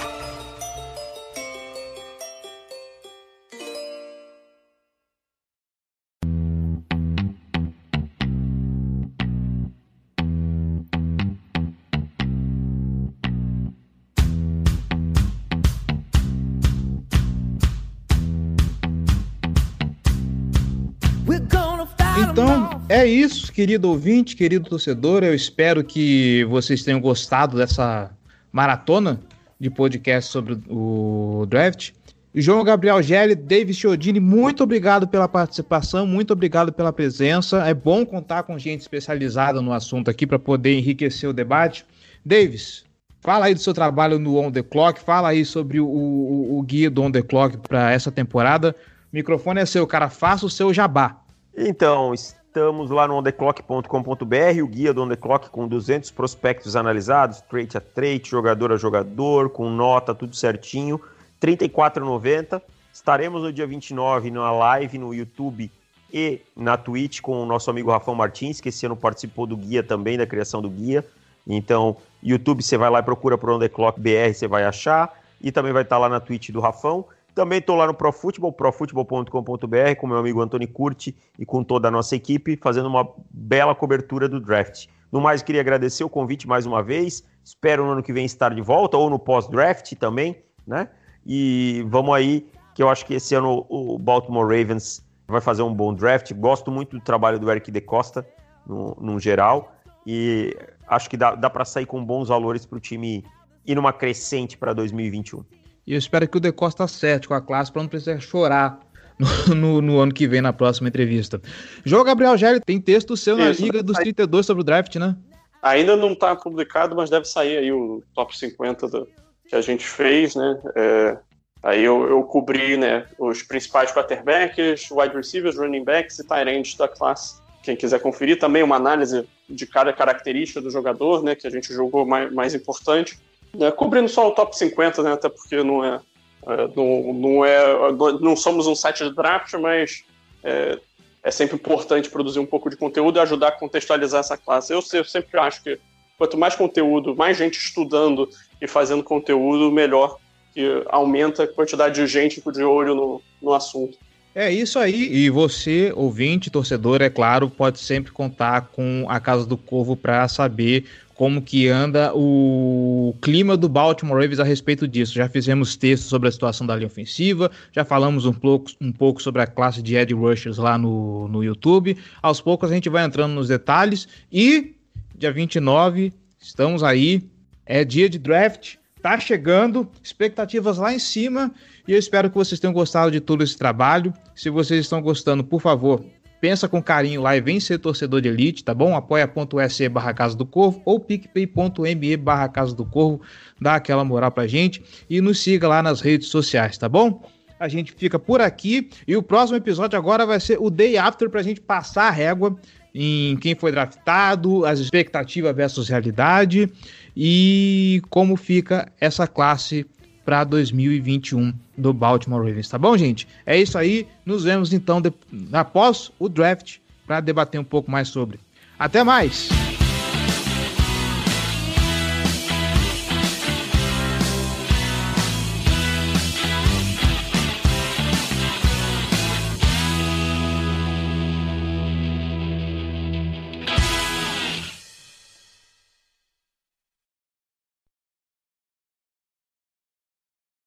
É 22.95 23.05
isso, 23.05 23.53
querido 23.53 23.90
ouvinte, 23.90 24.36
querido 24.36 24.70
torcedor. 24.70 25.24
Eu 25.24 25.34
espero 25.34 25.82
que 25.82 26.45
vocês 26.45 26.84
tenham 26.84 27.01
gostado 27.01 27.57
dessa 27.57 28.12
maratona 28.53 29.18
de 29.59 29.68
podcast 29.68 30.30
sobre 30.30 30.57
o 30.70 31.45
draft. 31.49 31.90
João 32.32 32.62
Gabriel 32.62 33.03
Gelli, 33.03 33.34
David 33.34 33.76
Chiodini, 33.76 34.20
muito 34.20 34.62
obrigado 34.62 35.09
pela 35.09 35.26
participação, 35.26 36.07
muito 36.07 36.32
obrigado 36.32 36.72
pela 36.72 36.92
presença. 36.92 37.66
É 37.66 37.74
bom 37.74 38.07
contar 38.07 38.45
com 38.45 38.57
gente 38.57 38.82
especializada 38.82 39.61
no 39.61 39.72
assunto 39.72 40.09
aqui 40.09 40.24
para 40.24 40.38
poder 40.38 40.78
enriquecer 40.78 41.28
o 41.28 41.32
debate. 41.32 41.84
Davis, 42.24 42.84
fala 43.20 43.47
aí 43.47 43.55
do 43.55 43.61
seu 43.61 43.74
trabalho 43.74 44.20
no 44.20 44.38
On 44.38 44.53
The 44.53 44.62
Clock, 44.62 45.01
fala 45.01 45.30
aí 45.30 45.45
sobre 45.45 45.80
o, 45.80 45.86
o, 45.88 46.59
o 46.61 46.62
guia 46.62 46.88
do 46.88 47.03
On 47.03 47.11
The 47.11 47.22
Clock 47.22 47.57
para 47.57 47.90
essa 47.90 48.12
temporada. 48.12 48.72
O 49.12 49.16
microfone 49.16 49.59
é 49.59 49.66
seu, 49.66 49.84
cara, 49.84 50.09
faça 50.09 50.47
o 50.47 50.51
seu 50.51 50.72
jabá. 50.72 51.20
Então, 51.57 52.12
Estamos 52.55 52.88
lá 52.88 53.09
no 53.09 53.16
ontheclock.com.br, 53.16 54.62
o 54.62 54.68
guia 54.68 54.94
do 54.94 55.02
On 55.02 55.09
The 55.09 55.16
Clock 55.16 55.50
com 55.50 55.66
200 55.66 56.12
prospectos 56.12 56.76
analisados, 56.76 57.40
trade 57.40 57.76
a 57.76 57.80
trade, 57.80 58.30
jogador 58.30 58.70
a 58.70 58.76
jogador, 58.76 59.50
com 59.50 59.68
nota, 59.68 60.14
tudo 60.14 60.36
certinho. 60.36 61.00
R$ 61.42 61.57
34,90. 61.57 62.62
Estaremos 62.92 63.42
no 63.42 63.52
dia 63.52 63.66
29 63.66 64.30
na 64.30 64.52
live 64.52 64.98
no 64.98 65.12
YouTube 65.12 65.68
e 66.12 66.42
na 66.57 66.76
Twitch 66.76 67.20
com 67.20 67.42
o 67.42 67.44
nosso 67.44 67.68
amigo 67.70 67.90
Rafão 67.90 68.14
Martins, 68.14 68.61
que 68.61 68.68
esse 68.68 68.86
ano 68.86 68.94
participou 68.94 69.48
do 69.48 69.57
guia 69.57 69.82
também, 69.82 70.16
da 70.16 70.24
criação 70.24 70.62
do 70.62 70.70
guia. 70.70 71.05
Então, 71.44 71.96
YouTube, 72.22 72.62
você 72.62 72.76
vai 72.76 72.88
lá 72.88 73.00
e 73.00 73.02
procura 73.02 73.36
por 73.36 73.50
On 73.50 73.59
The 73.59 73.68
Clock 73.68 73.98
BR, 73.98 74.32
você 74.32 74.46
vai 74.46 74.62
achar. 74.62 75.12
E 75.42 75.50
também 75.50 75.72
vai 75.72 75.82
estar 75.82 75.98
lá 75.98 76.09
na 76.09 76.20
Twitch 76.20 76.50
do 76.50 76.61
Rafão. 76.61 77.05
Também 77.35 77.59
estou 77.59 77.74
lá 77.74 77.87
no 77.87 77.95
ProFootball, 77.95 78.53
profutbol.com.br, 78.53 79.97
com 79.99 80.07
meu 80.07 80.18
amigo 80.18 80.41
Antônio 80.41 80.68
Curti 80.68 81.16
e 81.37 81.45
com 81.45 81.64
toda 81.64 81.89
a 81.89 81.91
nossa 81.91 82.14
equipe, 82.14 82.57
fazendo 82.62 82.87
uma 82.87 83.09
bela 83.30 83.74
cobertura 83.74 84.28
do 84.28 84.39
draft. 84.39 84.87
No 85.11 85.20
mais, 85.20 85.43
queria 85.43 85.61
agradecer 85.61 86.05
o 86.05 86.09
convite 86.09 86.47
mais 86.47 86.64
uma 86.64 86.82
vez. 86.82 87.24
Espero 87.45 87.85
no 87.85 87.93
ano 87.93 88.03
que 88.03 88.12
vem 88.12 88.24
estar 88.24 88.55
de 88.55 88.62
volta, 88.62 88.97
ou 88.97 89.11
no 89.11 89.18
pós-draft 89.18 89.93
também, 89.95 90.43
né? 90.66 90.89
E 91.26 91.85
vamos 91.89 92.14
aí, 92.14 92.49
que 92.72 92.82
eu 92.82 92.89
acho 92.89 93.05
que 93.05 93.14
esse 93.14 93.35
ano 93.35 93.66
o 93.68 93.99
Baltimore 93.99 94.47
Ravens 94.47 95.05
vai 95.26 95.41
fazer 95.41 95.62
um 95.62 95.74
bom 95.74 95.93
draft. 95.93 96.32
Gosto 96.35 96.70
muito 96.70 96.97
do 96.97 97.03
trabalho 97.03 97.39
do 97.39 97.51
Eric 97.51 97.70
De 97.70 97.80
Costa, 97.80 98.26
no, 98.64 98.97
no 99.01 99.18
geral, 99.18 99.72
e 100.07 100.57
acho 100.87 101.11
que 101.11 101.16
dá, 101.16 101.35
dá 101.35 101.51
para 101.51 101.64
sair 101.64 101.87
com 101.87 102.05
bons 102.05 102.28
valores 102.28 102.64
para 102.64 102.76
o 102.76 102.80
time 102.80 103.24
ir 103.66 103.74
numa 103.74 103.93
crescente 103.93 104.57
para 104.57 104.72
2021. 104.72 105.45
E 105.87 105.93
eu 105.93 105.99
espero 105.99 106.26
que 106.28 106.37
o 106.37 106.41
De 106.41 106.51
Costa 106.51 106.85
acerte 106.85 107.28
com 107.28 107.35
a 107.35 107.41
classe 107.41 107.70
para 107.70 107.82
não 107.82 107.89
precisar 107.89 108.18
chorar 108.20 108.80
no, 109.18 109.26
no, 109.55 109.82
no, 109.82 110.01
ano 110.01 110.12
que 110.12 110.26
vem 110.26 110.41
na 110.41 110.53
próxima 110.53 110.89
entrevista. 110.89 111.41
João 111.85 112.05
Gabriel 112.05 112.37
Gelli, 112.37 112.61
tem 112.61 112.80
texto 112.80 113.16
seu 113.16 113.37
na 113.37 113.51
Liga 113.51 113.82
dos 113.82 113.99
32 113.99 114.47
sobre 114.47 114.62
o 114.62 114.64
draft, 114.64 114.97
né? 114.97 115.16
Ainda 115.62 115.97
não 115.97 116.12
está 116.12 116.37
publicado, 116.37 116.95
mas 116.95 117.09
deve 117.09 117.24
sair 117.24 117.57
aí 117.57 117.72
o 117.72 118.03
top 118.14 118.37
50 118.37 118.89
do, 118.89 119.09
que 119.49 119.57
a 119.57 119.61
gente 119.61 119.87
fez, 119.87 120.35
né? 120.35 120.61
É, 120.74 121.16
aí 121.62 121.82
eu, 121.82 122.07
eu, 122.09 122.22
cobri 122.24 122.76
né, 122.76 123.07
os 123.18 123.43
principais 123.43 123.91
quarterbacks, 123.91 124.91
wide 124.91 125.16
receivers, 125.16 125.57
running 125.57 125.85
backs 125.85 126.18
e 126.18 126.26
tight 126.26 126.49
ends 126.51 126.74
da 126.74 126.89
classe. 126.89 127.43
Quem 127.62 127.76
quiser 127.76 127.99
conferir 128.01 128.39
também 128.39 128.62
uma 128.62 128.76
análise 128.76 129.26
de 129.49 129.66
cada 129.66 129.91
característica 129.93 130.61
do 130.61 130.70
jogador, 130.70 131.22
né? 131.22 131.35
Que 131.35 131.47
a 131.47 131.51
gente 131.51 131.72
julgou 131.72 132.05
mais, 132.05 132.30
mais 132.32 132.55
importante. 132.55 133.18
Né, 133.55 133.70
cobrindo 133.70 134.09
só 134.09 134.28
o 134.28 134.32
top 134.32 134.57
50, 134.57 135.02
né, 135.02 135.12
até 135.12 135.28
porque 135.28 135.62
não 135.62 135.84
é, 135.84 136.00
é, 136.46 136.68
não, 136.76 137.12
não, 137.14 137.44
é, 137.44 137.92
não 138.20 138.36
somos 138.36 138.66
um 138.66 138.74
site 138.74 139.05
de 139.05 139.14
draft, 139.14 139.55
mas 139.55 140.02
é, 140.42 140.78
é, 141.22 141.30
sempre 141.30 141.57
importante 141.57 142.11
produzir 142.11 142.38
um 142.38 142.46
pouco 142.46 142.68
de 142.68 142.76
conteúdo 142.76 143.18
e 143.18 143.20
ajudar 143.20 143.48
a 143.48 143.52
contextualizar 143.52 144.20
essa 144.20 144.36
classe. 144.36 144.72
Eu, 144.72 144.82
eu 144.92 145.05
sempre 145.05 145.38
acho 145.38 145.62
que 145.62 145.78
quanto 146.18 146.36
mais 146.36 146.55
conteúdo, 146.55 147.14
mais 147.16 147.36
gente 147.36 147.59
estudando 147.59 148.28
e 148.61 148.68
fazendo 148.68 149.02
conteúdo, 149.02 149.70
melhor, 149.72 150.18
que 150.52 150.84
aumenta 150.88 151.44
a 151.44 151.48
quantidade 151.48 151.94
de 151.94 152.07
gente 152.07 152.42
de 152.52 152.62
olho 152.62 152.94
no, 152.94 153.22
no 153.42 153.52
assunto. 153.52 153.98
É 154.34 154.50
isso 154.50 154.80
aí. 154.80 155.14
E 155.14 155.30
você, 155.30 155.92
ouvinte, 155.94 156.50
torcedor, 156.50 157.00
é 157.00 157.09
claro, 157.09 157.48
pode 157.48 157.78
sempre 157.78 158.11
contar 158.11 158.62
com 158.72 159.07
a 159.09 159.20
Casa 159.20 159.46
do 159.46 159.57
Corvo 159.57 159.96
para 159.96 160.26
saber 160.26 160.86
como 161.14 161.40
que 161.40 161.68
anda 161.68 162.12
o 162.14 163.14
clima 163.22 163.56
do 163.56 163.68
Baltimore 163.68 164.20
Ravens 164.20 164.40
a 164.40 164.44
respeito 164.44 164.86
disso. 164.86 165.14
Já 165.14 165.28
fizemos 165.28 165.76
textos 165.76 166.08
sobre 166.08 166.28
a 166.28 166.32
situação 166.32 166.66
da 166.66 166.74
linha 166.74 166.86
ofensiva, 166.86 167.50
já 167.72 167.84
falamos 167.84 168.26
um 168.26 168.32
pouco, 168.32 168.70
um 168.80 168.92
pouco 168.92 169.22
sobre 169.22 169.40
a 169.40 169.46
classe 169.46 169.80
de 169.80 169.94
Ed 169.94 170.12
Rushers 170.12 170.58
lá 170.58 170.76
no, 170.76 171.28
no 171.28 171.42
YouTube. 171.42 171.96
Aos 172.20 172.40
poucos 172.40 172.70
a 172.70 172.74
gente 172.74 172.88
vai 172.88 173.04
entrando 173.04 173.32
nos 173.32 173.48
detalhes 173.48 174.08
e 174.32 174.74
dia 175.16 175.32
29 175.32 176.12
estamos 176.40 176.82
aí, 176.82 177.22
é 177.64 177.84
dia 177.84 178.08
de 178.08 178.18
draft, 178.18 178.74
tá 179.00 179.18
chegando, 179.18 179.88
expectativas 180.02 180.78
lá 180.78 180.92
em 180.92 180.98
cima 180.98 181.52
e 181.86 181.92
eu 181.92 181.98
espero 181.98 182.28
que 182.28 182.36
vocês 182.36 182.58
tenham 182.58 182.72
gostado 182.72 183.10
de 183.10 183.20
todo 183.20 183.44
esse 183.44 183.56
trabalho. 183.56 184.12
Se 184.34 184.50
vocês 184.50 184.80
estão 184.80 185.00
gostando, 185.00 185.44
por 185.44 185.60
favor, 185.60 186.04
pensa 186.45 186.68
com 186.68 186.82
carinho 186.82 187.22
lá 187.22 187.34
e 187.34 187.40
vem 187.40 187.59
ser 187.59 187.78
torcedor 187.78 188.20
de 188.20 188.28
elite, 188.28 188.62
tá 188.62 188.74
bom? 188.74 188.95
apoia.se 188.95 189.88
barra 189.88 190.12
Casa 190.12 190.36
do 190.36 190.45
Corvo 190.45 190.82
ou 190.84 191.01
picpay.me 191.01 192.16
barra 192.18 192.51
Casa 192.51 192.76
do 192.76 192.84
Corvo, 192.84 193.22
dá 193.59 193.76
aquela 193.76 194.05
moral 194.05 194.30
pra 194.30 194.47
gente 194.47 194.82
e 195.09 195.22
nos 195.22 195.38
siga 195.42 195.66
lá 195.66 195.82
nas 195.82 196.03
redes 196.03 196.28
sociais, 196.28 196.76
tá 196.76 196.86
bom? 196.86 197.26
A 197.59 197.66
gente 197.66 197.92
fica 197.92 198.18
por 198.18 198.42
aqui 198.42 198.90
e 199.09 199.16
o 199.16 199.22
próximo 199.22 199.57
episódio 199.57 199.99
agora 199.99 200.26
vai 200.26 200.38
ser 200.38 200.59
o 200.61 200.68
Day 200.68 200.99
After 200.99 201.30
pra 201.30 201.42
gente 201.42 201.62
passar 201.62 202.09
a 202.09 202.11
régua 202.11 202.59
em 202.95 203.38
quem 203.38 203.55
foi 203.55 203.72
draftado, 203.72 204.66
as 204.66 204.80
expectativas 204.80 205.57
versus 205.57 205.88
realidade 205.88 206.70
e 207.16 208.03
como 208.11 208.36
fica 208.36 208.92
essa 209.01 209.26
classe 209.26 209.86
para 210.25 210.45
2021 210.45 211.53
do 211.77 211.93
Baltimore 211.93 212.47
Ravens, 212.47 212.68
tá 212.68 212.79
bom, 212.79 212.97
gente? 212.97 213.27
É 213.45 213.59
isso 213.59 213.77
aí. 213.77 214.07
Nos 214.25 214.45
vemos 214.45 214.72
então 214.72 215.01
de... 215.01 215.12
após 215.53 216.11
o 216.18 216.29
draft 216.29 216.79
para 217.07 217.20
debater 217.20 217.61
um 217.61 217.64
pouco 217.64 217.91
mais 217.91 218.09
sobre. 218.09 218.39
Até 218.79 219.05
mais. 219.05 219.49